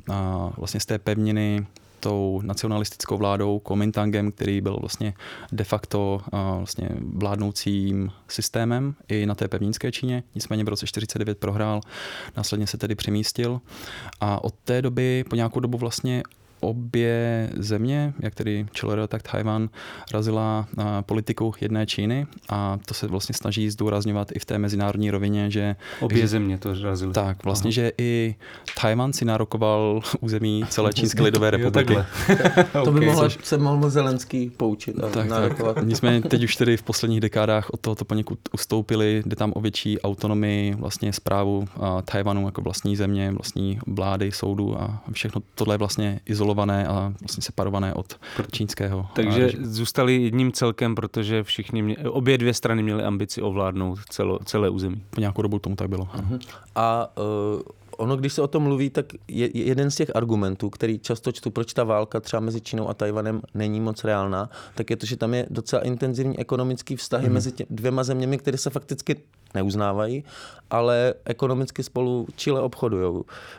vlastně 0.58 0.80
z 0.80 0.86
té 0.86 1.00
pevniny 1.00 1.66
tou 2.00 2.42
nacionalistickou 2.44 3.18
vládou 3.18 3.60
Komintangem, 3.60 4.32
který 4.32 4.62
byl 4.62 4.78
vlastně 4.80 5.14
de 5.52 5.64
facto 5.64 6.22
vlastně 6.58 6.90
vládnoucím 7.14 8.12
systémem 8.28 8.96
i 9.08 9.26
na 9.26 9.36
té 9.36 9.48
pevninské 9.48 9.92
Číně. 9.92 10.24
Nicméně 10.36 10.64
v 10.64 10.68
roce 10.68 10.88
49 10.88 11.38
prohrál, 11.38 11.82
následně 12.38 12.68
se 12.68 12.78
tedy 12.78 12.96
přemístil 12.96 13.62
a 14.22 14.44
od 14.44 14.56
té 14.64 14.82
doby 14.82 15.26
po 15.30 15.36
nějakou 15.36 15.60
dobu 15.60 15.78
vlastně 15.78 16.24
obě 16.60 17.50
země, 17.58 18.14
jak 18.20 18.36
tedy 18.36 18.66
Čilero, 18.72 19.08
tak 19.08 19.22
Tajvan, 19.32 19.70
razila 20.14 20.68
politiku 21.02 21.54
jedné 21.62 21.86
Číny 21.86 22.28
a 22.50 22.80
to 22.86 22.94
se 22.94 23.08
vlastně 23.08 23.36
snaží 23.36 23.70
zdůrazňovat 23.70 24.32
i 24.36 24.40
v 24.40 24.46
té 24.46 24.58
mezinárodní 24.58 25.12
rovině, 25.12 25.52
že... 25.52 25.76
Obě 26.00 26.18
že, 26.18 26.28
země 26.28 26.58
to 26.58 26.74
razily. 26.84 27.14
Tak, 27.14 27.44
vlastně, 27.44 27.68
Aha. 27.68 27.74
že 27.74 27.92
i 27.98 28.36
Tajvan 28.82 29.14
si 29.14 29.26
narokoval 29.26 30.02
území 30.20 30.64
celé 30.70 30.94
Čínské 30.94 31.24
lidové 31.30 31.52
republiky. 31.52 31.96
to 32.84 32.92
by 32.92 33.06
mohl, 33.06 33.30
se 33.30 33.58
mohl 33.58 33.90
Zelenský 33.90 34.50
poučit. 34.50 35.04
A 35.04 35.10
tak, 35.10 35.28
tak. 35.28 35.84
Nicméně 35.84 36.22
teď 36.22 36.44
už 36.44 36.56
tedy 36.56 36.78
v 36.78 36.84
posledních 36.84 37.20
dekádách 37.20 37.70
od 37.70 37.80
tohoto 37.80 38.06
poněkud 38.06 38.40
ustoupili, 38.54 39.24
jde 39.26 39.36
tam 39.36 39.54
o 39.56 39.62
větší 39.62 40.02
autonomii, 40.02 40.76
vlastně 40.76 41.14
zprávu 41.14 41.68
Tajvanu 42.06 42.46
jako 42.46 42.62
vlastní 42.62 42.96
země, 42.96 43.32
vlastní 43.32 43.80
vlády, 43.88 44.32
soudu 44.32 44.82
a 44.82 45.02
všechno 45.12 45.42
tohle 45.56 45.74
je 45.74 45.78
vlastně 45.78 46.20
izolované 46.26 46.49
a 46.88 47.14
vlastně 47.22 47.42
separované 47.42 47.94
od 47.94 48.20
čínského. 48.52 49.08
Takže 49.14 49.42
režimu. 49.46 49.66
zůstali 49.66 50.24
jedním 50.24 50.52
celkem, 50.52 50.96
protože 50.96 51.44
všichni 51.44 51.82
mě, 51.82 51.98
obě 51.98 52.38
dvě 52.38 52.54
strany 52.54 52.84
měly 52.84 53.04
ambici 53.04 53.42
ovládnout 53.42 54.00
celo, 54.10 54.40
celé 54.46 54.70
území. 54.70 55.02
Po 55.10 55.20
nějakou 55.20 55.42
dobu 55.42 55.60
tomu 55.60 55.76
tak 55.76 55.90
bylo. 55.90 56.06
Uh-huh. 56.06 56.40
A 56.76 57.08
uh, 57.18 57.62
ono, 58.00 58.18
když 58.18 58.34
se 58.34 58.42
o 58.42 58.48
tom 58.48 58.64
mluví, 58.64 58.90
tak 58.90 59.06
je, 59.28 59.58
jeden 59.58 59.92
z 59.92 59.96
těch 59.96 60.16
argumentů, 60.16 60.70
který 60.70 61.00
často 61.00 61.32
čtu, 61.32 61.52
proč 61.52 61.74
ta 61.74 61.84
válka 61.84 62.20
třeba 62.20 62.40
mezi 62.40 62.62
Čínou 62.62 62.90
a 62.90 62.94
Tajvanem 62.94 63.42
není 63.54 63.80
moc 63.80 64.04
reálná, 64.04 64.50
tak 64.76 64.90
je 64.90 64.98
to, 64.98 65.06
že 65.06 65.18
tam 65.18 65.34
je 65.34 65.48
docela 65.50 65.82
intenzivní 65.82 66.40
ekonomický 66.40 66.96
vztahy 66.96 67.28
mm. 67.28 67.34
mezi 67.34 67.52
tě, 67.52 67.66
dvěma 67.70 68.04
zeměmi, 68.04 68.38
které 68.38 68.58
se 68.58 68.70
fakticky 68.70 69.16
neuznávají, 69.54 70.24
ale 70.70 71.14
ekonomicky 71.26 71.84
spolu 71.84 72.28
čile 72.36 72.62
obchodují. 72.62 73.16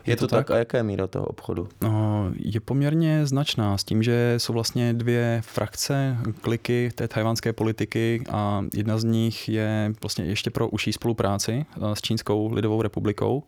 Je, 0.06 0.12
je 0.12 0.16
to, 0.16 0.26
to 0.26 0.36
tak? 0.36 0.46
tak? 0.46 0.56
A 0.56 0.58
jaká 0.58 0.76
je 0.76 0.82
míra 0.82 1.06
toho 1.06 1.26
obchodu? 1.26 1.68
No, 1.82 2.30
je 2.36 2.60
poměrně 2.60 3.26
značná 3.26 3.78
s 3.78 3.84
tím, 3.84 4.02
že 4.02 4.34
jsou 4.38 4.52
vlastně 4.52 4.94
dvě 4.94 5.42
frakce, 5.44 6.16
kliky 6.40 6.90
té 6.94 7.08
tajvanské 7.08 7.52
politiky 7.52 8.24
a 8.30 8.64
jedna 8.74 8.98
z 8.98 9.04
nich 9.04 9.48
je 9.48 9.92
vlastně 10.02 10.24
ještě 10.24 10.50
pro 10.50 10.68
užší 10.68 10.92
spolupráci 10.92 11.66
eh, 11.76 11.96
s 11.96 12.00
Čínskou 12.00 12.52
lidovou 12.52 12.82
republikou 12.82 13.42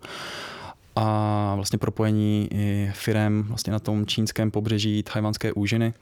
a 0.97 1.53
vlastně 1.57 1.79
propojení 1.79 2.49
i 2.51 2.91
firem 2.95 3.43
vlastně 3.43 3.73
na 3.73 3.79
tom 3.79 4.07
čínském 4.07 4.51
pobřeží 4.51 5.03
tajvanské 5.03 5.53
úžiny. 5.53 5.95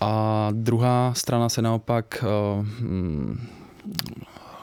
A 0.00 0.48
druhá 0.52 1.14
strana 1.14 1.48
se 1.48 1.62
naopak 1.62 2.24
uh, 2.60 2.66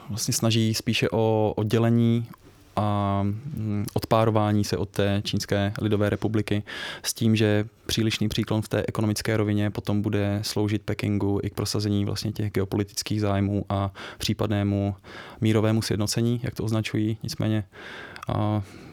vlastně 0.08 0.34
snaží 0.34 0.74
spíše 0.74 1.08
o 1.10 1.52
oddělení 1.56 2.26
a 2.76 3.20
mm, 3.22 3.86
odpárování 3.94 4.64
se 4.64 4.76
od 4.76 4.88
té 4.88 5.22
Čínské 5.24 5.72
lidové 5.80 6.10
republiky 6.10 6.62
s 7.02 7.14
tím, 7.14 7.36
že 7.36 7.64
přílišný 7.86 8.28
příklon 8.28 8.62
v 8.62 8.68
té 8.68 8.84
ekonomické 8.88 9.36
rovině 9.36 9.70
potom 9.70 10.02
bude 10.02 10.38
sloužit 10.42 10.82
Pekingu 10.82 11.40
i 11.42 11.50
k 11.50 11.54
prosazení 11.54 12.04
vlastně 12.04 12.32
těch 12.32 12.52
geopolitických 12.52 13.20
zájmů 13.20 13.64
a 13.68 13.92
případnému 14.18 14.94
mírovému 15.40 15.82
sjednocení, 15.82 16.40
jak 16.42 16.54
to 16.54 16.64
označují. 16.64 17.18
Nicméně 17.22 17.64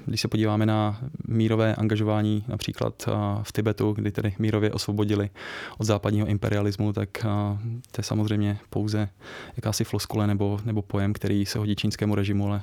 když 0.08 0.22
se 0.22 0.28
podíváme 0.28 0.66
na 0.66 1.00
mírové 1.28 1.76
angažování 1.76 2.44
například 2.48 3.10
v 3.44 3.52
Tibetu, 3.52 3.92
kdy 3.92 4.12
tedy 4.12 4.36
mírově 4.40 4.72
osvobodili 4.72 5.30
od 5.78 5.84
západního 5.84 6.28
imperialismu, 6.28 6.94
tak 6.94 7.10
to 7.92 7.98
je 7.98 8.04
samozřejmě 8.04 8.58
pouze 8.70 9.10
jakási 9.56 9.84
floskule 9.84 10.28
nebo, 10.28 10.60
nebo 10.66 10.82
pojem, 10.82 11.14
který 11.14 11.46
se 11.46 11.60
hodí 11.60 11.76
čínskému 11.76 12.16
režimu, 12.16 12.48
ale 12.48 12.62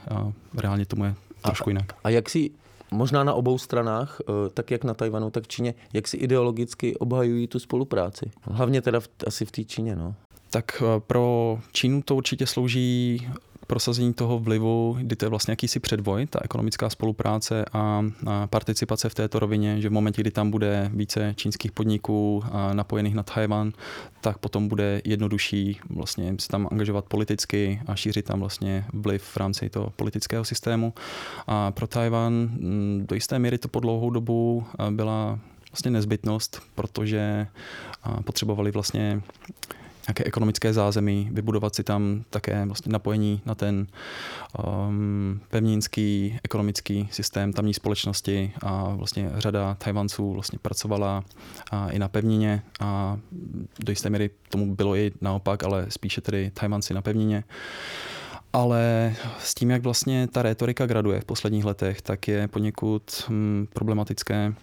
reálně 0.59 0.87
tomu 0.87 1.05
je 1.05 1.15
trošku 1.43 1.71
jinak. 1.71 1.93
A, 1.93 1.97
a 2.05 2.09
jak 2.09 2.31
si 2.31 2.51
možná 2.91 3.25
na 3.25 3.35
obou 3.35 3.59
stranách, 3.59 4.21
tak 4.55 4.71
jak 4.71 4.85
na 4.85 4.95
Tajvanu, 4.95 5.31
tak 5.31 5.45
v 5.45 5.49
Číně, 5.49 5.75
jak 5.93 6.09
si 6.09 6.17
ideologicky 6.17 6.97
obhajují 6.97 7.47
tu 7.47 7.59
spolupráci? 7.59 8.31
Hlavně 8.43 8.83
teda 8.83 9.01
v, 9.01 9.09
asi 9.27 9.45
v 9.45 9.51
té 9.51 9.65
Číně, 9.65 9.97
no. 9.97 10.15
Tak 10.51 10.83
pro 10.99 11.59
Čínu 11.73 12.03
to 12.03 12.17
určitě 12.17 12.47
slouží 12.47 13.29
prosazení 13.67 14.15
toho 14.15 14.39
vlivu, 14.39 14.97
kdy 15.01 15.17
to 15.17 15.25
je 15.25 15.29
vlastně 15.29 15.53
jakýsi 15.53 15.81
předvoj, 15.81 16.27
ta 16.27 16.41
ekonomická 16.43 16.91
spolupráce 16.91 17.65
a, 17.73 18.05
participace 18.47 19.09
v 19.09 19.15
této 19.15 19.39
rovině, 19.39 19.81
že 19.81 19.89
v 19.89 19.93
momentě, 19.93 20.21
kdy 20.23 20.31
tam 20.31 20.51
bude 20.51 20.91
více 20.95 21.35
čínských 21.37 21.73
podniků 21.73 22.45
napojených 22.73 23.15
na 23.15 23.23
Tajvan, 23.23 23.73
tak 24.21 24.39
potom 24.39 24.69
bude 24.69 25.03
jednodušší 25.05 25.81
vlastně 25.91 26.35
se 26.41 26.49
tam 26.49 26.69
angažovat 26.71 27.05
politicky 27.05 27.81
a 27.87 27.95
šířit 27.95 28.25
tam 28.25 28.41
vlastně 28.41 28.85
vliv 28.93 29.23
v 29.23 29.37
rámci 29.37 29.71
toho 29.71 29.91
politického 29.97 30.45
systému. 30.45 30.95
A 31.47 31.71
pro 31.71 31.87
Tajvan 31.87 32.33
mm, 32.33 33.05
do 33.09 33.15
jisté 33.15 33.39
míry 33.39 33.59
to 33.59 33.69
po 33.69 33.81
dlouhou 33.81 34.11
dobu 34.11 34.65
byla 34.91 35.39
vlastně 35.71 35.91
nezbytnost, 35.91 36.63
protože 36.75 37.47
potřebovali 38.25 38.71
vlastně 38.71 39.23
nějaké 40.09 40.25
ekonomické 40.25 40.73
zázemí, 40.73 41.29
vybudovat 41.33 41.75
si 41.75 41.85
tam 41.85 42.25
také 42.31 42.67
vlastně 42.67 42.93
napojení 42.93 43.41
na 43.47 43.55
ten 43.55 43.87
um, 44.89 45.41
pevninský 45.51 46.39
ekonomický 46.45 47.09
systém 47.13 47.53
tamní 47.53 47.75
společnosti 47.75 48.53
a 48.63 48.89
vlastně 48.95 49.31
řada 49.35 49.75
Tajvanců 49.75 50.33
vlastně 50.33 50.59
pracovala 50.63 51.25
a 51.71 51.91
i 51.91 51.99
na 51.99 52.09
pevnině 52.09 52.63
a 52.81 53.19
do 53.85 53.93
jisté 53.93 54.11
míry 54.11 54.31
tomu 54.49 54.75
bylo 54.75 54.97
i 54.97 55.13
naopak, 55.21 55.65
ale 55.65 55.87
spíše 55.89 56.21
tedy 56.21 56.51
Tajvanci 56.55 56.95
na 56.95 57.03
pevnině. 57.03 57.45
Ale 58.53 59.15
s 59.39 59.55
tím, 59.55 59.71
jak 59.71 59.83
vlastně 59.83 60.27
ta 60.27 60.43
rétorika 60.43 60.87
graduje 60.87 61.21
v 61.21 61.25
posledních 61.25 61.65
letech, 61.65 62.03
tak 62.03 62.29
je 62.29 62.49
poněkud 62.49 63.25
hm, 63.29 63.67
problematické 63.73 64.55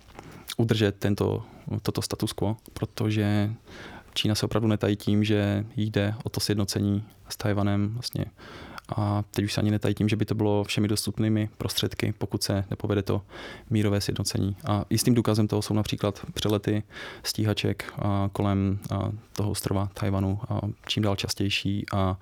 udržet 0.57 0.95
tento, 0.99 1.43
toto 1.81 2.01
status 2.01 2.33
quo, 2.33 2.57
protože 2.73 3.53
Čína 4.13 4.35
se 4.35 4.45
opravdu 4.45 4.67
netají 4.67 4.95
tím, 4.95 5.23
že 5.23 5.65
jde 5.75 6.13
o 6.23 6.29
to 6.29 6.39
sjednocení 6.39 7.03
s 7.29 7.37
Tajvanem 7.37 7.89
vlastně. 7.93 8.25
A 8.95 9.23
teď 9.31 9.45
už 9.45 9.53
se 9.53 9.61
ani 9.61 9.71
netají 9.71 9.95
tím, 9.95 10.09
že 10.09 10.15
by 10.15 10.25
to 10.25 10.35
bylo 10.35 10.63
všemi 10.63 10.87
dostupnými 10.87 11.49
prostředky, 11.57 12.13
pokud 12.17 12.43
se 12.43 12.63
nepovede 12.69 13.01
to 13.01 13.21
mírové 13.69 14.01
sjednocení. 14.01 14.55
A 14.67 14.85
jistým 14.89 15.13
důkazem 15.13 15.47
toho 15.47 15.61
jsou 15.61 15.73
například 15.73 16.25
přelety 16.33 16.83
stíhaček 17.23 17.93
kolem 18.31 18.79
toho 19.33 19.51
ostrova 19.51 19.89
Tajvanu, 19.93 20.39
čím 20.87 21.03
dál 21.03 21.15
častější 21.15 21.85
a 21.93 22.17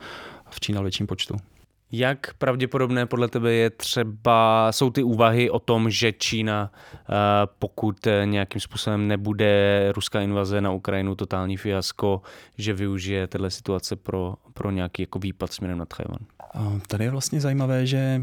v 0.50 0.60
čím 0.60 0.76
dál 0.76 0.84
větším 0.84 1.08
počtu. 1.08 1.36
Jak 1.92 2.34
pravděpodobné 2.34 3.06
podle 3.06 3.28
tebe 3.28 3.54
je 3.54 3.70
třeba, 3.70 4.72
jsou 4.72 4.90
ty 4.90 5.04
úvahy 5.04 5.50
o 5.50 5.60
tom, 5.60 5.90
že 5.90 6.12
Čína, 6.12 6.72
eh, 6.74 7.14
pokud 7.60 8.08
nějakým 8.26 8.62
způsobem 8.62 9.08
nebude 9.08 9.92
ruská 9.96 10.22
invaze 10.22 10.62
na 10.62 10.72
Ukrajinu 10.72 11.16
totální 11.16 11.58
fiasko, 11.58 12.22
že 12.58 12.74
využije 12.74 13.28
této 13.28 13.50
situace 13.50 13.96
pro, 13.96 14.36
pro 14.54 14.72
nějaký 14.72 15.02
jako 15.02 15.20
výpad 15.20 15.54
směrem 15.54 15.78
na 15.78 15.86
Tchajvan? 15.86 16.20
Tady 16.88 17.04
je 17.04 17.12
vlastně 17.12 17.42
zajímavé, 17.42 17.86
že 17.86 18.22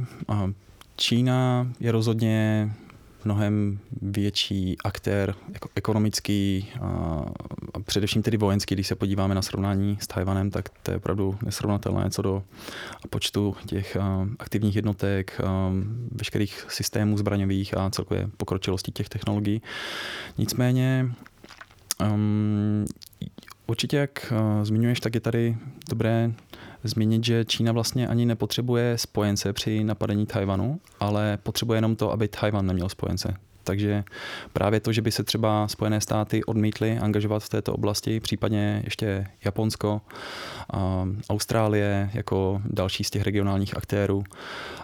Čína 0.96 1.68
je 1.80 1.92
rozhodně 1.92 2.70
mnohem 3.27 3.79
větší 4.03 4.77
aktér 4.85 5.35
jako 5.53 5.68
ekonomický 5.74 6.68
a 6.81 7.81
především 7.85 8.22
tedy 8.22 8.37
vojenský, 8.37 8.74
když 8.74 8.87
se 8.87 8.95
podíváme 8.95 9.35
na 9.35 9.43
srovnání 9.43 9.99
s 10.01 10.07
Tajvanem, 10.07 10.51
tak 10.51 10.68
to 10.68 10.91
je 10.91 10.97
opravdu 10.97 11.39
nesrovnatelné 11.45 12.11
co 12.11 12.22
do 12.22 12.43
počtu 13.11 13.57
těch 13.66 13.97
aktivních 14.39 14.77
jednotek, 14.77 15.41
veškerých 16.11 16.66
systémů 16.68 17.18
zbraňových 17.18 17.77
a 17.77 17.91
celkově 17.91 18.29
pokročilosti 18.37 18.93
těch 18.93 19.09
technologií. 19.09 19.62
Nicméně 20.39 21.11
um, 22.01 22.85
určitě, 23.66 23.97
jak 23.97 24.33
zmiňuješ, 24.62 25.01
tak 25.01 25.14
je 25.14 25.20
tady 25.20 25.57
dobré 25.91 26.33
zmínit, 26.84 27.24
že 27.24 27.44
Čína 27.44 27.72
vlastně 27.72 28.09
ani 28.09 28.26
nepotřebuje 28.26 28.98
spojence 28.98 29.52
při 29.52 29.84
napadení 29.84 30.26
Tajvanu, 30.26 30.80
ale 31.00 31.38
potřebuje 31.42 31.76
jenom 31.76 31.96
to, 31.96 32.12
aby 32.12 32.28
Tajvan 32.28 32.66
neměl 32.66 32.88
spojence. 32.88 33.36
Takže 33.64 34.04
právě 34.52 34.80
to, 34.80 34.92
že 34.92 35.02
by 35.02 35.12
se 35.12 35.24
třeba 35.24 35.68
Spojené 35.68 36.00
státy 36.00 36.44
odmítly 36.44 36.98
angažovat 36.98 37.42
v 37.42 37.48
této 37.48 37.72
oblasti, 37.72 38.20
případně 38.20 38.82
ještě 38.84 39.26
Japonsko, 39.44 40.00
Austrálie 41.30 42.11
jako 42.14 42.62
další 42.64 43.04
z 43.04 43.11
těch 43.11 43.22
regionálních 43.22 43.76
aktérů. 43.76 44.24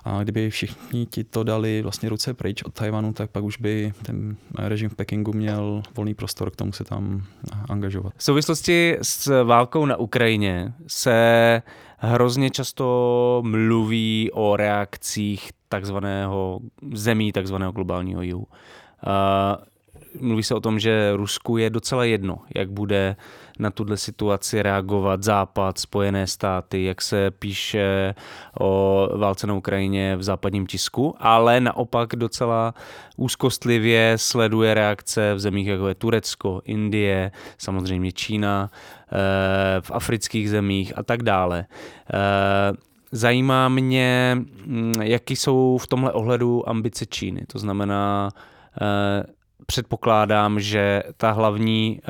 A 0.04 0.22
kdyby 0.22 0.50
všichni 0.50 1.06
ti 1.06 1.24
to 1.24 1.44
dali 1.44 1.82
vlastně 1.82 2.08
ruce 2.08 2.34
pryč 2.34 2.62
od 2.62 2.74
Tajvanu, 2.74 3.12
tak 3.12 3.30
pak 3.30 3.44
už 3.44 3.56
by 3.56 3.92
ten 4.02 4.36
režim 4.58 4.88
v 4.88 4.94
Pekingu 4.94 5.32
měl 5.32 5.82
volný 5.94 6.14
prostor 6.14 6.50
k 6.50 6.56
tomu 6.56 6.72
se 6.72 6.84
tam 6.84 7.22
angažovat. 7.68 8.12
V 8.16 8.24
souvislosti 8.24 8.98
s 9.02 9.44
válkou 9.44 9.86
na 9.86 9.96
Ukrajině 9.96 10.72
se 10.86 11.61
hrozně 12.04 12.50
často 12.50 13.42
mluví 13.44 14.30
o 14.32 14.56
reakcích 14.56 15.50
takzvaného 15.68 16.60
zemí, 16.92 17.32
takzvaného 17.32 17.72
globálního 17.72 18.22
jihu. 18.22 18.46
Mluví 20.20 20.42
se 20.42 20.54
o 20.54 20.60
tom, 20.60 20.78
že 20.78 21.12
Rusku 21.16 21.56
je 21.56 21.70
docela 21.70 22.04
jedno, 22.04 22.38
jak 22.54 22.70
bude 22.70 23.16
na 23.58 23.70
tuhle 23.70 23.96
situaci 23.96 24.62
reagovat 24.62 25.22
Západ, 25.22 25.78
Spojené 25.78 26.26
státy, 26.26 26.84
jak 26.84 27.02
se 27.02 27.30
píše 27.30 28.14
o 28.60 29.08
válce 29.16 29.46
na 29.46 29.54
Ukrajině 29.54 30.16
v 30.16 30.22
západním 30.22 30.66
tisku, 30.66 31.14
ale 31.18 31.60
naopak 31.60 32.16
docela 32.16 32.74
úzkostlivě 33.16 34.14
sleduje 34.16 34.74
reakce 34.74 35.34
v 35.34 35.40
zemích 35.40 35.66
jako 35.66 35.88
je 35.88 35.94
Turecko, 35.94 36.62
Indie, 36.64 37.30
samozřejmě 37.58 38.12
Čína, 38.12 38.70
eh, 39.12 39.80
v 39.80 39.90
afrických 39.90 40.50
zemích 40.50 40.98
a 40.98 41.02
tak 41.02 41.22
dále. 41.22 41.66
Eh, 42.14 42.72
zajímá 43.12 43.68
mě, 43.68 44.38
mm, 44.66 44.92
jaký 45.02 45.36
jsou 45.36 45.78
v 45.78 45.86
tomhle 45.86 46.12
ohledu 46.12 46.68
ambice 46.68 47.06
Číny. 47.06 47.44
To 47.46 47.58
znamená, 47.58 48.30
eh, 48.82 49.24
předpokládám, 49.66 50.60
že 50.60 51.02
ta 51.16 51.30
hlavní 51.30 52.00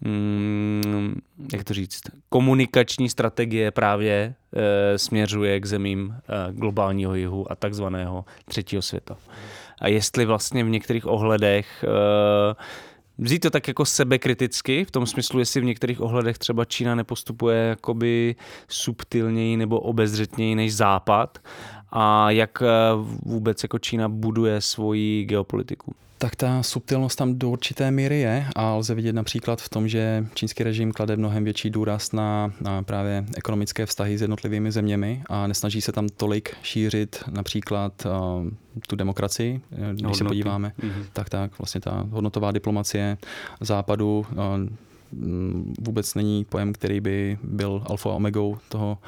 mm, 0.00 1.14
jak 1.52 1.64
to 1.64 1.74
říct, 1.74 2.00
komunikační 2.28 3.08
strategie 3.08 3.70
právě 3.70 4.34
e, 4.54 4.98
směřuje 4.98 5.60
k 5.60 5.66
zemím 5.66 6.14
e, 6.14 6.52
globálního 6.52 7.14
jihu 7.14 7.52
a 7.52 7.56
takzvaného 7.56 8.24
třetího 8.44 8.82
světa. 8.82 9.16
A 9.80 9.88
jestli 9.88 10.24
vlastně 10.24 10.64
v 10.64 10.68
některých 10.68 11.06
ohledech 11.06 11.84
e, 11.84 12.54
vzít 13.18 13.38
to 13.38 13.50
tak 13.50 13.68
jako 13.68 13.84
sebekriticky, 13.84 14.84
v 14.84 14.90
tom 14.90 15.06
smyslu, 15.06 15.38
jestli 15.38 15.60
v 15.60 15.64
některých 15.64 16.00
ohledech 16.00 16.38
třeba 16.38 16.64
Čína 16.64 16.94
nepostupuje 16.94 17.58
jakoby 17.58 18.36
subtilněji 18.68 19.56
nebo 19.56 19.80
obezřetněji 19.80 20.54
než 20.54 20.74
Západ 20.74 21.38
a 21.92 22.30
jak 22.30 22.62
vůbec 23.22 23.62
jako 23.62 23.78
Čína 23.78 24.08
buduje 24.08 24.60
svoji 24.60 25.24
geopolitiku 25.24 25.94
tak 26.22 26.36
ta 26.36 26.62
subtilnost 26.62 27.18
tam 27.18 27.38
do 27.38 27.50
určité 27.50 27.90
míry 27.90 28.20
je 28.20 28.46
a 28.56 28.74
lze 28.74 28.94
vidět 28.94 29.12
například 29.12 29.60
v 29.60 29.68
tom, 29.68 29.88
že 29.88 30.26
čínský 30.34 30.64
režim 30.64 30.92
klade 30.92 31.16
mnohem 31.16 31.44
větší 31.44 31.70
důraz 31.70 32.12
na, 32.12 32.52
na 32.60 32.82
právě 32.82 33.24
ekonomické 33.36 33.86
vztahy 33.86 34.18
s 34.18 34.20
jednotlivými 34.20 34.72
zeměmi 34.72 35.22
a 35.28 35.46
nesnaží 35.46 35.80
se 35.80 35.92
tam 35.92 36.08
tolik 36.08 36.56
šířit 36.62 37.24
například 37.30 38.06
uh, 38.06 38.48
tu 38.86 38.96
demokracii, 38.96 39.60
když 39.70 39.86
Hodnoty. 39.86 40.18
se 40.18 40.24
podíváme, 40.24 40.72
mm-hmm. 40.80 41.04
tak 41.12 41.28
tak 41.28 41.58
vlastně 41.58 41.80
ta 41.80 42.06
hodnotová 42.10 42.52
diplomacie 42.52 43.18
západu 43.60 44.26
uh, 44.32 44.36
vůbec 45.80 46.14
není 46.14 46.44
pojem, 46.44 46.72
který 46.72 47.00
by 47.00 47.38
byl 47.42 47.82
alfa 47.86 48.10
a 48.10 48.12
omegou 48.12 48.58
toho 48.68 48.98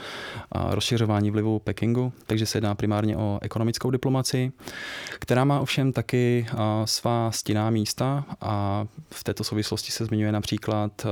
rozšiřování 0.71 1.31
vlivu 1.31 1.59
Pekingu, 1.59 2.13
takže 2.27 2.47
se 2.47 2.59
jedná 2.59 2.75
primárně 2.75 3.17
o 3.17 3.39
ekonomickou 3.43 3.91
diplomaci, 3.91 4.53
která 5.19 5.45
má 5.45 5.61
ovšem 5.61 5.93
taky 5.93 6.47
svá 6.85 7.31
stinná 7.31 7.71
místa 7.71 8.25
a 8.41 8.87
v 9.11 9.25
této 9.25 9.45
souvislosti 9.45 9.93
se 9.93 10.05
zmiňuje 10.05 10.33
například 10.33 11.07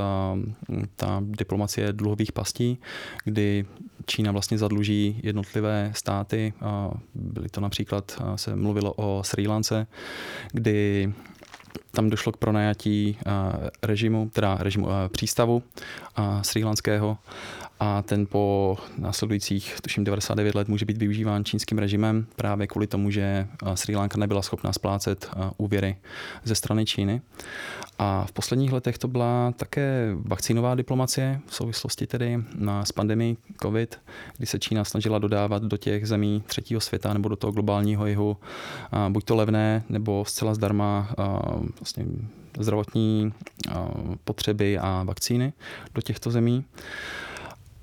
ta 0.96 1.20
diplomacie 1.20 1.92
dluhových 1.92 2.32
pastí, 2.32 2.78
kdy 3.24 3.64
Čína 4.06 4.32
vlastně 4.32 4.58
zadluží 4.58 5.20
jednotlivé 5.22 5.92
státy. 5.94 6.52
Byly 7.14 7.48
to 7.48 7.60
například, 7.60 8.22
se 8.36 8.56
mluvilo 8.56 8.92
o 8.96 9.22
Sri 9.24 9.46
Lance, 9.46 9.86
kdy 10.52 11.12
tam 11.90 12.10
došlo 12.10 12.32
k 12.32 12.36
pronajatí 12.36 13.16
eh, 13.18 13.30
režimu, 13.82 14.30
teda 14.32 14.56
režimu 14.60 14.88
eh, 14.90 15.08
přístavu 15.08 15.62
eh, 15.62 16.22
srílanského 16.42 17.18
a 17.82 18.02
ten 18.02 18.26
po 18.26 18.76
následujících, 18.98 19.76
tuším 19.82 20.04
99 20.04 20.54
let, 20.54 20.68
může 20.68 20.84
být 20.84 20.98
využíván 20.98 21.44
čínským 21.44 21.78
režimem 21.78 22.26
právě 22.36 22.66
kvůli 22.66 22.86
tomu, 22.86 23.10
že 23.10 23.48
Sri 23.74 23.96
Lanka 23.96 24.18
nebyla 24.18 24.42
schopná 24.42 24.72
splácet 24.72 25.30
úvěry 25.56 25.96
ze 26.44 26.54
strany 26.54 26.86
Číny. 26.86 27.20
A 27.98 28.24
v 28.24 28.32
posledních 28.32 28.72
letech 28.72 28.98
to 28.98 29.08
byla 29.08 29.52
také 29.56 30.14
vakcínová 30.14 30.74
diplomacie 30.74 31.40
v 31.46 31.54
souvislosti 31.54 32.06
tedy 32.06 32.44
s 32.84 32.92
pandemí 32.92 33.36
COVID, 33.62 34.00
kdy 34.36 34.46
se 34.46 34.58
Čína 34.58 34.84
snažila 34.84 35.18
dodávat 35.18 35.62
do 35.62 35.76
těch 35.76 36.08
zemí 36.08 36.42
třetího 36.46 36.80
světa 36.80 37.12
nebo 37.12 37.28
do 37.28 37.36
toho 37.36 37.52
globálního 37.52 38.06
jihu 38.06 38.36
buď 39.08 39.24
to 39.24 39.36
levné 39.36 39.82
nebo 39.88 40.24
zcela 40.24 40.54
zdarma 40.54 41.14
vlastně 41.80 42.06
zdravotní 42.58 43.32
potřeby 44.24 44.78
a 44.78 45.02
vakcíny 45.02 45.52
do 45.94 46.02
těchto 46.02 46.30
zemí. 46.30 46.64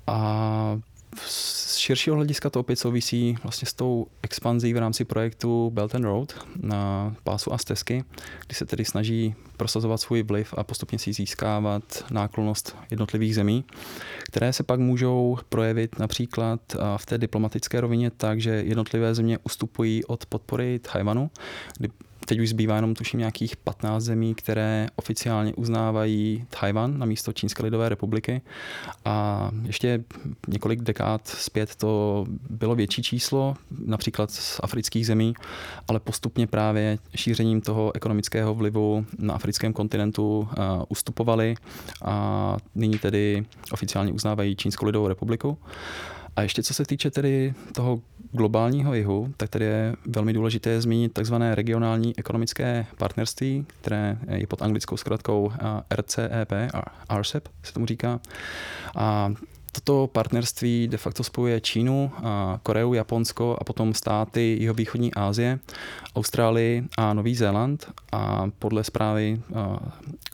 A 0.08 0.80
z 1.16 1.76
širšího 1.76 2.16
hlediska 2.16 2.50
to 2.50 2.60
opět 2.60 2.76
souvisí 2.76 3.36
vlastně 3.42 3.66
s 3.66 3.72
tou 3.72 4.06
expanzí 4.22 4.74
v 4.74 4.76
rámci 4.76 5.04
projektu 5.04 5.70
Belt 5.70 5.94
and 5.94 6.04
Road 6.04 6.34
na 6.56 7.14
pásu 7.24 7.52
a 7.52 7.58
stezky, 7.58 8.04
kdy 8.46 8.54
se 8.54 8.66
tedy 8.66 8.84
snaží 8.84 9.34
prosazovat 9.56 10.00
svůj 10.00 10.22
vliv 10.22 10.54
a 10.56 10.64
postupně 10.64 10.98
si 10.98 11.12
získávat 11.12 12.04
náklonost 12.10 12.76
jednotlivých 12.90 13.34
zemí, 13.34 13.64
které 14.24 14.52
se 14.52 14.62
pak 14.62 14.80
můžou 14.80 15.38
projevit 15.48 15.98
například 15.98 16.60
v 16.96 17.06
té 17.06 17.18
diplomatické 17.18 17.80
rovině 17.80 18.10
tak, 18.10 18.40
že 18.40 18.50
jednotlivé 18.50 19.14
země 19.14 19.38
ustupují 19.44 20.04
od 20.04 20.26
podpory 20.26 20.78
Tajvanu, 20.78 21.30
kdy 21.78 21.88
Teď 22.28 22.38
už 22.38 22.48
zbývá 22.48 22.76
jenom 22.76 22.94
tuším 22.94 23.18
nějakých 23.18 23.56
15 23.56 24.02
zemí, 24.02 24.34
které 24.34 24.86
oficiálně 24.96 25.54
uznávají 25.54 26.44
Tajvan 26.60 26.98
na 26.98 27.06
místo 27.06 27.32
Čínské 27.32 27.62
lidové 27.62 27.88
republiky. 27.88 28.42
A 29.04 29.50
ještě 29.66 30.04
několik 30.48 30.80
dekád 30.80 31.28
zpět 31.28 31.74
to 31.74 32.24
bylo 32.50 32.74
větší 32.74 33.02
číslo, 33.02 33.54
například 33.84 34.30
z 34.30 34.60
afrických 34.62 35.06
zemí, 35.06 35.34
ale 35.88 36.00
postupně 36.00 36.46
právě 36.46 36.98
šířením 37.14 37.60
toho 37.60 37.92
ekonomického 37.94 38.54
vlivu 38.54 39.06
na 39.18 39.34
africkém 39.34 39.72
kontinentu 39.72 40.38
uh, 40.38 40.46
ustupovali 40.88 41.54
a 42.04 42.56
nyní 42.74 42.98
tedy 42.98 43.44
oficiálně 43.72 44.12
uznávají 44.12 44.56
Čínskou 44.56 44.86
lidovou 44.86 45.08
republiku. 45.08 45.58
A 46.36 46.42
ještě 46.42 46.62
co 46.62 46.74
se 46.74 46.84
týče 46.84 47.10
tedy 47.10 47.54
toho 47.72 48.00
globálního 48.32 48.94
jihu, 48.94 49.32
tak 49.36 49.50
tady 49.50 49.64
je 49.64 49.96
velmi 50.06 50.32
důležité 50.32 50.80
zmínit 50.80 51.12
takzvané 51.12 51.54
regionální 51.54 52.12
ekonomické 52.18 52.86
partnerství, 52.98 53.66
které 53.80 54.18
je 54.28 54.46
pod 54.46 54.62
anglickou 54.62 54.96
zkratkou 54.96 55.52
RCEP, 55.94 56.52
RCEP 57.18 57.48
se 57.62 57.72
tomu 57.72 57.86
říká. 57.86 58.20
A 58.96 59.32
Toto 59.72 60.06
partnerství 60.06 60.88
de 60.88 60.96
facto 60.96 61.24
spojuje 61.24 61.60
Čínu, 61.60 62.10
Koreu, 62.62 62.94
Japonsko 62.94 63.56
a 63.60 63.64
potom 63.64 63.94
státy 63.94 64.56
jihovýchodní 64.60 65.14
Asie, 65.14 65.58
Austrálii 66.16 66.84
a 66.96 67.14
Nový 67.14 67.34
Zéland. 67.34 67.86
A 68.12 68.50
podle 68.58 68.84
zprávy 68.84 69.40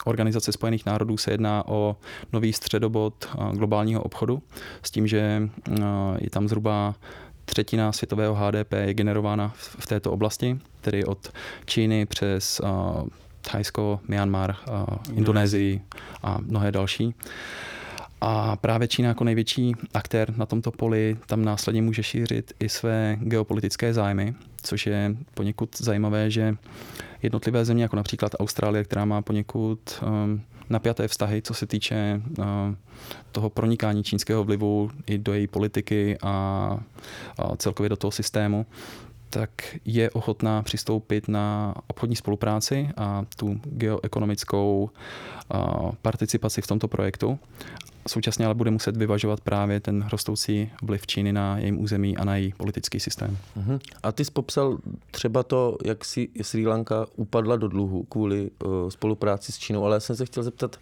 Organizace 0.05 0.53
spojených 0.53 0.87
národů 0.87 1.17
se 1.17 1.31
jedná 1.31 1.69
o 1.69 1.97
nový 2.33 2.53
středobod 2.53 3.29
globálního 3.53 4.03
obchodu 4.03 4.43
s 4.83 4.91
tím, 4.91 5.07
že 5.07 5.49
je 6.19 6.31
tam 6.31 6.49
zhruba 6.49 6.95
třetina 7.45 7.93
světového 7.93 8.35
HDP 8.35 8.73
je 8.73 8.95
generována 8.95 9.53
v 9.57 9.87
této 9.87 10.13
oblasti, 10.13 10.59
tedy 10.81 11.05
od 11.05 11.33
Číny 11.65 12.07
přes 12.07 12.61
Thajsko, 13.41 14.01
Myanmar, 14.09 14.57
Indonésii 15.15 15.83
a 16.23 16.39
mnohé 16.41 16.73
další. 16.73 17.15
A 18.21 18.57
právě 18.57 18.89
Čína 18.89 19.09
jako 19.09 19.25
největší 19.25 19.75
aktér 19.95 20.35
na 20.37 20.47
tomto 20.47 20.71
poli 20.71 21.17
tam 21.27 21.45
následně 21.45 21.83
může 21.83 22.03
šířit 22.03 22.53
i 22.61 22.69
své 22.69 23.17
geopolitické 23.21 23.95
zájmy, 23.95 24.35
což 24.63 24.87
je 24.87 25.17
poněkud 25.35 25.77
zajímavé, 25.79 26.31
že 26.31 26.57
jednotlivé 27.23 27.65
země, 27.65 27.83
jako 27.83 27.97
například 27.97 28.33
Austrálie, 28.39 28.85
která 28.85 29.05
má 29.05 29.23
poněkud 29.23 30.03
um, 30.03 30.43
napjaté 30.71 31.09
vztahy, 31.09 31.43
co 31.43 31.55
se 31.55 31.67
týče 31.67 32.23
uh, 32.39 32.45
toho 33.33 33.51
pronikání 33.51 34.05
čínského 34.05 34.45
vlivu 34.45 34.91
i 35.07 35.19
do 35.19 35.33
její 35.33 35.47
politiky 35.47 36.19
a 36.23 36.79
celkově 37.57 37.89
do 37.89 37.97
toho 37.97 38.11
systému, 38.11 38.67
tak 39.31 39.51
je 39.85 40.11
ochotná 40.11 40.63
přistoupit 40.63 41.29
na 41.29 41.75
obchodní 41.87 42.17
spolupráci 42.17 42.89
a 42.97 43.25
tu 43.37 43.61
geoekonomickou 43.65 44.91
participaci 46.03 46.63
v 46.63 46.67
tomto 46.67 46.89
projektu. 46.89 47.39
Současně 48.09 48.45
ale 48.45 48.55
bude 48.55 48.71
muset 48.71 48.97
vyvažovat 48.97 49.41
právě 49.41 49.81
ten 49.81 50.09
rostoucí 50.13 50.71
vliv 50.83 51.07
Číny 51.07 51.33
na 51.33 51.59
jejím 51.59 51.81
území 51.81 52.17
a 52.17 52.25
na 52.25 52.37
její 52.37 52.53
politický 52.53 53.01
systém. 53.01 53.39
Uh-huh. 53.57 53.81
A 54.03 54.13
ty 54.13 54.25
jsi 54.25 54.31
popsal 54.31 54.79
třeba 55.11 55.43
to, 55.43 55.79
jak 55.85 56.05
si 56.05 56.29
Sri 56.43 56.67
Lanka 56.67 57.07
upadla 57.17 57.57
do 57.57 57.69
dluhu 57.69 58.03
kvůli 58.03 58.51
uh, 58.65 58.89
spolupráci 58.89 59.53
s 59.53 59.59
Čínou, 59.59 59.85
ale 59.85 59.97
já 59.97 60.01
jsem 60.01 60.17
se 60.17 60.27
chtěl 60.27 60.43
zeptat, 60.43 60.77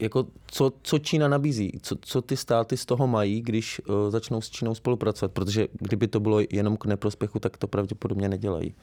jako 0.00 0.26
co, 0.46 0.72
co 0.82 0.98
Čína 0.98 1.28
nabízí, 1.28 1.72
co, 1.82 1.96
co 2.00 2.22
ty 2.22 2.36
státy 2.36 2.76
z 2.76 2.84
toho 2.86 3.06
mají, 3.06 3.40
když 3.40 3.80
uh, 3.88 3.94
začnou 4.10 4.40
s 4.40 4.50
Čínou 4.50 4.74
spolupracovat, 4.74 5.32
protože 5.32 5.68
kdyby 5.72 6.08
to 6.08 6.20
bylo 6.20 6.40
jenom 6.50 6.76
k 6.76 6.84
neprospěchu, 6.86 7.38
tak 7.38 7.56
to 7.56 7.66
pravděpodobně 7.66 8.28
nedělají. 8.28 8.74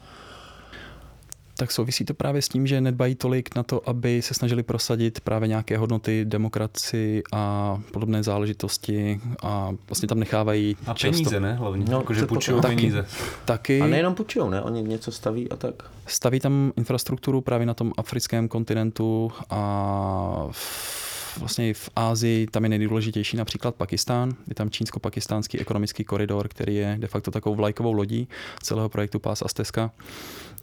Tak 1.60 1.72
souvisí 1.72 2.06
to 2.06 2.14
právě 2.14 2.42
s 2.42 2.50
tím, 2.50 2.68
že 2.68 2.82
nedbají 2.82 3.16
tolik 3.16 3.56
na 3.56 3.64
to, 3.64 3.90
aby 3.90 4.22
se 4.22 4.34
snažili 4.34 4.64
prosadit 4.64 5.20
právě 5.20 5.48
nějaké 5.48 5.78
hodnoty, 5.78 6.26
demokracii 6.26 7.24
a 7.34 7.78
podobné 7.94 8.24
záležitosti 8.24 9.22
a 9.44 9.72
vlastně 9.90 10.08
tam 10.08 10.20
nechávají 10.20 10.78
A 10.88 10.94
často... 10.94 11.12
peníze, 11.12 11.40
ne? 11.40 11.54
Hlavně, 11.54 11.86
No, 11.90 11.98
jako, 11.98 12.14
že 12.14 12.26
půjčují 12.26 12.62
taky. 12.62 12.76
peníze. 12.76 13.06
Taky 13.46 13.82
A 13.82 13.88
nejenom 13.88 14.16
půjčujou, 14.16 14.50
ne? 14.50 14.62
Oni 14.62 14.84
něco 14.84 15.12
staví 15.12 15.50
a 15.52 15.56
tak. 15.56 15.74
staví 16.08 16.40
tam 16.40 16.72
infrastrukturu 16.76 17.42
právě 17.42 17.66
na 17.68 17.74
tom 17.74 17.92
africkém 17.98 18.48
kontinentu 18.48 19.32
a 19.50 20.48
v, 20.52 21.07
vlastně 21.40 21.74
v 21.74 21.90
Ázii 21.96 22.48
tam 22.48 22.64
je 22.64 22.70
nejdůležitější 22.70 23.38
například 23.38 23.76
Pakistán. 23.76 24.36
Je 24.48 24.56
tam 24.56 24.70
čínsko-pakistánský 24.70 25.60
ekonomický 25.60 26.04
koridor, 26.04 26.48
který 26.48 26.76
je 26.76 26.98
de 27.00 27.08
facto 27.08 27.32
takovou 27.32 27.56
vlajkovou 27.56 27.92
lodí 27.92 28.28
celého 28.62 28.90
projektu 28.90 29.20
Pás 29.20 29.42
a 29.42 29.48
stezka. 29.48 29.92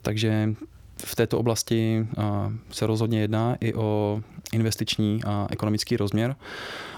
Takže 0.02 0.54
v 1.04 1.16
této 1.16 1.38
oblasti 1.38 2.06
se 2.70 2.86
rozhodně 2.86 3.20
jedná 3.20 3.56
i 3.60 3.74
o 3.74 4.20
investiční 4.52 5.20
a 5.24 5.46
ekonomický 5.50 5.96
rozměr, 5.96 6.36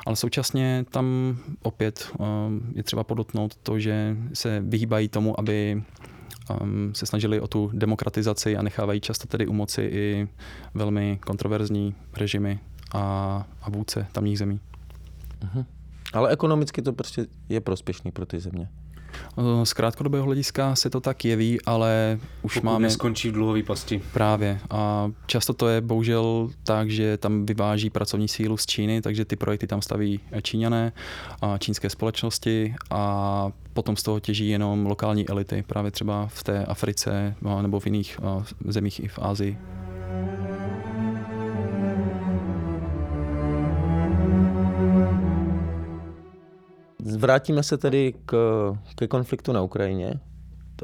ale 0.07 0.17
současně 0.17 0.85
tam 0.91 1.37
opět 1.63 2.13
je 2.75 2.83
třeba 2.83 3.05
podotknout 3.05 3.57
to, 3.63 3.79
že 3.79 4.17
se 4.33 4.61
vyhýbají 4.61 5.09
tomu, 5.09 5.41
aby 5.41 5.83
se 6.93 7.07
snažili 7.07 7.41
o 7.41 7.47
tu 7.47 7.71
demokratizaci 7.73 8.57
a 8.57 8.63
nechávají 8.63 9.01
často 9.01 9.27
tedy 9.27 9.47
u 9.47 9.53
moci 9.53 9.83
i 9.83 10.29
velmi 10.75 11.19
kontroverzní 11.27 11.95
režimy 12.17 12.61
a, 12.95 13.45
a 13.63 13.71
vůdce 13.71 14.07
tamních 14.13 14.39
zemí. 14.39 14.61
Ale 16.13 16.31
ekonomicky 16.31 16.83
to 16.83 16.93
prostě 16.93 17.27
je 17.49 17.61
prospěšný 17.61 18.11
pro 18.11 18.27
ty 18.27 18.41
země. 18.41 18.69
Uh, 19.37 19.65
Z 19.65 19.73
krátkodobého 19.73 20.25
hlediska 20.25 20.75
se 20.77 20.91
to 20.91 21.01
tak 21.01 21.25
jeví, 21.25 21.61
ale 21.67 22.19
už 22.43 22.55
Pokud 22.55 22.67
máme 22.67 22.83
neskončí 22.83 23.29
v 23.29 23.33
dluhové 23.33 23.63
pasti. 23.63 24.03
právě. 24.13 24.61
A 24.71 25.11
často 25.27 25.53
to 25.53 25.69
je 25.69 25.81
bohužel 25.81 26.51
tak, 26.65 26.91
že 26.91 27.17
tam 27.17 27.47
vyváží 27.47 27.91
pracovní 27.91 28.29
sílu 28.29 28.57
z 28.57 28.67
Číny, 28.67 29.03
takže 29.03 29.25
ty 29.25 29.37
projekty 29.37 29.67
tam 29.67 29.83
staví 29.83 30.21
Číňané 30.43 30.93
a 31.43 31.59
čínské 31.59 31.91
společnosti 31.91 32.75
a 32.91 33.51
potom 33.73 33.97
z 33.97 34.03
toho 34.03 34.21
těží 34.21 34.49
jenom 34.49 34.87
lokální 34.87 35.29
elity, 35.29 35.65
právě 35.67 35.91
třeba 35.91 36.27
v 36.27 36.45
té 36.45 36.65
Africe 36.65 37.35
a 37.49 37.63
nebo 37.63 37.81
v 37.81 37.87
jiných 37.87 38.21
a, 38.23 38.45
zemích 38.69 39.01
i 39.05 39.09
v 39.09 39.19
Ázii. 39.23 39.59
Vrátíme 47.15 47.63
se 47.63 47.79
tedy 47.79 48.15
k, 48.27 48.35
ke 48.95 49.09
konfliktu 49.09 49.53
na 49.53 49.63
Ukrajině. 49.63 50.21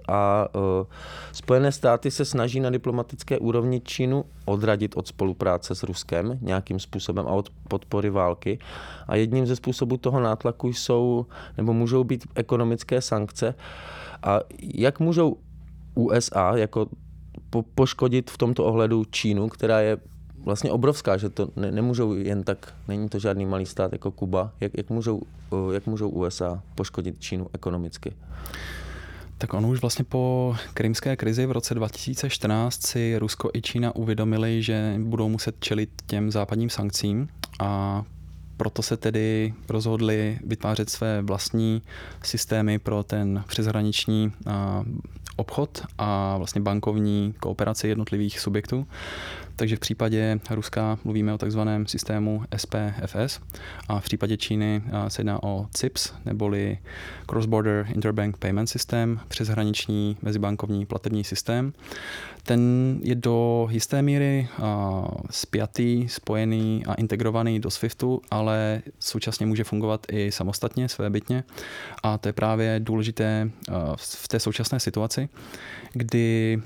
A 0.08 0.48
uh, 0.54 0.86
Spojené 1.32 1.72
státy 1.72 2.10
se 2.10 2.24
snaží 2.24 2.60
na 2.60 2.70
diplomatické 2.70 3.38
úrovni 3.38 3.80
Čínu 3.80 4.24
odradit 4.44 4.96
od 4.96 5.06
spolupráce 5.06 5.74
s 5.74 5.82
Ruskem 5.82 6.38
nějakým 6.40 6.78
způsobem 6.78 7.26
a 7.26 7.30
od 7.30 7.50
podpory 7.68 8.10
války. 8.10 8.58
A 9.06 9.16
jedním 9.16 9.46
ze 9.46 9.56
způsobů 9.56 9.96
toho 9.96 10.20
nátlaku 10.20 10.68
jsou 10.68 11.26
nebo 11.56 11.72
můžou 11.72 12.04
být 12.04 12.26
ekonomické 12.34 13.00
sankce. 13.00 13.54
A 14.22 14.40
jak 14.74 15.00
můžou 15.00 15.36
USA 15.94 16.56
jako 16.56 16.86
po, 17.50 17.62
poškodit 17.74 18.30
v 18.30 18.38
tomto 18.38 18.64
ohledu 18.64 19.04
Čínu, 19.04 19.48
která 19.48 19.80
je 19.80 19.96
vlastně 20.44 20.70
obrovská, 20.70 21.16
že 21.16 21.28
to 21.28 21.48
ne, 21.56 21.72
nemůžou 21.72 22.14
jen 22.14 22.44
tak, 22.44 22.74
není 22.88 23.08
to 23.08 23.18
žádný 23.18 23.46
malý 23.46 23.66
stát 23.66 23.92
jako 23.92 24.10
Kuba. 24.10 24.52
Jak, 24.60 24.72
jak, 24.76 24.90
můžou, 24.90 25.22
uh, 25.50 25.74
jak 25.74 25.86
můžou 25.86 26.08
USA 26.08 26.62
poškodit 26.74 27.20
Čínu 27.20 27.46
ekonomicky? 27.52 28.12
Tak 29.38 29.54
ono 29.54 29.68
už 29.68 29.80
vlastně 29.80 30.04
po 30.04 30.56
krymské 30.74 31.16
krizi 31.16 31.46
v 31.46 31.52
roce 31.52 31.74
2014 31.74 32.86
si 32.86 33.18
Rusko 33.18 33.50
i 33.54 33.62
Čína 33.62 33.96
uvědomili, 33.96 34.62
že 34.62 34.94
budou 34.98 35.28
muset 35.28 35.54
čelit 35.60 35.90
těm 36.06 36.30
západním 36.30 36.70
sankcím 36.70 37.28
a 37.60 38.02
proto 38.56 38.82
se 38.82 38.96
tedy 38.96 39.54
rozhodli 39.68 40.38
vytvářet 40.46 40.90
své 40.90 41.22
vlastní 41.22 41.82
systémy 42.22 42.78
pro 42.78 43.02
ten 43.02 43.44
přeshraniční 43.48 44.32
a, 44.46 44.84
obchod 45.36 45.82
a 45.98 46.36
vlastně 46.38 46.60
bankovní 46.60 47.34
kooperaci 47.40 47.88
jednotlivých 47.88 48.40
subjektů. 48.40 48.86
Takže 49.56 49.76
v 49.76 49.80
případě 49.80 50.40
Ruska 50.50 50.98
mluvíme 51.04 51.34
o 51.34 51.38
takzvaném 51.38 51.86
systému 51.86 52.42
SPFS 52.56 53.40
a 53.88 54.00
v 54.00 54.04
případě 54.04 54.36
Číny 54.36 54.82
se 55.08 55.20
jedná 55.20 55.42
o 55.42 55.66
CIPS, 55.74 56.12
neboli 56.24 56.78
Cross-Border 57.26 57.86
Interbank 57.94 58.36
Payment 58.36 58.68
System, 58.68 59.20
přeshraniční 59.28 60.16
mezibankovní 60.22 60.86
platební 60.86 61.24
systém. 61.24 61.72
Ten 62.42 62.60
je 63.02 63.14
do 63.14 63.68
jisté 63.70 64.02
míry 64.02 64.48
spjatý, 65.30 66.08
spojený 66.08 66.82
a 66.86 66.94
integrovaný 66.94 67.60
do 67.60 67.70
SWIFTu, 67.70 68.22
ale 68.30 68.82
současně 69.00 69.46
může 69.46 69.64
fungovat 69.64 70.06
i 70.12 70.32
samostatně, 70.32 70.88
svébytně. 70.88 71.44
A 72.02 72.18
to 72.18 72.28
je 72.28 72.32
právě 72.32 72.80
důležité 72.80 73.50
v 73.96 74.28
té 74.28 74.40
současné 74.40 74.80
situaci, 74.80 75.28
kdy 75.92 76.62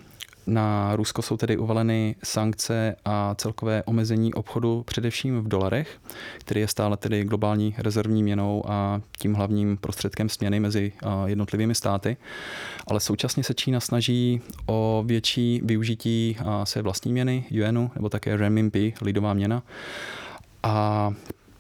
na 0.47 0.97
Rusko 0.97 1.23
jsou 1.23 1.37
tedy 1.37 1.57
uvaleny 1.57 2.15
sankce 2.23 2.97
a 3.05 3.35
celkové 3.35 3.83
omezení 3.83 4.35
obchodu 4.35 4.83
především 4.87 5.41
v 5.41 5.49
dolarech, 5.49 5.99
který 6.39 6.61
je 6.61 6.69
stále 6.69 6.97
tedy 6.97 7.25
globální 7.25 7.75
rezervní 7.79 8.23
měnou 8.23 8.63
a 8.67 9.01
tím 9.19 9.35
hlavním 9.35 9.77
prostředkem 9.77 10.29
směny 10.29 10.61
mezi 10.61 10.93
jednotlivými 11.27 11.75
státy. 11.75 12.17
Ale 12.87 13.01
současně 13.01 13.45
se 13.45 13.55
Čína 13.55 13.81
snaží 13.81 14.41
o 14.67 15.05
větší 15.07 15.61
využití 15.65 16.37
své 16.65 16.83
vlastní 16.83 17.13
měny, 17.13 17.45
yuanu, 17.51 17.91
nebo 17.95 18.09
také 18.09 18.37
renminbi, 18.37 18.95
lidová 19.03 19.35
měna. 19.35 19.63
A 20.63 21.13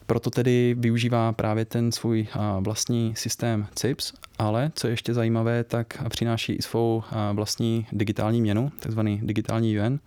proto 0.06 0.30
tedy 0.30 0.76
využívá 0.78 1.32
právě 1.32 1.64
ten 1.64 1.92
svůj 1.92 2.26
vlastní 2.60 3.14
systém 3.16 3.66
CIPS, 3.74 4.12
ale 4.38 4.72
co 4.74 4.86
je 4.86 4.92
ještě 4.92 5.14
zajímavé, 5.14 5.64
tak 5.64 6.08
přináší 6.08 6.52
i 6.52 6.62
svou 6.62 7.02
vlastní 7.32 7.86
digitální 7.92 8.40
měnu, 8.40 8.72
takzvaný 8.80 9.20
digitální 9.22 9.72
yuan. 9.72 9.98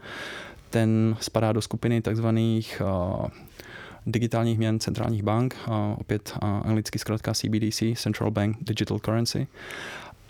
Ten 0.70 1.18
spadá 1.20 1.52
do 1.52 1.62
skupiny 1.62 2.02
takzvaných 2.02 2.82
digitálních 4.06 4.58
měn 4.58 4.80
centrálních 4.80 5.24
bank, 5.24 5.56
opět 5.98 6.34
anglicky 6.42 7.00
zkrátka 7.00 7.34
CBDC, 7.34 7.84
Central 7.96 8.32
Bank 8.32 8.58
Digital 8.62 9.00
Currency. 9.00 9.48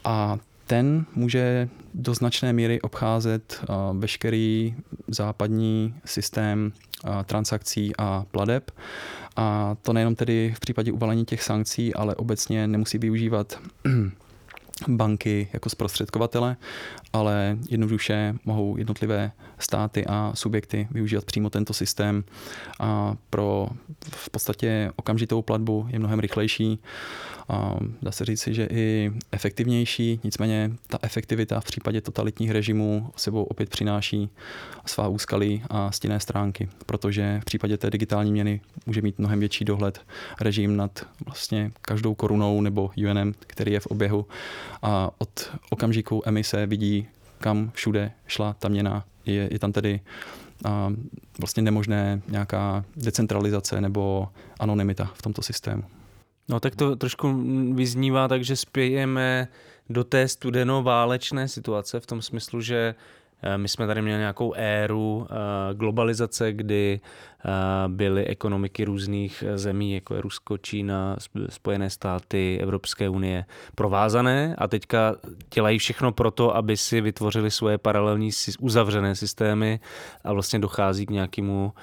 A 0.04 0.38
ten 0.70 1.06
může 1.16 1.70
do 1.94 2.14
značné 2.14 2.54
míry 2.54 2.82
obcházet 2.82 3.64
a, 3.68 3.92
veškerý 3.92 4.76
západní 5.08 5.96
systém 6.06 6.72
a, 7.04 7.24
transakcí 7.24 7.94
a 7.98 8.26
pladeb. 8.32 8.72
A 9.36 9.76
to 9.82 9.94
nejenom 9.94 10.16
tedy 10.16 10.54
v 10.56 10.60
případě 10.60 10.92
uvalení 10.92 11.26
těch 11.26 11.44
sankcí, 11.44 11.94
ale 11.94 12.16
obecně 12.16 12.68
nemusí 12.68 12.98
využívat 12.98 13.60
banky 14.88 15.48
jako 15.54 15.70
zprostředkovatele, 15.70 16.58
ale 17.14 17.58
jednoduše 17.70 18.36
mohou 18.46 18.78
jednotlivé 18.78 19.32
státy 19.60 20.06
a 20.06 20.32
subjekty 20.36 20.88
využívat 20.92 21.26
přímo 21.26 21.50
tento 21.50 21.74
systém 21.74 22.24
a 22.80 23.16
pro 23.30 23.70
v 24.10 24.30
podstatě 24.30 24.92
okamžitou 24.96 25.42
platbu 25.42 25.86
je 25.90 26.00
mnohem 26.00 26.20
rychlejší. 26.20 26.80
A 27.52 27.76
dá 28.02 28.12
se 28.12 28.26
říci, 28.26 28.54
že 28.54 28.68
i 28.72 29.12
efektivnější, 29.32 30.20
nicméně 30.24 30.72
ta 30.88 31.00
efektivita 31.02 31.60
v 31.60 31.64
případě 31.64 32.02
totalitních 32.02 32.52
režimů 32.52 33.10
sebou 33.16 33.44
opět 33.44 33.70
přináší 33.70 34.30
svá 34.86 35.08
úskalí 35.08 35.64
a 35.70 35.92
stinné 35.92 36.20
stránky, 36.20 36.70
protože 36.86 37.40
v 37.42 37.46
případě 37.46 37.78
té 37.78 37.90
digitální 37.90 38.32
měny 38.32 38.62
může 38.86 39.02
mít 39.02 39.20
mnohem 39.20 39.40
větší 39.40 39.66
dohled 39.66 40.02
režim 40.42 40.78
nad 40.78 41.06
vlastně 41.26 41.72
každou 41.82 42.16
korunou 42.16 42.62
nebo 42.62 42.92
yuanem, 42.96 43.34
který 43.40 43.72
je 43.72 43.80
v 43.80 43.88
oběhu 43.88 44.26
a 44.82 45.12
od 45.18 45.52
okamžiku 45.70 46.22
emise 46.26 46.66
vidí, 46.66 46.99
kam 47.40 47.72
všude 47.74 48.12
šla 48.28 48.56
ta 48.60 48.68
měna. 48.68 49.06
Je, 49.26 49.48
je 49.52 49.60
tam 49.60 49.72
tedy 49.72 50.02
a 50.66 50.94
vlastně 51.40 51.64
nemožné 51.64 52.22
nějaká 52.28 52.86
decentralizace 52.96 53.82
nebo 53.82 54.30
anonymita 54.60 55.12
v 55.14 55.22
tomto 55.22 55.42
systému. 55.42 55.84
No 56.50 56.60
tak 56.60 56.76
to 56.76 56.96
trošku 56.96 57.44
vyznívá 57.74 58.28
tak, 58.28 58.44
že 58.44 58.56
spějeme 58.56 59.48
do 59.90 60.04
té 60.04 60.28
studeno-válečné 60.28 61.48
situace 61.48 62.00
v 62.00 62.06
tom 62.06 62.22
smyslu, 62.22 62.62
že 62.62 62.96
my 63.58 63.68
jsme 63.68 63.88
tady 63.88 64.02
měli 64.02 64.20
nějakou 64.20 64.54
éru 64.56 65.28
globalizace, 65.74 66.54
kdy 66.54 67.00
byly 67.88 68.26
ekonomiky 68.26 68.86
různých 68.86 69.44
zemí, 69.56 69.94
jako 69.94 70.16
je 70.16 70.22
Rusko, 70.22 70.58
Čína, 70.58 71.16
Spojené 71.50 71.90
státy, 71.90 72.60
Evropské 72.62 73.10
unie, 73.10 73.46
provázané 73.76 74.56
a 74.58 74.68
teďka 74.68 75.16
dělají 75.54 75.80
všechno 75.80 76.12
pro 76.12 76.32
to, 76.32 76.56
aby 76.56 76.78
si 76.78 77.02
vytvořili 77.02 77.52
svoje 77.52 77.78
paralelní 77.78 78.30
uzavřené 78.60 79.16
systémy 79.16 79.80
a 80.24 80.34
vlastně 80.34 80.60
dochází 80.60 81.06
k 81.06 81.12
nějakému 81.12 81.74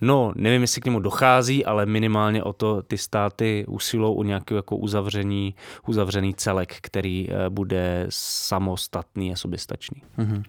No, 0.00 0.32
nevím, 0.36 0.62
jestli 0.62 0.80
k 0.80 0.84
němu 0.84 1.00
dochází, 1.00 1.64
ale 1.64 1.86
minimálně 1.86 2.42
o 2.42 2.52
to 2.52 2.82
ty 2.82 2.98
státy 2.98 3.64
usilou 3.68 4.14
o 4.14 4.22
nějaký 4.22 4.54
jako 4.54 4.76
uzavření, 4.76 5.54
uzavřený 5.86 6.34
celek, 6.34 6.76
který 6.80 7.28
bude 7.48 8.06
samostatný 8.10 9.32
a 9.32 9.36
soběstačný. 9.36 10.02
Mm-hmm. 10.18 10.42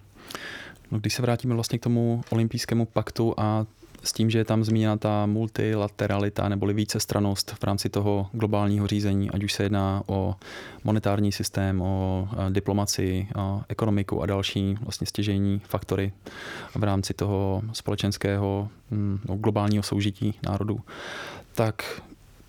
No, 0.90 0.98
když 0.98 1.14
se 1.14 1.22
vrátíme 1.22 1.54
vlastně 1.54 1.78
k 1.78 1.82
tomu 1.82 2.22
olympijskému 2.30 2.86
paktu 2.86 3.34
a 3.36 3.66
s 4.04 4.12
tím, 4.12 4.30
že 4.30 4.38
je 4.38 4.44
tam 4.44 4.64
zmíněna 4.64 4.96
ta 4.96 5.26
multilateralita 5.26 6.48
neboli 6.48 6.74
vícestranost 6.74 7.50
v 7.50 7.64
rámci 7.64 7.88
toho 7.88 8.26
globálního 8.32 8.86
řízení, 8.86 9.30
ať 9.30 9.44
už 9.44 9.52
se 9.52 9.62
jedná 9.62 10.02
o 10.06 10.34
monetární 10.84 11.32
systém, 11.32 11.80
o 11.80 12.28
diplomaci, 12.50 13.28
o 13.36 13.62
ekonomiku 13.68 14.22
a 14.22 14.26
další 14.26 14.78
vlastně 14.80 15.06
stěžení 15.06 15.60
faktory 15.64 16.12
v 16.74 16.82
rámci 16.82 17.14
toho 17.14 17.62
společenského 17.72 18.68
hm, 18.90 19.20
no, 19.28 19.36
globálního 19.36 19.82
soužití 19.82 20.34
národů, 20.46 20.80
tak 21.54 22.02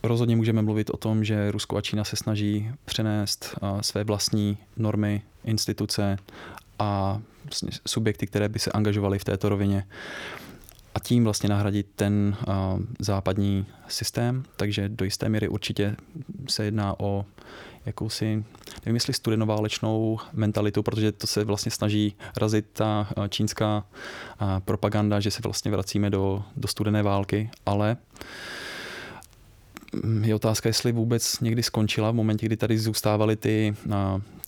rozhodně 0.03 0.36
můžeme 0.36 0.61
mluvit 0.61 0.89
o 0.89 0.97
tom, 0.97 1.23
že 1.23 1.51
Rusko 1.51 1.77
a 1.77 1.82
Čína 1.82 2.03
se 2.03 2.15
snaží 2.15 2.71
přenést 2.86 3.55
své 3.82 4.03
vlastní 4.03 4.57
normy, 4.77 5.21
instituce 5.43 6.17
a 6.80 7.21
vlastně 7.43 7.69
subjekty, 7.88 8.27
které 8.27 8.49
by 8.49 8.59
se 8.59 8.71
angažovaly 8.71 9.19
v 9.19 9.23
této 9.23 9.49
rovině 9.49 9.88
a 10.95 10.99
tím 10.99 11.23
vlastně 11.23 11.49
nahradit 11.49 11.88
ten 11.95 12.38
uh, 12.47 12.53
západní 12.99 13.65
systém. 13.88 14.43
Takže 14.55 14.89
do 14.89 15.05
jisté 15.05 15.30
míry 15.30 15.47
určitě 15.47 15.95
se 16.49 16.65
jedná 16.65 16.99
o 16.99 17.25
jakousi, 17.86 18.43
nevím 18.86 18.95
jestli 18.95 19.13
studenoválečnou 19.13 20.19
mentalitu, 20.34 20.84
protože 20.84 21.11
to 21.11 21.27
se 21.27 21.43
vlastně 21.43 21.71
snaží 21.71 22.15
razit 22.38 22.65
ta 22.73 23.09
čínská 23.30 23.86
propaganda, 24.65 25.19
že 25.19 25.32
se 25.32 25.41
vlastně 25.43 25.71
vracíme 25.71 26.09
do, 26.09 26.43
do 26.55 26.67
studené 26.67 27.03
války, 27.03 27.49
ale 27.65 27.93
mm, 27.93 27.99
je 30.21 30.35
otázka, 30.35 30.69
jestli 30.69 30.91
vůbec 30.91 31.39
někdy 31.39 31.63
skončila 31.63 32.11
v 32.11 32.15
momentě, 32.15 32.45
kdy 32.45 32.57
tady 32.57 32.77
zůstávaly 32.77 33.35
ty 33.35 33.75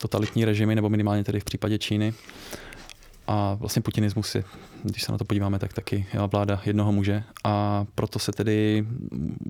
totalitní 0.01 0.45
režimy, 0.45 0.75
nebo 0.75 0.89
minimálně 0.89 1.23
tedy 1.23 1.39
v 1.39 1.43
případě 1.43 1.77
Číny, 1.77 2.13
a 3.27 3.53
vlastně 3.53 3.81
putinismus 3.81 4.35
je, 4.35 4.43
když 4.83 5.03
se 5.03 5.11
na 5.11 5.17
to 5.17 5.25
podíváme, 5.25 5.59
tak 5.59 5.73
taky 5.73 6.05
vláda 6.31 6.61
jednoho 6.65 6.91
muže. 6.91 7.23
A 7.43 7.85
proto 7.95 8.19
se 8.19 8.31
tedy 8.31 8.85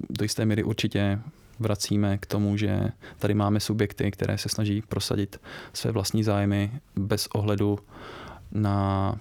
do 0.09 0.25
jisté 0.25 0.45
míry 0.45 0.63
určitě 0.63 1.19
vracíme 1.59 2.17
k 2.17 2.25
tomu, 2.25 2.57
že 2.57 2.79
tady 3.19 3.33
máme 3.33 3.59
subjekty, 3.59 4.11
které 4.11 4.37
se 4.37 4.49
snaží 4.49 4.81
prosadit 4.81 5.41
své 5.73 5.91
vlastní 5.91 6.23
zájmy 6.23 6.71
bez 6.95 7.27
ohledu 7.27 7.79
na 8.51 9.15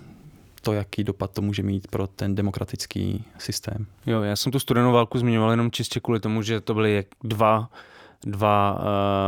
to, 0.61 0.73
jaký 0.73 1.05
dopad 1.05 1.31
to 1.31 1.43
může 1.43 1.63
mít 1.63 1.89
pro 1.89 2.07
ten 2.07 2.35
demokratický 2.35 3.25
systém. 3.39 3.87
Jo, 4.07 4.23
já 4.23 4.37
jsem 4.37 4.53
tu 4.53 4.59
studenou 4.59 4.93
válku 4.93 5.19
zmiňoval 5.19 5.51
jenom 5.51 5.71
čistě 5.71 6.01
kvůli 6.01 6.21
tomu, 6.21 6.43
že 6.43 6.61
to 6.61 6.75
byly 6.75 7.05
dva 7.25 7.71
dva 8.25 8.81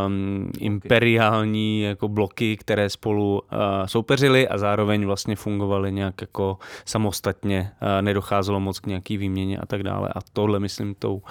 um, 0.07 0.51
imperiální 0.59 1.83
jako 1.83 2.09
bloky, 2.09 2.57
které 2.57 2.91
spolu 2.91 3.41
uh, 3.41 3.59
soupeřily 3.87 4.49
a 4.49 4.59
zároveň 4.59 5.07
vlastně 5.07 5.37
fungovaly 5.37 5.93
nějak 5.93 6.21
jako 6.21 6.59
samostatně, 6.85 7.71
uh, 7.83 8.03
nedocházelo 8.03 8.61
moc 8.61 8.79
k 8.79 8.87
nějaký 8.87 9.17
výměně 9.17 9.59
a 9.59 9.67
tak 9.67 9.83
dále. 9.83 10.09
A 10.09 10.21
tohle 10.33 10.61
myslím 10.61 10.95
tou, 10.95 11.23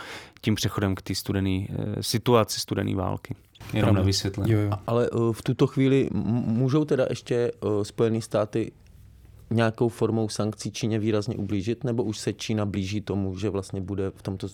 tím 0.41 0.55
přechodem 0.55 0.95
k 0.95 1.01
té 1.01 1.15
studené 1.15 1.65
uh, 1.69 1.85
situaci 2.01 2.59
studené 2.59 2.95
války. 2.95 3.35
Jenom 3.73 3.95
na 3.95 4.01
vysvětlení. 4.01 4.53
Ale 4.87 5.09
uh, 5.09 5.33
v 5.33 5.41
tuto 5.41 5.67
chvíli 5.67 6.09
můžou 6.45 6.85
teda 6.85 7.05
ještě 7.09 7.51
uh, 7.59 7.83
Spojené 7.83 8.21
státy 8.21 8.71
nějakou 9.51 9.89
formou 9.89 10.29
sankcí 10.29 10.71
Číně 10.71 10.99
výrazně 10.99 11.35
ublížit, 11.35 11.83
nebo 11.83 12.03
už 12.03 12.17
se 12.17 12.33
Čína 12.33 12.65
blíží 12.65 13.01
tomu, 13.01 13.37
že 13.37 13.49
vlastně 13.49 13.81
bude 13.81 14.09
v 14.09 14.21
tomto, 14.21 14.47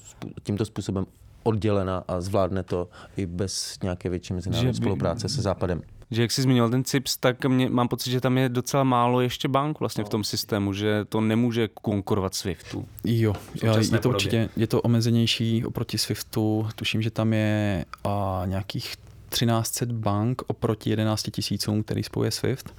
tímto 0.43 0.65
způsobem 0.65 1.05
oddělena 1.43 2.03
a 2.07 2.21
zvládne 2.21 2.63
to 2.63 2.89
i 3.17 3.25
bez 3.25 3.77
nějaké 3.83 4.09
větší 4.09 4.33
mezinárodní 4.33 4.73
spolupráce 4.73 5.29
se 5.29 5.41
Západem. 5.41 5.81
Že 6.11 6.21
jak 6.21 6.31
jsi 6.31 6.41
zmínil 6.41 6.69
ten 6.69 6.83
CIPS, 6.83 7.17
tak 7.17 7.45
mě, 7.45 7.69
mám 7.69 7.87
pocit, 7.87 8.11
že 8.11 8.21
tam 8.21 8.37
je 8.37 8.49
docela 8.49 8.83
málo 8.83 9.21
ještě 9.21 9.47
bank 9.47 9.79
vlastně 9.79 10.03
v 10.03 10.09
tom 10.09 10.23
systému, 10.23 10.73
že 10.73 11.05
to 11.09 11.21
nemůže 11.21 11.67
konkurovat 11.67 12.35
SWIFTu. 12.35 12.85
Jo, 13.03 13.33
je 13.53 13.71
to 13.71 13.77
podobě. 13.77 14.09
určitě, 14.09 14.49
je 14.57 14.67
to 14.67 14.81
omezenější 14.81 15.65
oproti 15.65 15.97
SWIFTu, 15.97 16.67
tuším, 16.75 17.01
že 17.01 17.11
tam 17.11 17.33
je 17.33 17.85
a, 18.03 18.43
nějakých 18.45 18.95
1300 19.29 19.85
bank 19.93 20.41
oproti 20.47 20.89
11 20.89 21.29
tisícům, 21.31 21.83
který 21.83 22.03
spojuje 22.03 22.31
SWIFT. 22.31 22.75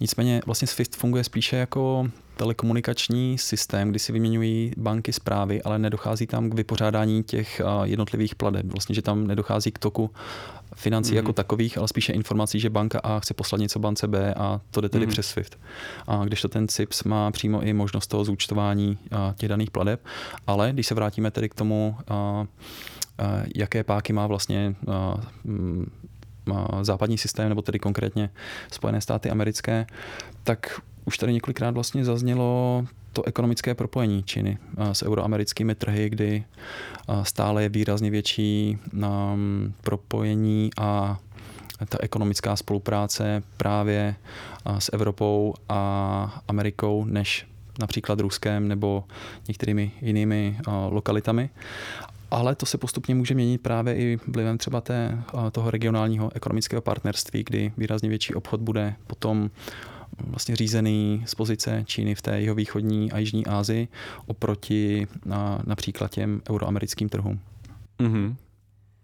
Nicméně 0.00 0.40
vlastně 0.46 0.68
SWIFT 0.68 0.96
funguje 0.96 1.24
spíše 1.24 1.56
jako 1.56 2.08
telekomunikační 2.36 3.38
systém, 3.38 3.90
kdy 3.90 3.98
si 3.98 4.12
vyměňují 4.12 4.72
banky 4.76 5.12
zprávy, 5.12 5.62
ale 5.62 5.78
nedochází 5.78 6.26
tam 6.26 6.50
k 6.50 6.54
vypořádání 6.54 7.22
těch 7.22 7.60
jednotlivých 7.84 8.34
pladeb. 8.34 8.66
Vlastně, 8.66 8.94
že 8.94 9.02
tam 9.02 9.26
nedochází 9.26 9.72
k 9.72 9.78
toku 9.78 10.10
financí 10.74 11.12
mm-hmm. 11.12 11.16
jako 11.16 11.32
takových, 11.32 11.78
ale 11.78 11.88
spíše 11.88 12.12
informací, 12.12 12.60
že 12.60 12.70
banka 12.70 13.00
A 13.02 13.20
chce 13.20 13.34
poslat 13.34 13.58
něco 13.58 13.78
bance 13.78 14.08
B 14.08 14.34
a 14.34 14.60
to 14.70 14.80
jde 14.80 14.88
tedy 14.88 15.06
mm-hmm. 15.06 15.10
přes 15.10 15.26
SWIFT. 15.26 15.58
A 16.06 16.24
když 16.24 16.42
to 16.42 16.48
ten 16.48 16.68
CIPS 16.68 17.04
má 17.04 17.30
přímo 17.30 17.62
i 17.62 17.72
možnost 17.72 18.06
toho 18.06 18.24
zúčtování 18.24 18.98
těch 19.36 19.48
daných 19.48 19.70
pladeb, 19.70 20.04
ale 20.46 20.72
když 20.72 20.86
se 20.86 20.94
vrátíme 20.94 21.30
tedy 21.30 21.48
k 21.48 21.54
tomu, 21.54 21.96
jaké 23.56 23.84
páky 23.84 24.12
má 24.12 24.26
vlastně 24.26 24.74
západní 26.82 27.18
systém, 27.18 27.48
nebo 27.48 27.62
tedy 27.62 27.78
konkrétně 27.78 28.30
Spojené 28.72 29.00
státy 29.00 29.30
americké, 29.30 29.86
tak 30.44 30.80
už 31.04 31.18
tady 31.18 31.32
několikrát 31.32 31.74
vlastně 31.74 32.04
zaznělo 32.04 32.84
to 33.12 33.26
ekonomické 33.26 33.74
propojení 33.74 34.22
Číny 34.22 34.58
s 34.92 35.02
euroamerickými 35.02 35.74
trhy, 35.74 36.10
kdy 36.10 36.44
stále 37.22 37.62
je 37.62 37.68
výrazně 37.68 38.10
větší 38.10 38.78
propojení 39.82 40.70
a 40.78 41.18
ta 41.88 41.98
ekonomická 42.00 42.56
spolupráce 42.56 43.42
právě 43.56 44.14
s 44.78 44.90
Evropou 44.92 45.54
a 45.68 46.42
Amerikou 46.48 47.04
než 47.04 47.46
například 47.80 48.20
Ruskem 48.20 48.68
nebo 48.68 49.04
některými 49.48 49.92
jinými 50.00 50.58
lokalitami. 50.88 51.50
Ale 52.30 52.54
to 52.54 52.66
se 52.66 52.78
postupně 52.78 53.14
může 53.14 53.34
měnit 53.34 53.62
právě 53.62 53.96
i 53.96 54.18
vlivem 54.26 54.58
třeba 54.58 54.80
té, 54.80 55.22
toho 55.52 55.70
regionálního 55.70 56.30
ekonomického 56.34 56.82
partnerství, 56.82 57.44
kdy 57.44 57.72
výrazně 57.76 58.08
větší 58.08 58.34
obchod 58.34 58.60
bude 58.60 58.94
potom 59.06 59.50
vlastně 60.26 60.56
řízený 60.56 61.22
z 61.26 61.34
pozice 61.34 61.82
Číny 61.86 62.14
v 62.14 62.22
té 62.22 62.40
jeho 62.40 62.54
východní 62.54 63.12
a 63.12 63.18
jižní 63.18 63.46
Asii 63.46 63.88
oproti 64.26 65.06
na, 65.24 65.62
například 65.66 66.10
těm 66.10 66.42
euroamerickým 66.50 67.08
trhům. 67.08 67.40
Mm-hmm. 68.00 68.34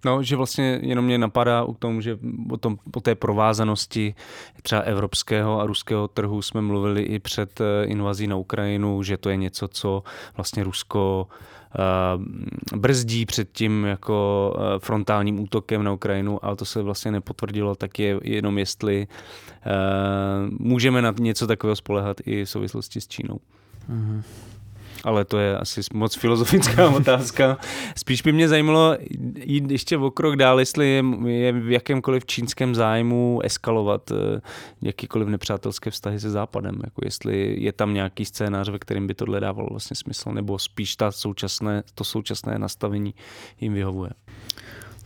No, 0.04 0.22
že 0.22 0.36
vlastně 0.36 0.80
jenom 0.82 1.04
mě 1.04 1.18
napadá 1.18 1.64
u 1.64 1.74
tomu, 1.74 2.00
že 2.00 2.18
o, 2.50 2.56
tom, 2.56 2.78
o 2.94 3.00
té 3.00 3.14
provázanosti 3.14 4.14
třeba 4.62 4.80
evropského 4.80 5.60
a 5.60 5.66
ruského 5.66 6.08
trhu 6.08 6.42
jsme 6.42 6.60
mluvili 6.60 7.02
i 7.02 7.18
před 7.18 7.60
eh, 7.60 7.84
invazí 7.84 8.26
na 8.26 8.36
Ukrajinu, 8.36 9.02
že 9.02 9.16
to 9.16 9.30
je 9.30 9.36
něco, 9.36 9.68
co 9.68 10.02
vlastně 10.36 10.64
Rusko 10.64 11.26
brzdí 12.76 13.26
před 13.26 13.48
tím 13.52 13.84
jako 13.84 14.52
uh, 14.56 14.62
frontálním 14.78 15.40
útokem 15.40 15.84
na 15.84 15.92
Ukrajinu, 15.92 16.44
ale 16.44 16.56
to 16.56 16.64
se 16.64 16.82
vlastně 16.82 17.12
nepotvrdilo, 17.12 17.74
tak 17.74 17.98
je 17.98 18.20
jenom 18.22 18.58
jestli 18.58 19.06
uh, 19.06 19.72
můžeme 20.58 21.02
na 21.02 21.14
něco 21.18 21.46
takového 21.46 21.76
spolehat 21.76 22.16
i 22.24 22.44
v 22.44 22.50
souvislosti 22.50 23.00
s 23.00 23.08
Čínou. 23.08 23.40
Mm-hmm 23.90 24.22
ale 25.04 25.24
to 25.24 25.38
je 25.38 25.58
asi 25.58 25.80
moc 25.92 26.16
filozofická 26.16 26.88
otázka. 26.96 27.58
Spíš 27.96 28.22
by 28.22 28.32
mě 28.32 28.48
zajímalo 28.48 28.96
jít 29.44 29.70
ještě 29.70 29.98
o 29.98 30.10
krok 30.10 30.36
dál, 30.36 30.60
jestli 30.60 31.02
je 31.24 31.52
v 31.52 31.70
jakémkoliv 31.70 32.26
čínském 32.26 32.74
zájmu 32.74 33.40
eskalovat 33.44 34.10
eh, 34.10 34.40
jakýkoliv 34.82 35.28
nepřátelské 35.28 35.90
vztahy 35.90 36.20
se 36.20 36.30
Západem, 36.30 36.80
jako 36.84 37.00
jestli 37.04 37.56
je 37.58 37.72
tam 37.72 37.94
nějaký 37.94 38.24
scénář, 38.24 38.68
ve 38.68 38.78
kterém 38.78 39.06
by 39.06 39.14
tohle 39.14 39.40
dávalo 39.40 39.68
vlastně 39.70 39.96
smysl, 39.96 40.32
nebo 40.32 40.58
spíš 40.58 40.96
ta 40.96 41.12
současné, 41.12 41.82
to 41.94 42.04
současné 42.04 42.58
nastavení 42.58 43.14
jim 43.60 43.74
vyhovuje. 43.74 44.10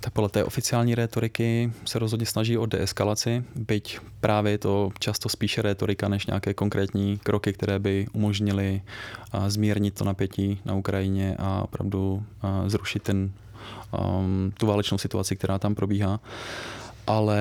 Tak 0.01 0.13
podle 0.13 0.29
té 0.29 0.45
oficiální 0.45 0.95
rétoriky 0.95 1.73
se 1.85 1.99
rozhodně 1.99 2.27
snaží 2.27 2.59
o 2.59 2.67
deeskalaci, 2.67 3.45
byť 3.55 3.99
právě 4.21 4.53
je 4.53 4.59
to 4.59 4.91
často 4.99 5.29
spíše 5.29 5.63
rétorika 5.63 6.09
než 6.09 6.27
nějaké 6.27 6.55
konkrétní 6.55 7.19
kroky, 7.19 7.53
které 7.53 7.79
by 7.79 8.07
umožnily 8.13 8.83
zmírnit 9.49 9.95
to 9.95 10.05
napětí 10.05 10.61
na 10.65 10.75
Ukrajině 10.75 11.37
a 11.39 11.63
opravdu 11.63 12.23
zrušit 12.67 13.03
ten, 13.03 13.33
um, 14.01 14.53
tu 14.59 14.67
válečnou 14.67 14.99
situaci, 14.99 15.37
která 15.37 15.59
tam 15.59 15.75
probíhá. 15.75 16.21
Ale 17.07 17.41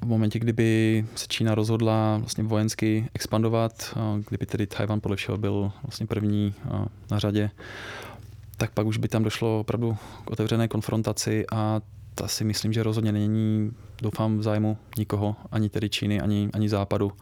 v 0.00 0.06
momentě, 0.06 0.38
kdyby 0.38 1.04
se 1.14 1.26
Čína 1.28 1.54
rozhodla 1.54 2.16
vlastně 2.18 2.44
vojensky 2.44 3.08
expandovat, 3.14 3.98
kdyby 4.28 4.46
tedy 4.46 4.66
Tajvan 4.66 5.00
podle 5.00 5.16
všeho 5.16 5.38
byl 5.38 5.72
vlastně 5.82 6.06
první 6.06 6.54
na 7.10 7.18
řadě, 7.18 7.50
tak 8.62 8.70
pak 8.70 8.86
už 8.86 8.96
by 8.96 9.08
tam 9.08 9.22
došlo 9.22 9.60
opravdu 9.60 9.96
k 10.24 10.30
otevřené 10.30 10.68
konfrontaci 10.68 11.44
a 11.52 11.80
ta 12.14 12.28
si 12.28 12.44
myslím, 12.44 12.72
že 12.72 12.82
rozhodně 12.82 13.12
není, 13.12 13.72
doufám, 14.02 14.38
v 14.38 14.42
zájmu 14.42 14.78
nikoho, 14.98 15.36
ani 15.52 15.68
tedy 15.68 15.90
Číny, 15.90 16.20
ani, 16.20 16.48
ani 16.52 16.68
Západu, 16.68 17.12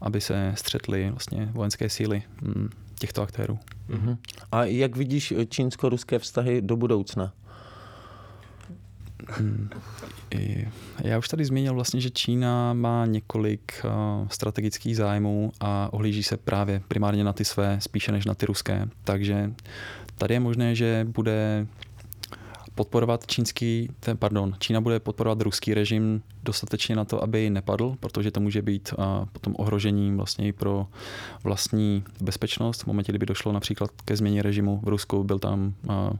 aby 0.00 0.20
se 0.20 0.52
střetly 0.56 1.10
vlastně 1.10 1.48
vojenské 1.52 1.88
síly 1.88 2.22
hm, 2.42 2.68
těchto 2.98 3.22
aktérů. 3.22 3.58
Uh-huh. 3.90 4.16
A 4.52 4.64
jak 4.64 4.96
vidíš 4.96 5.34
čínsko-ruské 5.48 6.18
vztahy 6.18 6.62
do 6.62 6.76
budoucna? 6.76 7.32
Hmm. 9.28 9.68
Já 11.04 11.18
už 11.18 11.28
tady 11.28 11.44
zmínil 11.44 11.74
vlastně, 11.74 12.00
že 12.00 12.10
Čína 12.10 12.72
má 12.72 13.06
několik 13.06 13.72
uh, 13.84 14.28
strategických 14.28 14.96
zájmů 14.96 15.52
a 15.60 15.88
ohlíží 15.92 16.22
se 16.22 16.36
právě 16.36 16.82
primárně 16.88 17.24
na 17.24 17.32
ty 17.32 17.44
své, 17.44 17.80
spíše 17.80 18.12
než 18.12 18.24
na 18.24 18.34
ty 18.34 18.46
ruské. 18.46 18.88
Takže 19.04 19.52
tady 20.22 20.34
je 20.34 20.40
možné, 20.40 20.74
že 20.74 21.06
bude 21.14 21.66
podporovat 22.74 23.26
čínský, 23.26 23.88
ten, 24.00 24.16
pardon, 24.16 24.54
Čína 24.58 24.80
bude 24.80 25.00
podporovat 25.00 25.40
ruský 25.42 25.74
režim 25.74 26.22
dostatečně 26.42 26.96
na 26.96 27.04
to, 27.04 27.22
aby 27.22 27.50
nepadl, 27.50 27.96
protože 28.00 28.30
to 28.30 28.40
může 28.40 28.62
být 28.62 28.94
a, 28.98 29.26
potom 29.32 29.54
ohrožením 29.58 30.16
vlastně 30.16 30.46
i 30.46 30.52
pro 30.52 30.86
vlastní 31.44 32.04
bezpečnost. 32.20 32.82
V 32.82 32.86
momentě, 32.86 33.12
kdyby 33.12 33.26
došlo 33.26 33.52
například 33.52 33.90
ke 34.04 34.16
změně 34.16 34.42
režimu 34.42 34.80
v 34.82 34.88
Rusku, 34.88 35.24
byl 35.24 35.38
tam 35.38 35.74
a, 35.88 36.10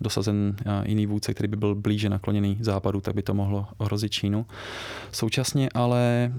dosazen 0.00 0.56
a, 0.66 0.82
jiný 0.86 1.06
vůdce, 1.06 1.34
který 1.34 1.48
by 1.48 1.56
byl 1.56 1.74
blíže 1.74 2.08
nakloněný 2.08 2.58
západu, 2.60 3.00
tak 3.00 3.14
by 3.14 3.22
to 3.22 3.34
mohlo 3.34 3.66
ohrozit 3.78 4.12
Čínu. 4.12 4.46
Současně 5.12 5.68
ale 5.74 6.32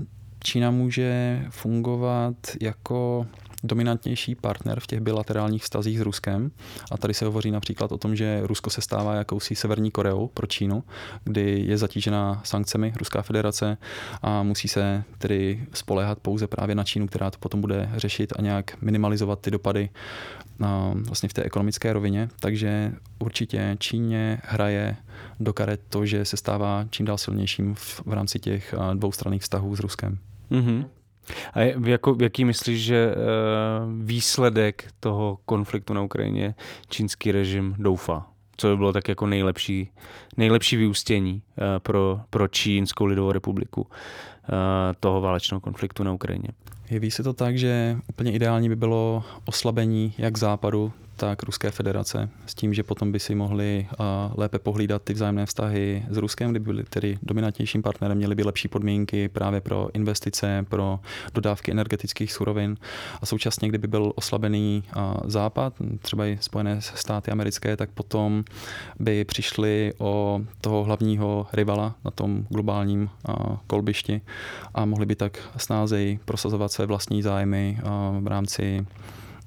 Čína 0.44 0.72
může 0.72 1.42
fungovat 1.50 2.36
jako 2.62 3.28
dominantnější 3.64 4.36
partner 4.36 4.80
v 4.80 4.88
těch 4.88 5.00
bilaterálních 5.00 5.64
vztazích 5.64 6.00
s 6.00 6.02
Ruskem. 6.02 6.52
A 6.92 6.98
tady 6.98 7.14
se 7.14 7.26
hovoří 7.26 7.52
například 7.52 7.92
o 7.92 7.98
tom, 7.98 8.16
že 8.16 8.42
Rusko 8.44 8.70
se 8.70 8.82
stává 8.82 9.16
jakousi 9.16 9.56
severní 9.56 9.92
Koreou 9.92 10.28
pro 10.28 10.48
Čínu, 10.48 10.84
kdy 11.24 11.64
je 11.68 11.78
zatížena 11.78 12.42
sankcemi 12.44 12.94
Ruská 13.00 13.22
federace 13.22 13.78
a 14.22 14.44
musí 14.44 14.68
se 14.68 15.04
tedy 15.18 15.66
spoléhat 15.74 16.20
pouze 16.20 16.48
právě 16.48 16.76
na 16.76 16.84
Čínu, 16.84 17.08
která 17.08 17.32
to 17.32 17.38
potom 17.40 17.62
bude 17.62 17.90
řešit 17.96 18.34
a 18.36 18.42
nějak 18.42 18.82
minimalizovat 18.82 19.40
ty 19.40 19.52
dopady 19.52 19.90
na, 20.60 20.94
vlastně 20.96 21.30
v 21.30 21.34
té 21.34 21.44
ekonomické 21.44 21.94
rovině. 21.94 22.30
Takže 22.40 22.94
určitě 23.20 23.76
Číně 23.80 24.42
hraje 24.44 24.96
do 25.40 25.54
karet 25.54 25.82
to, 25.90 26.06
že 26.06 26.26
se 26.26 26.38
stává 26.38 26.86
čím 26.90 27.06
dál 27.06 27.18
silnějším 27.18 27.76
v, 27.76 28.02
v 28.06 28.14
rámci 28.14 28.40
těch 28.40 28.76
dvoustranných 28.94 29.42
vztahů 29.42 29.76
s 29.76 29.80
Ruskem. 29.80 30.18
Mm-hmm. 30.52 30.86
A 31.54 31.60
jako, 31.86 32.18
jaký 32.22 32.46
myslíš, 32.46 32.84
že 32.84 33.16
uh, 33.16 34.06
výsledek 34.06 34.92
toho 35.00 35.38
konfliktu 35.46 35.94
na 35.94 36.02
Ukrajině 36.02 36.56
čínský 36.90 37.32
režim 37.32 37.76
doufá? 37.78 38.28
Co 38.58 38.68
by 38.68 38.78
bylo 38.78 38.94
tak 38.94 39.08
jako 39.08 39.28
nejlepší, 39.28 39.92
nejlepší 40.38 40.78
vyústění 40.78 41.34
uh, 41.34 41.64
pro, 41.80 42.20
pro 42.30 42.48
Čínskou 42.48 43.06
lidovou 43.06 43.32
republiku 43.32 43.88
toho 45.00 45.22
válečného 45.22 45.62
konfliktu 45.62 46.04
na 46.04 46.14
Ukrajině? 46.14 46.48
Jeví 46.90 47.12
se 47.12 47.24
to 47.24 47.34
tak, 47.34 47.58
že 47.58 47.98
úplně 48.10 48.32
ideální 48.32 48.70
by 48.70 48.76
bylo 48.76 49.24
oslabení 49.46 50.14
jak 50.18 50.38
západu, 50.38 50.94
tak 51.16 51.44
Ruské 51.44 51.72
federace, 51.72 52.30
s 52.46 52.56
tím, 52.56 52.74
že 52.74 52.84
potom 52.84 53.12
by 53.12 53.20
si 53.20 53.36
mohli 53.36 53.88
lépe 54.36 54.60
pohlídat 54.60 55.02
ty 55.02 55.14
vzájemné 55.14 55.46
vztahy 55.46 56.06
s 56.10 56.18
Ruskem, 56.18 56.52
kdyby 56.52 56.66
byli 56.66 56.84
tedy 56.84 57.18
dominantnějším 57.24 57.82
partnerem, 57.82 58.18
měli 58.18 58.36
by 58.36 58.44
lepší 58.44 58.68
podmínky 58.68 59.30
právě 59.30 59.62
pro 59.62 59.90
investice, 59.94 60.66
pro 60.70 61.00
dodávky 61.34 61.72
energetických 61.72 62.34
surovin 62.34 62.78
a 63.22 63.26
současně, 63.26 63.70
kdyby 63.70 63.88
byl 63.88 64.14
oslabený 64.16 64.84
západ, 65.26 65.74
třeba 66.02 66.26
i 66.26 66.38
Spojené 66.42 66.82
státy 66.82 67.32
americké, 67.32 67.78
tak 67.78 67.90
potom 67.90 68.44
by 69.00 69.26
přišli 69.26 69.94
o 69.98 70.42
toho 70.62 70.84
hlavního 70.84 71.48
rivala 71.54 71.96
na 72.06 72.12
tom 72.12 72.46
globálním 72.50 73.10
kolbišti 73.68 74.22
a 74.74 74.86
mohli 74.86 75.06
by 75.06 75.16
tak 75.16 75.40
snázeji 75.58 76.20
prosazovat 76.26 76.72
své 76.72 76.86
vlastní 76.86 77.22
zájmy 77.22 77.78
v 78.20 78.28
rámci 78.28 78.86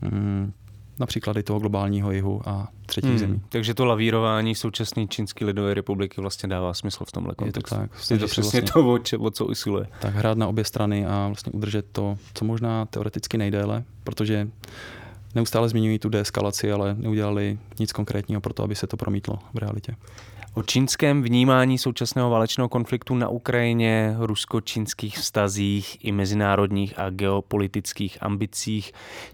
mm, 0.00 0.52
například 1.00 1.36
i 1.36 1.42
toho 1.42 1.58
globálního 1.58 2.12
jihu 2.12 2.42
a 2.44 2.68
třetích 2.86 3.10
hmm. 3.10 3.18
zemí. 3.18 3.40
Takže 3.48 3.74
to 3.74 3.84
lavírování 3.84 4.54
současné 4.54 5.06
Čínské 5.06 5.44
lidové 5.44 5.74
republiky 5.74 6.20
vlastně 6.20 6.48
dává 6.48 6.74
smysl 6.74 7.04
v 7.04 7.12
tomhle 7.12 7.34
kontextu. 7.34 7.74
Je 7.74 7.80
to 7.80 7.88
tak. 7.88 8.10
Je 8.10 8.18
to 8.18 8.26
přesně 8.26 8.60
vlastně, 8.60 8.72
to, 8.72 8.92
o, 8.92 8.98
če, 8.98 9.16
o 9.16 9.30
co 9.30 9.46
usiluje. 9.46 9.86
Tak 10.00 10.14
hrát 10.14 10.38
na 10.38 10.46
obě 10.46 10.64
strany 10.64 11.06
a 11.06 11.26
vlastně 11.26 11.52
udržet 11.52 11.86
to, 11.92 12.16
co 12.34 12.44
možná 12.44 12.86
teoreticky 12.86 13.38
nejdéle, 13.38 13.84
protože 14.04 14.48
neustále 15.34 15.68
zmiňují 15.68 15.98
tu 15.98 16.08
deeskalaci, 16.08 16.72
ale 16.72 16.94
neudělali 16.98 17.58
nic 17.78 17.92
konkrétního 17.92 18.40
pro 18.40 18.52
to, 18.52 18.62
aby 18.62 18.74
se 18.74 18.86
to 18.86 18.96
promítlo 18.96 19.38
v 19.54 19.58
realitě. 19.58 19.96
O 20.56 20.62
čínském 20.62 21.22
vnímání 21.22 21.78
současného 21.78 22.30
válečného 22.30 22.68
konfliktu 22.68 23.14
na 23.14 23.28
Ukrajině, 23.28 24.16
rusko-čínských 24.18 25.18
vztazích 25.18 26.04
i 26.04 26.12
mezinárodních 26.12 26.98
a 26.98 27.10
geopolitických 27.10 28.18
ambicích 28.20 28.92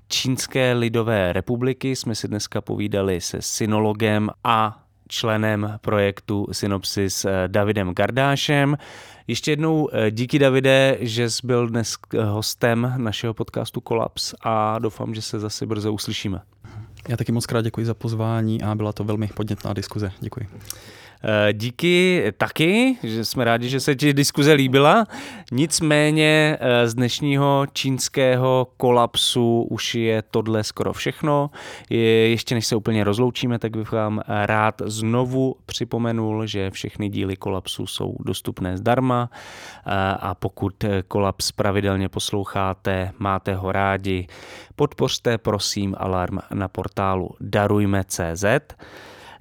Čínské 0.09 0.73
lidové 0.73 1.33
republiky 1.33 1.97
jsme 1.97 2.15
si 2.15 2.29
dneska 2.29 2.61
povídali 2.61 3.21
se 3.21 3.43
synologem 3.43 4.31
a 4.45 4.85
členem 5.09 5.79
projektu 5.81 6.47
Synopsis 6.53 7.25
eh, 7.25 7.31
Davidem 7.47 7.95
Gardášem. 7.95 8.77
Ještě 9.27 9.53
jednou 9.53 9.89
eh, 9.93 10.11
díky 10.11 10.39
Davide, 10.39 10.97
že 11.01 11.31
jsi 11.31 11.47
byl 11.47 11.69
dnes 11.69 11.97
hostem 12.25 12.95
našeho 12.97 13.35
podcastu 13.35 13.81
Kolaps 13.81 14.35
a 14.41 14.79
doufám, 14.79 15.15
že 15.15 15.23
se 15.23 15.41
zase 15.41 15.67
brzo 15.67 15.93
uslyšíme. 15.93 16.41
Já 17.09 17.17
taky 17.17 17.33
moc 17.33 17.47
krát 17.47 17.63
děkuji 17.63 17.87
za 17.87 17.95
pozvání 17.95 18.63
a 18.63 18.75
byla 18.75 18.93
to 18.93 19.05
velmi 19.05 19.27
podnětná 19.27 19.73
diskuze. 19.73 20.13
Děkuji. 20.21 20.47
Eh, 21.23 21.53
díky 21.53 22.25
taky, 22.39 22.97
že 23.03 23.25
jsme 23.25 23.45
rádi, 23.45 23.69
že 23.69 23.81
se 23.81 23.95
ti 23.95 24.13
diskuze 24.13 24.53
líbila. 24.53 25.07
Nicméně 25.53 26.59
eh, 26.61 26.89
z 26.89 26.95
dnešního 26.95 27.67
čínského 27.73 28.69
kolapsu 28.77 29.63
už 29.71 29.95
je 29.95 30.23
tohle 30.23 30.65
skoro 30.65 30.93
všechno. 30.93 31.51
Je, 31.91 32.29
ještě 32.29 32.55
než 32.55 32.67
se 32.67 32.77
úplně 32.77 33.05
rozloučíme, 33.05 33.59
tak 33.59 33.77
bych 33.77 33.93
vám 33.93 34.23
rád 34.27 34.83
znovu 34.85 35.57
připomenul, 35.67 36.47
že 36.47 36.71
všechny 36.71 37.09
díly 37.09 37.37
kolapsu 37.37 37.87
jsou 37.87 38.17
dostupné 38.21 38.77
zdarma 38.77 39.31
eh, 39.33 39.91
a 40.21 40.35
pokud 40.35 40.85
kolaps 41.09 41.53
pravidelně 41.53 42.09
posloucháte, 42.09 43.13
máte 43.19 43.55
ho 43.55 43.73
rádi, 43.73 44.27
podpořte 44.77 45.39
prosím 45.39 45.95
Alarm 45.99 46.39
na 46.55 46.69
portálu 46.69 47.31
darujme.cz. 47.41 48.45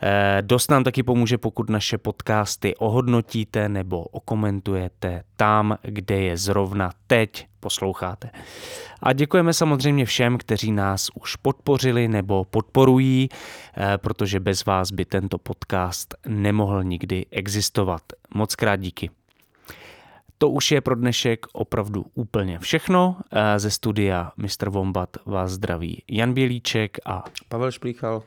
Eh, 0.02 0.41
dost 0.41 0.72
nám 0.72 0.84
taky 0.84 1.04
pomůže, 1.04 1.38
pokud 1.38 1.70
naše 1.70 1.97
podcasty 1.97 2.76
ohodnotíte 2.76 3.70
nebo 3.70 4.04
okomentujete 4.04 5.24
tam, 5.36 5.78
kde 5.82 6.16
je 6.22 6.38
zrovna 6.38 6.91
teď 7.08 7.47
posloucháte. 7.60 8.30
A 9.04 9.14
děkujeme 9.14 9.54
samozřejmě 9.54 10.06
všem, 10.06 10.38
kteří 10.38 10.72
nás 10.72 11.10
už 11.14 11.36
podpořili 11.36 12.08
nebo 12.08 12.45
podporují, 12.45 13.30
eh, 13.78 13.97
protože 13.97 14.39
bez 14.39 14.66
vás 14.66 14.91
by 14.91 15.06
tento 15.06 15.38
podcast 15.38 16.16
nemohl 16.28 16.84
nikdy 16.84 17.26
existovat. 17.32 18.02
Moc 18.34 18.56
krát 18.56 18.76
díky. 18.76 19.10
To 20.38 20.50
už 20.50 20.72
je 20.72 20.82
pro 20.82 20.95
dnešek 20.95 21.45
opravdu 21.54 22.06
úplně 22.14 22.60
všechno. 22.60 23.18
Eh, 23.32 23.60
ze 23.60 23.72
studia 23.72 24.32
Mr. 24.38 24.70
Vombat 24.70 25.10
vás 25.26 25.52
zdraví 25.52 26.04
Jan 26.08 26.34
Bělíček 26.34 26.97
a 27.06 27.24
Pavel 27.50 27.72
Šplíchal. 27.72 28.24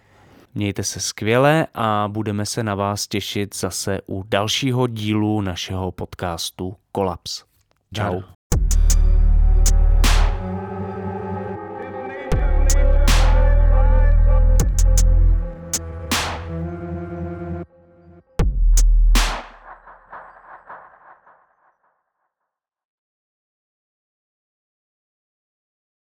Mějte 0.54 0.84
se 0.84 1.00
skvěle 1.00 1.66
a 1.74 2.08
budeme 2.08 2.46
se 2.46 2.62
na 2.62 2.74
vás 2.74 3.08
těšit 3.08 3.56
zase 3.56 4.00
u 4.06 4.22
dalšího 4.22 4.86
dílu 4.86 5.40
našeho 5.40 5.92
podcastu 5.92 6.76
Kolaps. 6.92 7.44
Čau. 7.94 8.20